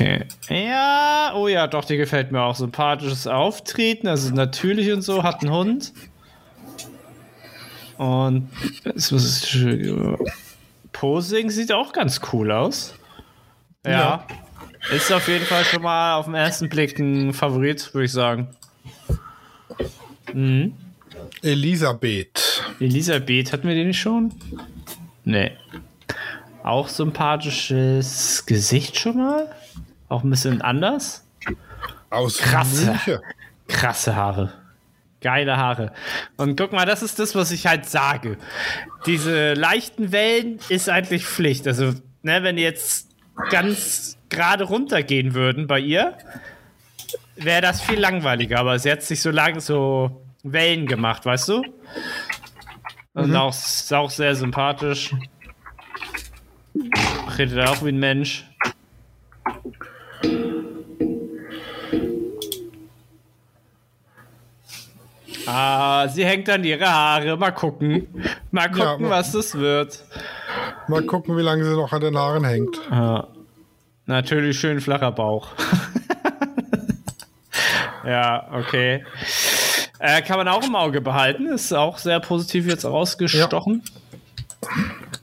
okay. 0.04 0.26
Ja, 0.50 1.34
oh 1.36 1.48
ja, 1.48 1.68
doch, 1.68 1.86
die 1.86 1.98
gefällt 1.98 2.32
mir 2.32 2.42
auch. 2.42 2.56
Sympathisches 2.56 3.28
Auftreten, 3.28 4.08
also 4.08 4.34
natürlich 4.34 4.92
und 4.92 5.02
so, 5.02 5.24
hat 5.24 5.42
einen 5.42 5.54
Hund. 5.54 5.94
Und 7.98 8.50
es 8.96 9.12
muss, 9.12 9.58
Posing 10.92 11.50
sieht 11.50 11.72
auch 11.72 11.94
ganz 11.94 12.22
cool 12.32 12.52
aus. 12.52 12.96
Ja. 13.86 13.92
Ja. 13.92 14.28
Ist 14.94 15.12
auf 15.14 15.28
jeden 15.28 15.46
Fall 15.46 15.64
schon 15.64 15.82
mal 15.82 16.16
auf 16.16 16.26
den 16.26 16.36
ersten 16.36 16.68
Blick 16.68 17.00
ein 17.00 17.34
Favorit, 17.34 17.94
würde 17.94 18.06
ich 18.06 18.12
sagen. 18.12 18.50
Elisabeth. 21.42 22.64
Elisabeth, 22.80 23.54
hatten 23.54 23.68
wir 23.68 23.76
den 23.76 23.94
schon? 23.94 24.34
Nee. 25.24 25.52
Auch 26.64 26.90
sympathisches 26.90 28.46
Gesicht 28.46 28.98
schon 28.98 29.18
mal. 29.18 29.54
Auch 30.10 30.24
ein 30.24 30.30
bisschen 30.30 30.62
anders. 30.62 31.28
Aus 32.10 32.38
Krass. 32.38 32.86
München. 32.86 33.20
Krasse 33.68 34.16
Haare. 34.16 34.54
Geile 35.22 35.58
Haare. 35.58 35.94
Und 36.38 36.58
guck 36.58 36.74
mal, 36.74 36.86
das 36.86 37.02
ist 37.02 37.18
das, 37.18 37.34
was 37.34 37.52
ich 37.52 37.66
halt 37.66 37.86
sage. 37.86 38.38
Diese 39.06 39.54
leichten 39.54 40.12
Wellen 40.12 40.60
ist 40.70 40.90
eigentlich 40.90 41.26
Pflicht. 41.26 41.66
Also, 41.66 41.94
ne, 42.22 42.44
wenn 42.44 42.58
die 42.58 42.64
jetzt 42.64 43.10
ganz 43.50 44.18
gerade 44.30 44.66
runtergehen 44.66 45.34
würden 45.34 45.66
bei 45.66 45.80
ihr, 45.80 46.18
wäre 47.36 47.62
das 47.62 47.82
viel 47.82 48.00
langweiliger. 48.00 48.60
Aber 48.60 48.78
sie 48.80 48.92
hat 48.92 49.02
sich 49.02 49.22
so 49.22 49.32
lang 49.32 49.60
so 49.60 50.26
Wellen 50.44 50.86
gemacht, 50.86 51.26
weißt 51.26 51.48
du? 51.50 51.64
Und 53.14 53.36
auch, 53.36 53.52
ist 53.52 53.94
auch 53.94 54.10
sehr 54.10 54.36
sympathisch. 54.36 55.16
Redet 57.38 57.68
auch 57.68 57.84
wie 57.84 57.90
ein 57.90 58.00
Mensch. 58.00 58.46
Ah, 65.54 66.08
sie 66.08 66.26
hängt 66.26 66.50
an 66.50 66.64
ihre 66.64 66.90
Haare. 66.92 67.38
Mal 67.38 67.52
gucken. 67.52 68.08
Mal 68.52 68.68
gucken, 68.70 68.82
Ja, 68.84 68.98
mal- 68.98 69.10
was 69.12 69.32
das 69.32 69.56
wird. 69.56 70.04
Mal 70.88 71.04
gucken, 71.04 71.38
wie 71.38 71.42
lange 71.42 71.64
sie 71.64 71.76
noch 71.76 71.92
an 71.94 72.02
den 72.02 72.18
Haaren 72.18 72.44
hängt. 72.44 72.76
Ja. 72.90 73.28
Natürlich 74.06 74.60
schön 74.60 74.82
flacher 74.82 75.12
Bauch. 75.12 75.50
ja, 78.06 78.48
okay. 78.52 79.06
Äh, 80.00 80.22
kann 80.24 80.38
man 80.38 80.48
auch 80.50 80.64
im 80.64 80.76
Auge 80.76 81.00
behalten. 81.02 81.46
Ist 81.48 81.72
auch 81.74 81.98
sehr 81.98 82.20
positiv 82.20 82.68
jetzt 82.68 82.84
rausgestochen. 82.86 83.84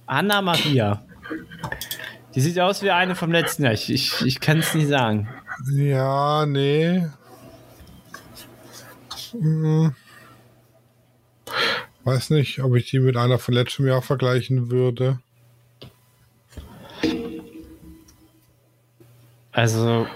Anna 0.07 0.41
Maria. 0.41 1.03
Die 2.35 2.41
sieht 2.41 2.59
aus 2.61 2.83
wie 2.83 2.91
eine 2.91 3.15
vom 3.17 3.33
letzten 3.33 3.65
Jahr. 3.65 3.73
Ich, 3.75 3.93
ich, 3.93 4.25
ich 4.25 4.41
kann 4.41 4.61
es 4.61 4.73
nicht 4.75 4.89
sagen. 4.89 5.29
Ja, 5.73 6.47
nee. 6.47 7.05
Hm. 9.33 9.95
Weiß 12.11 12.31
nicht, 12.31 12.61
ob 12.61 12.75
ich 12.75 12.91
die 12.91 12.99
mit 12.99 13.17
einer 13.17 13.39
von 13.39 13.55
letztem 13.55 13.87
Jahr 13.87 14.03
vergleichen 14.03 14.69
würde. 14.69 15.21
Also. 19.53 20.09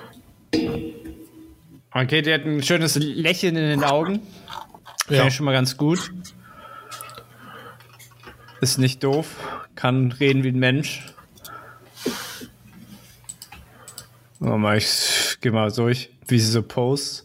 Okay, 1.93 2.23
die 2.23 2.35
hat 2.35 2.45
ein 2.47 2.65
schönes 2.65 2.97
Lächeln 2.97 3.55
in 3.55 3.69
den 3.69 3.85
Augen. 3.85 4.23
Finde 5.07 5.23
Ja. 5.23 5.29
ich 5.29 5.35
schon 5.37 5.47
mal 5.47 5.53
ganz 5.53 5.77
gut. 5.77 6.13
Ist 8.61 8.79
nicht 8.79 9.05
doof. 9.05 9.29
Kann 9.77 10.11
reden 10.11 10.43
wie 10.43 10.49
ein 10.49 10.59
Mensch. 10.59 11.07
Warte 14.41 14.59
mal, 14.59 14.77
ich 14.79 15.37
geh 15.41 15.51
mal 15.51 15.71
durch, 15.71 16.11
wie 16.27 16.41
sie 16.41 16.51
so 16.51 16.63
post. 16.65 17.25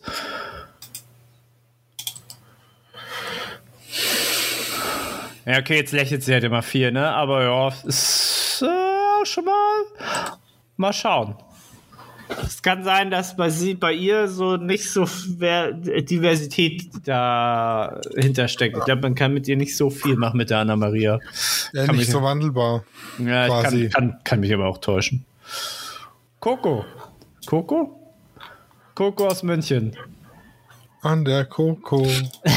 Ja, 5.50 5.58
okay, 5.58 5.78
jetzt 5.78 5.94
lächelt 5.94 6.22
sie 6.24 6.32
halt 6.34 6.44
immer 6.44 6.62
viel, 6.62 6.92
ne? 6.92 7.10
Aber 7.10 7.42
ja, 7.44 7.70
ist 7.88 8.62
äh, 8.62 9.26
schon 9.26 9.46
mal. 9.46 9.82
Mal 10.78 10.94
schauen. 10.94 11.34
Es 12.46 12.62
kann 12.62 12.84
sein, 12.84 13.10
dass 13.10 13.36
bei 13.36 13.50
sie, 13.50 13.74
bei 13.74 13.92
ihr 13.94 14.28
so 14.28 14.58
nicht 14.58 14.92
so 14.92 15.06
Diversität 16.06 16.92
dahinter 17.04 18.48
steckt. 18.48 18.78
Ich 18.78 18.86
glaube, 18.86 19.02
man 19.02 19.16
kann 19.16 19.34
mit 19.34 19.48
ihr 19.48 19.58
nicht 19.58 19.76
so 19.76 19.90
viel 19.90 20.16
machen 20.16 20.38
mit 20.38 20.52
der 20.52 20.60
Anna 20.60 20.76
Maria. 20.76 21.20
Ja, 21.74 21.88
Kann 21.88 21.96
nicht 21.96 22.06
mich- 22.06 22.12
so 22.14 22.22
wandelbar. 22.22 22.84
Ja, 23.18 23.46
ich 23.48 23.52
Quasi. 23.52 23.90
kann, 23.90 24.12
kann, 24.12 24.20
kann 24.24 24.40
mich 24.42 24.54
aber 24.54 24.68
auch 24.68 24.78
täuschen. 24.78 25.26
Coco. 26.40 26.86
Coco? 27.48 28.00
Coco 28.94 29.28
aus 29.28 29.42
München. 29.42 29.96
An 31.02 31.24
der 31.24 31.46
Coco, 31.46 32.06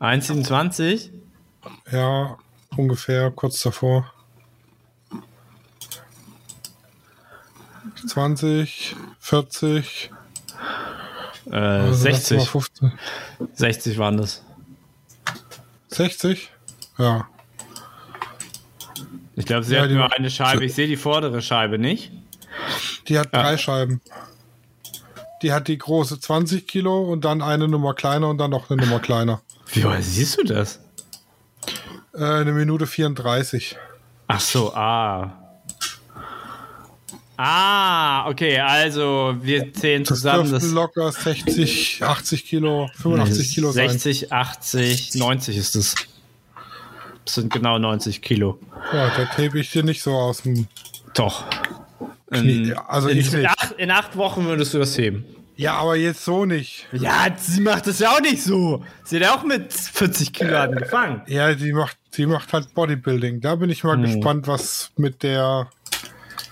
1,27? 0.00 1.10
Ja, 1.90 2.38
ungefähr 2.76 3.30
kurz 3.30 3.60
davor. 3.60 4.12
20, 8.06 8.96
40, 9.20 10.10
Äh, 11.50 11.56
also 11.56 11.90
das 11.90 12.00
60. 12.28 12.38
war 12.38 12.46
15. 12.46 12.92
60 13.54 13.98
waren 13.98 14.16
das. 14.16 14.42
60? 15.88 16.50
Ja. 16.98 17.26
Ich 19.42 19.46
glaube, 19.46 19.64
sie 19.64 19.74
Ja, 19.74 19.82
hat 19.82 19.90
nur 19.90 20.12
eine 20.12 20.30
Scheibe. 20.30 20.64
Ich 20.64 20.72
sehe 20.72 20.86
die 20.86 20.96
vordere 20.96 21.42
Scheibe 21.42 21.76
nicht. 21.76 22.12
Die 23.08 23.18
hat 23.18 23.34
drei 23.34 23.56
Scheiben. 23.56 24.00
Die 25.42 25.52
hat 25.52 25.66
die 25.66 25.76
große 25.76 26.20
20 26.20 26.68
Kilo 26.68 27.02
und 27.10 27.24
dann 27.24 27.42
eine 27.42 27.66
Nummer 27.66 27.92
kleiner 27.92 28.28
und 28.28 28.38
dann 28.38 28.52
noch 28.52 28.70
eine 28.70 28.80
Nummer 28.80 29.00
kleiner. 29.00 29.42
Wie 29.72 29.82
siehst 30.00 30.38
du 30.38 30.44
das? 30.44 30.78
Äh, 32.14 32.22
eine 32.22 32.52
Minute 32.52 32.86
34. 32.86 33.76
Ach 34.28 34.38
so, 34.40 34.72
ah. 34.74 35.32
Ah, 37.36 38.28
okay, 38.28 38.60
also 38.60 39.34
wir 39.42 39.74
zählen 39.74 40.04
Das 40.04 40.18
zusammen. 40.20 40.50
dürften 40.50 40.66
Das 40.66 40.70
locker 40.72 41.10
60, 41.10 42.00
80 42.04 42.44
Kilo, 42.46 42.88
85 42.94 43.54
Kilo 43.54 43.72
sein. 43.72 43.88
60, 43.90 44.32
80, 44.32 45.14
90 45.16 45.56
ist 45.56 45.74
es. 45.74 45.94
Sind 47.26 47.52
genau 47.52 47.78
90 47.78 48.20
Kilo. 48.22 48.58
Ja, 48.92 49.08
da 49.16 49.24
tape 49.26 49.58
ich 49.60 49.70
dir 49.70 49.82
nicht 49.84 50.02
so 50.02 50.12
aus 50.12 50.42
dem 50.42 50.66
Doch. 51.14 51.44
Knie. 52.30 52.70
In, 52.70 52.76
Also 52.78 53.08
in, 53.08 53.18
in, 53.18 53.46
acht, 53.46 53.72
in 53.76 53.90
acht 53.90 54.16
Wochen 54.16 54.44
würdest 54.46 54.74
du 54.74 54.78
das 54.78 54.96
heben. 54.98 55.24
Ja, 55.54 55.74
aber 55.74 55.96
jetzt 55.96 56.24
so 56.24 56.44
nicht. 56.46 56.86
Ja, 56.92 57.26
sie 57.36 57.60
macht 57.60 57.86
das 57.86 57.98
ja 57.98 58.10
auch 58.10 58.20
nicht 58.20 58.42
so. 58.42 58.82
Sie 59.04 59.16
hat 59.16 59.22
ja 59.22 59.34
auch 59.34 59.44
mit 59.44 59.72
40 59.72 60.32
Kilo 60.32 60.56
angefangen. 60.58 61.20
Ja, 61.26 61.54
die 61.54 61.72
macht, 61.72 61.96
die 62.16 62.26
macht 62.26 62.52
halt 62.52 62.74
Bodybuilding. 62.74 63.40
Da 63.40 63.54
bin 63.56 63.68
ich 63.70 63.84
mal 63.84 63.96
Hm. 63.96 64.02
gespannt, 64.04 64.46
was 64.48 64.90
mit 64.96 65.22
der. 65.22 65.68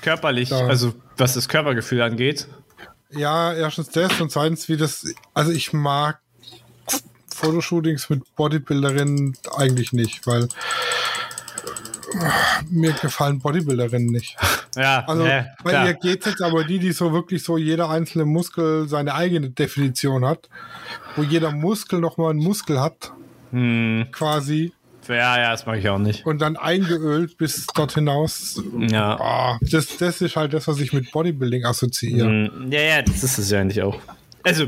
Körperlich, 0.03 0.51
Ja. 0.51 0.67
also 0.67 0.95
was 1.17 1.35
das 1.35 1.49
Körpergefühl 1.49 2.03
angeht. 2.03 2.47
Ja, 3.11 3.53
erstens 3.53 3.89
das 3.89 4.21
und 4.21 4.31
zweitens, 4.31 4.69
wie 4.69 4.77
das. 4.77 5.05
Also 5.35 5.51
ich 5.51 5.73
mag 5.73 6.21
Fotoshootings 7.41 8.09
mit 8.11 8.23
Bodybuilderinnen 8.37 9.37
eigentlich 9.57 9.93
nicht, 9.93 10.27
weil 10.27 10.49
mir 12.71 12.93
gefallen 12.93 13.39
Bodybuilderinnen 13.39 14.09
nicht. 14.11 14.37
Ja, 14.77 15.05
Also 15.07 15.25
ja, 15.27 15.47
bei 15.63 15.71
klar. 15.71 15.87
ihr 15.89 15.95
geht 15.95 16.27
jetzt 16.27 16.43
aber 16.43 16.65
die, 16.65 16.79
die 16.79 16.93
so 16.93 17.13
wirklich 17.13 17.43
so 17.45 17.57
jeder 17.57 17.89
einzelne 17.91 18.25
Muskel 18.25 18.89
seine 18.89 19.15
eigene 19.15 19.51
Definition 19.51 20.25
hat, 20.25 20.49
wo 21.17 21.23
jeder 21.23 21.53
Muskel 21.53 22.01
nochmal 22.01 22.31
einen 22.31 22.41
Muskel 22.41 22.81
hat, 22.81 23.13
Hm, 23.53 24.07
quasi, 24.13 24.73
ja, 25.09 25.37
ja, 25.39 25.51
das 25.51 25.67
mag 25.67 25.79
ich 25.81 25.89
auch 25.89 25.99
nicht. 25.99 26.25
und 26.25 26.41
dann 26.41 26.57
eingeölt 26.57 27.37
bis 27.37 27.67
dort 27.75 27.95
hinaus. 27.95 28.63
Ja. 28.79 29.19
Ah, 29.21 29.59
das, 29.61 29.97
das 29.97 30.21
ist 30.21 30.37
halt 30.37 30.53
das, 30.53 30.69
was 30.69 30.79
ich 30.79 30.93
mit 30.93 31.11
Bodybuilding 31.11 31.65
assoziiere. 31.65 32.29
Hm, 32.29 32.71
Ja, 32.71 32.81
ja, 32.81 33.03
das 33.03 33.25
ist 33.25 33.39
es 33.39 33.51
ja 33.51 33.61
eigentlich 33.61 33.83
auch. 33.83 33.99
Also, 34.45 34.67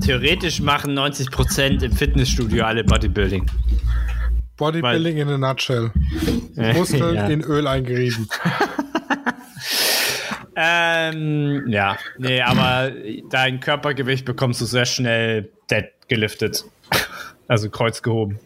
theoretisch 0.00 0.60
machen 0.60 0.98
90% 0.98 1.82
im 1.82 1.92
Fitnessstudio 1.92 2.64
alle 2.64 2.84
Bodybuilding. 2.84 3.46
Bodybuilding 4.56 5.18
in 5.18 5.28
a 5.28 5.38
nutshell. 5.38 5.90
Muskeln 6.74 7.14
ja. 7.14 7.26
in 7.28 7.42
Öl 7.42 7.66
eingerieben. 7.66 8.28
Ähm, 10.60 11.68
ja, 11.68 11.96
nee, 12.18 12.42
aber 12.42 12.90
dein 13.30 13.60
Körpergewicht 13.60 14.24
bekommst 14.24 14.60
du 14.60 14.64
sehr 14.64 14.86
schnell 14.86 15.52
dead 15.70 15.92
geliftet. 16.08 16.64
Also 17.46 17.70
Kreuz 17.70 18.02
gehoben. 18.02 18.40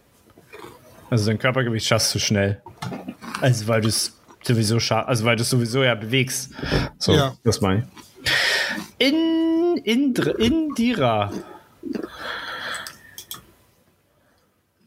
Also 1.08 1.24
dein 1.30 1.38
Körpergewicht 1.38 1.86
schaffst 1.86 2.14
du 2.14 2.18
schnell. 2.18 2.60
Also 3.40 3.66
weil 3.66 3.80
du 3.80 3.88
es 3.88 4.20
sowieso 4.42 4.78
schaffst, 4.78 5.08
also 5.08 5.24
weil 5.24 5.36
du 5.36 5.42
es 5.42 5.48
sowieso 5.48 5.82
ja 5.82 5.94
bewegst. 5.94 6.50
So, 6.98 7.14
Ja. 7.14 7.34
das 7.44 7.62
meine 7.62 7.88
ich. 8.98 9.08
In, 9.08 9.14
Indra, 9.84 10.32
Indira. 10.32 11.32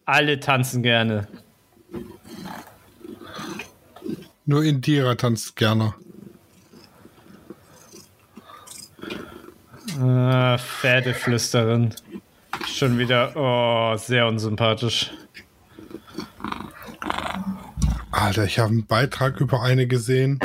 Alle 0.05 0.39
tanzen 0.39 0.83
gerne. 0.83 1.27
Nur 4.45 4.63
Indira 4.63 5.15
tanzt 5.15 5.55
gerne. 5.55 5.95
Ah, 9.99 10.57
Pferdeflüsterin. 10.57 11.93
Schon 12.67 12.97
wieder, 12.99 13.35
oh, 13.35 13.97
sehr 13.97 14.27
unsympathisch. 14.27 15.11
Alter, 18.11 18.45
ich 18.45 18.59
habe 18.59 18.71
einen 18.71 18.85
Beitrag 18.85 19.39
über 19.39 19.61
eine 19.61 19.87
gesehen. 19.87 20.39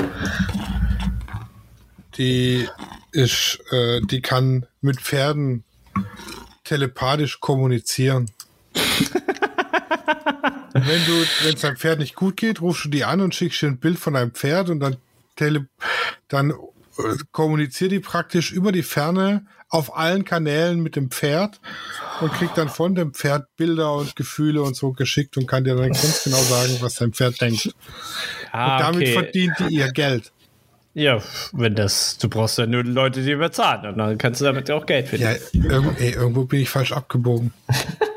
Die 2.16 2.68
ist, 3.12 3.60
äh, 3.70 4.00
die 4.02 4.22
kann 4.22 4.66
mit 4.80 5.00
Pferden 5.00 5.64
telepathisch 6.64 7.40
kommunizieren. 7.40 8.30
wenn 10.72 11.04
du, 11.06 11.24
wenn 11.42 11.54
es 11.54 11.60
deinem 11.60 11.76
Pferd 11.76 11.98
nicht 11.98 12.14
gut 12.14 12.36
geht, 12.36 12.60
rufst 12.60 12.84
du 12.84 12.88
die 12.88 13.04
an 13.04 13.20
und 13.20 13.34
schickst 13.34 13.62
dir 13.62 13.68
ein 13.68 13.78
Bild 13.78 13.98
von 13.98 14.14
deinem 14.14 14.32
Pferd 14.32 14.70
und 14.70 14.80
dann 14.80 14.96
tele, 15.36 15.66
dann 16.28 16.50
äh, 16.50 16.54
kommuniziert 17.32 17.92
die 17.92 18.00
praktisch 18.00 18.52
über 18.52 18.72
die 18.72 18.82
Ferne 18.82 19.46
auf 19.68 19.96
allen 19.96 20.24
Kanälen 20.24 20.82
mit 20.82 20.96
dem 20.96 21.10
Pferd 21.10 21.60
und 22.20 22.32
kriegt 22.32 22.58
dann 22.58 22.68
von 22.68 22.94
dem 22.94 23.14
Pferd 23.14 23.46
Bilder 23.56 23.94
und 23.94 24.16
Gefühle 24.16 24.62
und 24.62 24.76
so 24.76 24.92
geschickt 24.92 25.36
und 25.36 25.46
kann 25.46 25.64
dir 25.64 25.76
dann 25.76 25.92
ganz 25.92 26.24
genau 26.24 26.42
sagen, 26.42 26.76
was 26.80 26.96
dein 26.96 27.12
Pferd 27.12 27.40
denkt. 27.40 27.72
Ah, 28.50 28.76
und 28.76 28.82
damit 28.82 29.02
okay. 29.02 29.12
verdient 29.12 29.52
die 29.60 29.76
ihr 29.76 29.92
Geld. 29.92 30.32
Ja, 30.92 31.22
wenn 31.52 31.76
das, 31.76 32.18
du 32.18 32.28
brauchst 32.28 32.58
ja 32.58 32.66
nur 32.66 32.82
Leute, 32.82 33.22
die 33.22 33.36
bezahlen 33.36 33.92
und 33.92 33.98
dann 33.98 34.18
kannst 34.18 34.40
du 34.40 34.44
damit 34.44 34.70
auch 34.70 34.86
Geld 34.86 35.08
verdienen. 35.08 35.38
Ja, 35.52 35.70
irgendwo, 35.70 35.90
ey, 36.02 36.10
irgendwo 36.12 36.44
bin 36.44 36.60
ich 36.60 36.68
falsch 36.68 36.92
abgebogen. 36.92 37.52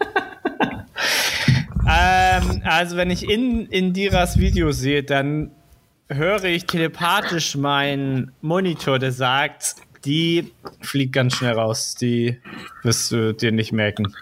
Ähm, 1.86 2.62
also 2.64 2.96
wenn 2.96 3.10
ich 3.12 3.30
in 3.30 3.68
Indiras 3.68 4.38
Video 4.38 4.72
sehe, 4.72 5.04
dann 5.04 5.52
höre 6.10 6.46
ich 6.46 6.66
telepathisch 6.66 7.56
meinen 7.56 8.32
Monitor, 8.42 9.00
der 9.00 9.12
sagt, 9.12 9.76
die 10.06 10.52
fliegt 10.82 11.14
ganz 11.14 11.36
schnell 11.36 11.54
raus. 11.54 11.96
Die 11.96 12.40
wirst 12.84 13.12
du 13.12 13.34
dir 13.34 13.52
nicht 13.52 13.72
merken. 13.72 14.14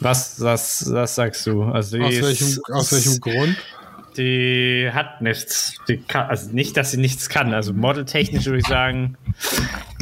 Was, 0.00 0.40
was, 0.40 0.92
was 0.92 1.14
sagst 1.14 1.46
du? 1.46 1.62
Also 1.62 1.98
Aus 1.98 2.20
welchem, 2.20 2.58
aus 2.70 2.92
welchem 2.92 3.20
Grund? 3.20 3.56
Die 4.16 4.90
hat 4.92 5.20
nichts. 5.22 5.74
Die 5.88 5.98
kann, 5.98 6.28
also 6.28 6.50
nicht, 6.50 6.76
dass 6.76 6.90
sie 6.90 6.96
nichts 6.96 7.28
kann. 7.28 7.52
Also 7.54 7.72
modeltechnisch 7.72 8.46
würde 8.46 8.58
ich 8.58 8.66
sagen, 8.66 9.16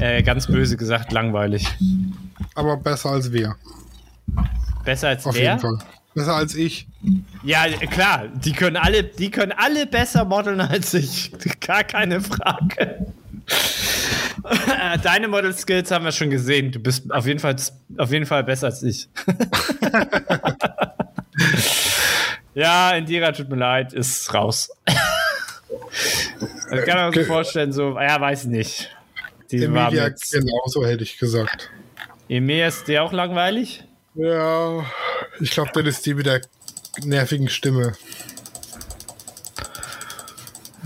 äh, 0.00 0.22
ganz 0.22 0.46
böse 0.46 0.76
gesagt, 0.76 1.12
langweilig. 1.12 1.66
Aber 2.54 2.76
besser 2.76 3.10
als 3.10 3.32
wir. 3.32 3.56
Besser 4.84 5.08
als 5.08 5.26
Auf 5.26 5.34
wer? 5.34 5.42
jeden 5.42 5.60
Fall. 5.60 5.78
Besser 6.14 6.34
als 6.34 6.54
ich. 6.54 6.86
Ja, 7.42 7.66
klar, 7.90 8.28
die 8.28 8.52
können 8.52 8.76
alle, 8.76 9.02
die 9.02 9.30
können 9.30 9.52
alle 9.52 9.86
besser 9.86 10.24
modeln 10.24 10.60
als 10.60 10.94
ich. 10.94 11.32
Gar 11.60 11.84
keine 11.84 12.20
Frage. 12.20 13.06
Deine 15.02 15.28
Model 15.28 15.52
Skills 15.54 15.90
haben 15.90 16.04
wir 16.04 16.12
schon 16.12 16.30
gesehen. 16.30 16.70
Du 16.70 16.78
bist 16.78 17.10
auf 17.12 17.26
jeden 17.26 17.40
Fall, 17.40 17.56
auf 17.98 18.12
jeden 18.12 18.26
Fall 18.26 18.44
besser 18.44 18.66
als 18.66 18.82
ich. 18.82 19.08
ja, 22.54 22.92
Indira, 22.92 23.32
tut 23.32 23.48
mir 23.48 23.56
leid, 23.56 23.92
ist 23.92 24.32
raus. 24.32 24.70
Also 26.70 26.84
kann 26.84 26.96
man 26.96 27.12
sich 27.12 27.26
vorstellen, 27.26 27.72
so, 27.72 27.98
ja, 27.98 28.20
weiß 28.20 28.44
ich 28.44 28.50
nicht. 28.50 28.96
Die 29.50 29.64
Emilia 29.64 30.10
genauso, 30.30 30.84
hätte 30.86 31.02
ich 31.02 31.18
gesagt. 31.18 31.70
Emir 32.28 32.68
ist 32.68 32.88
der 32.88 33.02
auch 33.02 33.12
langweilig? 33.12 33.84
Ja, 34.14 34.84
ich 35.40 35.50
glaube, 35.50 35.70
das 35.82 35.96
ist 35.96 36.06
die 36.06 36.14
mit 36.14 36.26
der 36.26 36.40
nervigen 37.04 37.48
Stimme. 37.48 37.94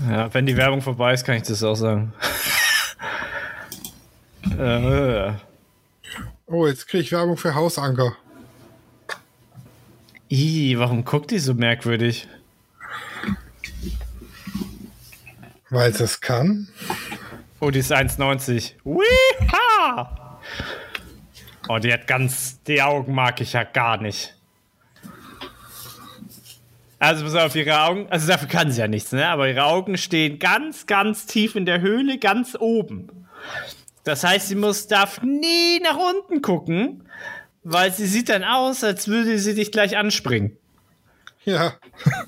Ja, 0.09 0.33
wenn 0.33 0.45
die 0.45 0.57
Werbung 0.57 0.81
vorbei 0.81 1.13
ist, 1.13 1.25
kann 1.25 1.35
ich 1.35 1.43
das 1.43 1.63
auch 1.63 1.75
sagen. 1.75 2.13
äh, 4.57 5.33
Oh, 6.51 6.65
jetzt 6.65 6.87
kriege 6.87 7.03
ich 7.03 7.11
Werbung 7.11 7.37
für 7.37 7.53
Hausanker. 7.53 8.17
Ih, 10.29 10.77
warum 10.77 11.03
guckt 11.03 11.31
die 11.31 11.39
so 11.39 11.53
merkwürdig? 11.53 12.27
Weil 15.69 15.91
es 15.91 15.97
das 15.97 16.21
kann. 16.21 16.67
Oh, 17.59 17.69
die 17.69 17.79
ist 17.79 17.91
1,90. 17.91 18.73
Weha! 18.83 20.39
Oh, 21.67 21.77
die 21.77 21.93
hat 21.93 22.07
ganz. 22.07 22.63
Die 22.63 22.81
Augen 22.81 23.13
mag 23.13 23.39
ich 23.41 23.53
ja 23.53 23.63
gar 23.63 24.01
nicht. 24.01 24.35
Also, 26.97 27.23
pass 27.23 27.35
auf, 27.35 27.55
ihre 27.55 27.81
Augen. 27.81 28.07
Also, 28.09 28.27
dafür 28.27 28.47
kann 28.47 28.71
sie 28.71 28.81
ja 28.81 28.87
nichts, 28.87 29.11
ne? 29.11 29.27
Aber 29.27 29.47
ihre 29.47 29.65
Augen 29.65 29.97
stehen 29.97 30.39
ganz, 30.39 30.87
ganz 30.87 31.27
tief 31.27 31.55
in 31.55 31.65
der 31.65 31.81
Höhle, 31.81 32.17
ganz 32.17 32.57
oben. 32.59 33.27
Das 34.03 34.23
heißt, 34.23 34.47
sie 34.47 34.55
muss, 34.55 34.87
darf 34.87 35.21
nie 35.21 35.79
nach 35.81 35.97
unten 35.97 36.41
gucken, 36.41 37.03
weil 37.63 37.93
sie 37.93 38.05
sieht 38.05 38.29
dann 38.29 38.43
aus, 38.43 38.83
als 38.83 39.07
würde 39.07 39.37
sie 39.37 39.55
dich 39.55 39.71
gleich 39.71 39.97
anspringen. 39.97 40.57
Ja. 41.45 41.73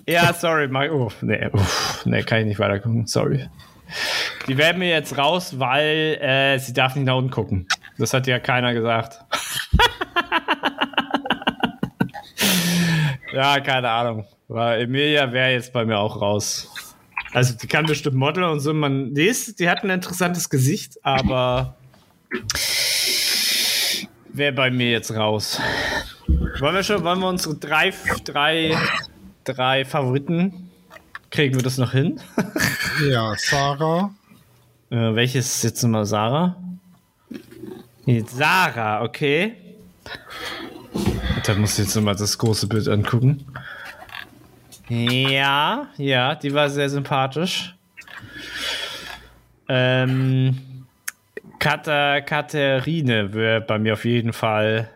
Ja, 0.07 0.33
sorry, 0.33 0.67
Mike. 0.67 0.93
Oh, 0.93 1.09
nee, 1.21 1.47
uff, 1.53 2.01
nee, 2.05 2.23
kann 2.23 2.39
ich 2.39 2.45
nicht 2.45 2.59
weiter 2.59 2.79
gucken. 2.79 3.07
Sorry. 3.07 3.47
Die 4.47 4.57
werden 4.57 4.79
mir 4.79 4.89
jetzt 4.89 5.17
raus, 5.17 5.59
weil 5.59 6.17
äh, 6.19 6.57
sie 6.59 6.73
darf 6.73 6.95
nicht 6.95 7.05
nach 7.05 7.15
unten 7.15 7.29
gucken. 7.29 7.67
Das 7.97 8.13
hat 8.13 8.27
ja 8.27 8.39
keiner 8.39 8.73
gesagt. 8.73 9.23
ja, 13.33 13.59
keine 13.61 13.89
Ahnung. 13.89 14.25
Weil 14.47 14.81
Emilia 14.81 15.31
wäre 15.31 15.51
jetzt 15.51 15.71
bei 15.71 15.85
mir 15.85 15.99
auch 15.99 16.19
raus. 16.19 16.73
Also 17.33 17.55
die 17.55 17.67
kann 17.67 17.85
bestimmt 17.85 18.17
Model 18.17 18.43
und 18.43 18.59
so. 18.59 18.73
Man, 18.73 19.13
die, 19.13 19.27
ist, 19.27 19.59
die 19.59 19.69
hat 19.69 19.83
ein 19.83 19.89
interessantes 19.89 20.49
Gesicht, 20.49 20.97
aber 21.03 21.77
wäre 24.33 24.53
bei 24.53 24.71
mir 24.71 24.91
jetzt 24.91 25.11
raus. 25.11 25.59
Wollen 26.59 26.75
wir 26.75 26.83
schon, 26.83 27.03
wollen 27.03 27.19
wir 27.19 27.29
unsere 27.29 27.55
drei, 27.55 27.93
drei, 28.23 28.77
drei 29.43 29.85
Favoriten, 29.85 30.69
kriegen 31.29 31.55
wir 31.55 31.63
das 31.63 31.77
noch 31.77 31.91
hin? 31.91 32.19
Ja, 33.09 33.33
Sarah. 33.35 34.13
Äh, 34.91 35.15
welches 35.15 35.55
ist 35.55 35.63
jetzt 35.63 35.81
nochmal 35.81 36.05
Sarah? 36.05 36.55
Sarah, 38.27 39.01
okay. 39.01 39.55
Da 41.45 41.55
muss 41.55 41.79
ich 41.79 41.85
jetzt 41.85 41.95
nochmal 41.95 42.15
das 42.15 42.37
große 42.37 42.67
Bild 42.67 42.87
angucken. 42.87 43.45
Ja, 44.89 45.87
ja, 45.97 46.35
die 46.35 46.53
war 46.53 46.69
sehr 46.69 46.89
sympathisch. 46.89 47.73
Ähm, 49.69 50.57
Kata, 51.61 52.21
Katharine 52.21 53.35
wäre 53.35 53.61
bei 53.61 53.77
mir 53.77 53.93
auf 53.93 54.03
jeden 54.03 54.33
Fall 54.33 54.89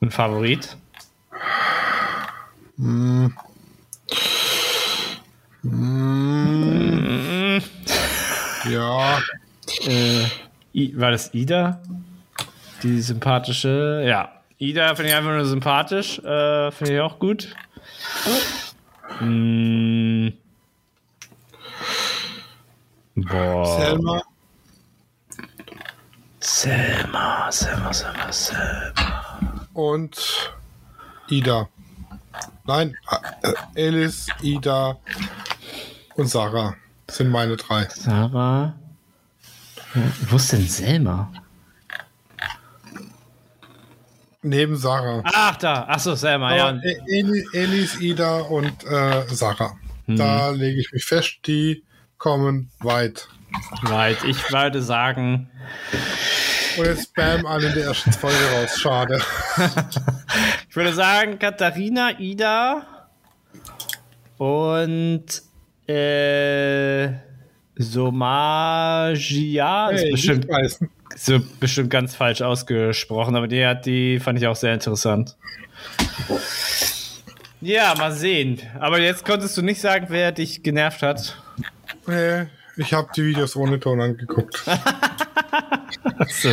ein 0.00 0.10
Favorit. 0.10 0.74
Ja. 8.70 9.18
Äh, 9.86 10.24
I, 10.72 10.98
war 10.98 11.10
das 11.10 11.34
Ida? 11.34 11.82
Die 12.82 13.02
sympathische, 13.02 14.02
ja. 14.06 14.40
Ida 14.56 14.94
finde 14.94 15.10
ich 15.10 15.16
einfach 15.16 15.32
nur 15.32 15.44
sympathisch. 15.44 16.18
Äh, 16.20 16.70
finde 16.70 16.94
ich 16.94 17.00
auch 17.00 17.18
gut. 17.18 17.54
Mm. 19.20 20.28
Boah. 23.16 23.66
Selma. 23.78 24.22
Selma, 26.40 27.50
Selma, 27.52 27.92
Selma, 27.92 28.32
Selma. 28.32 29.66
und 29.74 30.52
Ida. 31.28 31.68
Nein, 32.66 32.96
äh, 33.74 33.86
Alice, 33.88 34.26
Ida 34.42 34.96
und 36.16 36.28
Sarah 36.28 36.74
sind 37.10 37.28
meine 37.30 37.56
drei. 37.56 37.86
Sarah. 37.88 38.74
Wo 40.28 40.36
ist 40.36 40.52
denn 40.52 40.66
Selma? 40.66 41.30
Neben 44.42 44.76
Sarah. 44.76 45.22
Ach, 45.24 45.56
da. 45.56 45.84
Achso, 45.84 46.14
Selma, 46.14 46.56
ja. 46.56 46.72
E- 46.72 47.18
Eli, 47.18 47.44
Alice, 47.54 48.00
Ida 48.00 48.40
und 48.40 48.84
äh, 48.84 49.26
Sarah. 49.28 49.74
Hm. 50.06 50.16
Da 50.16 50.50
lege 50.50 50.80
ich 50.80 50.90
mich 50.92 51.04
fest, 51.04 51.40
die 51.46 51.84
kommen 52.16 52.70
weit. 52.78 53.28
Weit. 53.82 54.24
Ich 54.24 54.50
würde 54.52 54.80
sagen, 54.82 55.49
Und 56.78 56.86
jetzt 56.86 57.08
spam 57.10 57.44
alle 57.46 57.66
in 57.68 57.74
der 57.74 57.84
ersten 57.86 58.12
Folge 58.12 58.36
raus. 58.54 58.78
Schade. 58.80 59.20
Ich 60.68 60.76
würde 60.76 60.92
sagen, 60.92 61.36
Katharina, 61.40 62.20
Ida 62.20 62.86
und 64.38 65.24
äh, 65.88 67.08
Somagia. 68.70 69.88
ist 69.90 70.00
Hey, 70.02 70.10
bestimmt, 70.12 70.38
nicht 70.38 70.48
beißen. 70.48 70.90
so 71.16 71.40
bestimmt 71.58 71.90
ganz 71.90 72.14
falsch 72.14 72.40
ausgesprochen, 72.42 73.34
aber 73.34 73.48
die 73.48 73.66
hat 73.66 73.84
die 73.84 74.20
fand 74.20 74.38
ich 74.38 74.46
auch 74.46 74.54
sehr 74.54 74.74
interessant. 74.74 75.36
Ja, 77.60 77.94
mal 77.98 78.12
sehen. 78.12 78.60
Aber 78.78 79.00
jetzt 79.00 79.24
konntest 79.24 79.56
du 79.56 79.62
nicht 79.62 79.80
sagen, 79.80 80.06
wer 80.08 80.30
dich 80.30 80.62
genervt 80.62 81.02
hat. 81.02 81.36
Nee, 82.06 82.46
ich 82.76 82.92
habe 82.94 83.08
die 83.16 83.24
Videos 83.24 83.56
ohne 83.56 83.78
Ton 83.80 84.00
angeguckt. 84.00 84.62
So. 86.28 86.50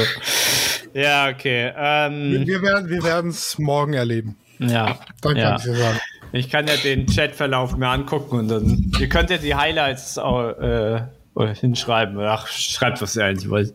Ja, 0.94 1.30
okay. 1.30 1.72
Ähm, 1.78 2.44
Wir 2.46 2.62
werden 2.62 2.90
wir 2.90 3.04
es 3.30 3.58
morgen 3.60 3.94
erleben. 3.94 4.36
ja. 4.60 4.98
Dann 5.22 5.34
kann 5.34 5.38
ja. 5.38 5.56
ich 5.58 5.64
sagen. 5.64 6.00
Ich 6.32 6.50
kann 6.50 6.68
ja 6.68 6.76
den 6.76 7.06
Chatverlauf 7.06 7.78
mir 7.78 7.88
angucken 7.88 8.40
und 8.40 8.48
dann. 8.50 8.92
Ihr 9.00 9.08
könnt 9.10 9.30
ja 9.30 9.38
die 9.38 9.56
Highlights 9.56 10.18
auch, 10.18 10.50
äh, 10.60 11.02
hinschreiben. 11.60 12.18
Ach, 12.20 12.48
schreibt, 12.48 13.02
was 13.02 13.16
ihr 13.16 13.26
eigentlich 13.26 13.50
wollt. 13.50 13.74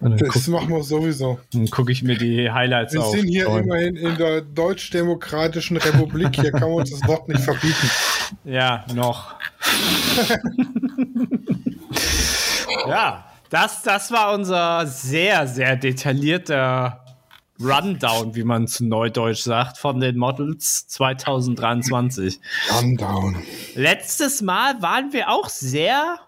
Dann 0.00 0.16
Das 0.16 0.28
gucke 0.28 0.50
machen 0.52 0.68
wir 0.68 0.82
sowieso. 0.84 1.40
guck 1.70 1.90
ich 1.90 2.02
mir 2.04 2.16
die 2.16 2.50
Highlights 2.50 2.92
Wir 2.92 3.00
auf. 3.02 3.10
sind 3.10 3.26
hier 3.26 3.48
Und- 3.50 3.64
immerhin 3.64 3.96
in 3.96 4.16
der 4.16 4.42
Deutsch-Demokratischen 4.42 5.76
Republik. 5.76 6.36
Hier 6.36 6.52
kann 6.52 6.62
man 6.70 6.72
uns 6.80 6.90
das 6.92 7.06
Wort 7.08 7.28
nicht 7.28 7.40
verbieten. 7.40 7.90
Ja, 8.44 8.84
noch. 8.94 9.34
Ja, 12.88 13.24
das, 13.50 13.82
das 13.82 14.10
war 14.12 14.32
unser 14.32 14.86
sehr, 14.86 15.46
sehr 15.46 15.76
detaillierter 15.76 17.04
Rundown, 17.60 18.34
wie 18.36 18.44
man 18.44 18.68
zu 18.68 18.84
Neudeutsch 18.84 19.42
sagt, 19.42 19.78
von 19.78 19.98
den 20.00 20.16
Models 20.16 20.86
2023. 20.88 22.38
Rundown. 22.72 23.36
Letztes 23.74 24.42
Mal 24.42 24.80
waren 24.80 25.12
wir 25.12 25.28
auch 25.28 25.48
sehr. 25.48 26.18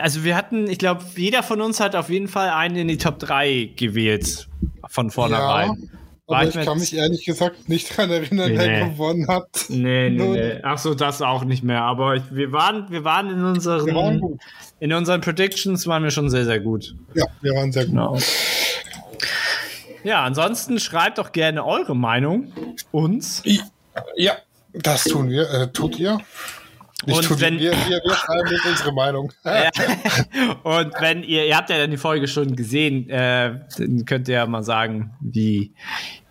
Also 0.00 0.24
wir 0.24 0.36
hatten, 0.36 0.70
ich 0.70 0.78
glaube, 0.78 1.04
jeder 1.16 1.42
von 1.42 1.60
uns 1.60 1.80
hat 1.80 1.94
auf 1.94 2.08
jeden 2.08 2.28
Fall 2.28 2.50
einen 2.50 2.76
in 2.76 2.88
die 2.88 2.98
Top 2.98 3.18
3 3.18 3.72
gewählt. 3.76 4.48
Von 4.88 5.10
vornherein. 5.10 5.90
aber 6.26 6.48
ich, 6.48 6.54
kann 6.54 6.78
mich 6.78 6.94
ehrlich 6.94 7.24
gesagt 7.26 7.68
nicht 7.68 7.90
daran 7.90 8.12
erinnern, 8.12 8.52
nee. 8.52 8.58
wer 8.58 8.88
gewonnen 8.88 9.28
hat. 9.28 9.66
Nee, 9.68 10.10
nee, 10.10 10.28
nee. 10.28 10.60
Ach 10.62 10.78
so, 10.78 10.94
das 10.94 11.20
auch 11.20 11.44
nicht 11.44 11.64
mehr. 11.64 11.82
Aber 11.82 12.14
ich, 12.14 12.22
wir, 12.30 12.52
waren, 12.52 12.90
wir 12.90 13.04
waren 13.04 13.28
in 13.30 13.44
unseren. 13.44 13.84
Wir 13.84 13.94
waren. 13.94 14.38
In 14.78 14.92
unseren 14.92 15.20
Predictions 15.20 15.86
waren 15.86 16.02
wir 16.02 16.10
schon 16.10 16.28
sehr, 16.28 16.44
sehr 16.44 16.60
gut. 16.60 16.94
Ja, 17.14 17.24
wir 17.40 17.54
waren 17.54 17.72
sehr 17.72 17.84
gut. 17.84 17.92
Genau. 17.92 18.18
Ja, 20.04 20.22
ansonsten 20.22 20.78
schreibt 20.78 21.18
doch 21.18 21.32
gerne 21.32 21.64
eure 21.64 21.96
Meinung 21.96 22.52
uns. 22.92 23.42
Ja, 24.16 24.36
das 24.72 25.04
tun 25.04 25.30
wir. 25.30 25.50
Äh, 25.50 25.72
tut 25.72 25.98
ihr? 25.98 26.18
Nicht 27.04 27.18
und 27.18 27.24
tut 27.24 27.40
wenn, 27.40 27.58
wir, 27.58 27.72
wir, 27.72 28.00
wir 28.04 28.14
schreiben 28.14 28.48
jetzt 28.50 28.66
unsere 28.66 28.92
Meinung. 28.92 29.32
und 30.62 30.92
wenn 31.00 31.22
ihr, 31.22 31.46
ihr 31.46 31.56
habt 31.56 31.70
ja 31.70 31.78
dann 31.78 31.90
die 31.90 31.96
Folge 31.96 32.28
schon 32.28 32.56
gesehen, 32.56 33.08
äh, 33.10 33.60
dann 33.78 34.04
könnt 34.04 34.28
ihr 34.28 34.36
ja 34.36 34.46
mal 34.46 34.62
sagen, 34.62 35.14
wie 35.20 35.74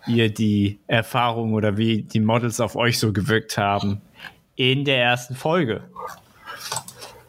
ihr 0.06 0.32
die 0.32 0.80
Erfahrung 0.86 1.54
oder 1.54 1.76
wie 1.76 2.02
die 2.02 2.20
Models 2.20 2.60
auf 2.60 2.76
euch 2.76 2.98
so 2.98 3.12
gewirkt 3.12 3.58
haben 3.58 4.00
in 4.54 4.84
der 4.84 5.02
ersten 5.02 5.34
Folge. 5.34 5.84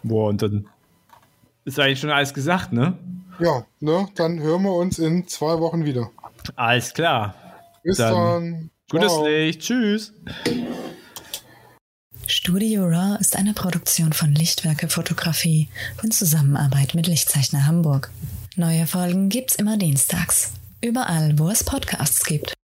Boah, 0.03 0.29
und 0.29 0.41
dann 0.41 0.67
ist 1.67 1.79
eigentlich 1.79 1.99
schon 1.99 2.09
alles 2.09 2.33
gesagt, 2.33 2.71
ne? 2.71 2.97
Ja, 3.39 3.65
ne? 3.79 4.07
Dann 4.15 4.39
hören 4.39 4.63
wir 4.63 4.73
uns 4.73 4.97
in 4.97 5.27
zwei 5.27 5.59
Wochen 5.59 5.85
wieder. 5.85 6.09
Alles 6.55 6.93
klar. 6.93 7.35
Bis 7.83 7.97
dann. 7.97 8.13
dann. 8.13 8.69
Gutes 8.89 9.17
Licht. 9.23 9.61
Tschüss. 9.61 10.13
Studio 12.25 12.85
Raw 12.85 13.17
ist 13.19 13.35
eine 13.35 13.53
Produktion 13.53 14.13
von 14.13 14.33
Lichtwerke 14.33 14.87
Fotografie 14.87 15.69
in 16.01 16.11
Zusammenarbeit 16.11 16.95
mit 16.95 17.07
Lichtzeichner 17.07 17.67
Hamburg. 17.67 18.11
Neue 18.55 18.87
Folgen 18.87 19.29
gibt's 19.29 19.55
immer 19.55 19.77
dienstags. 19.77 20.53
Überall, 20.81 21.37
wo 21.37 21.49
es 21.49 21.63
Podcasts 21.63 22.25
gibt. 22.25 22.57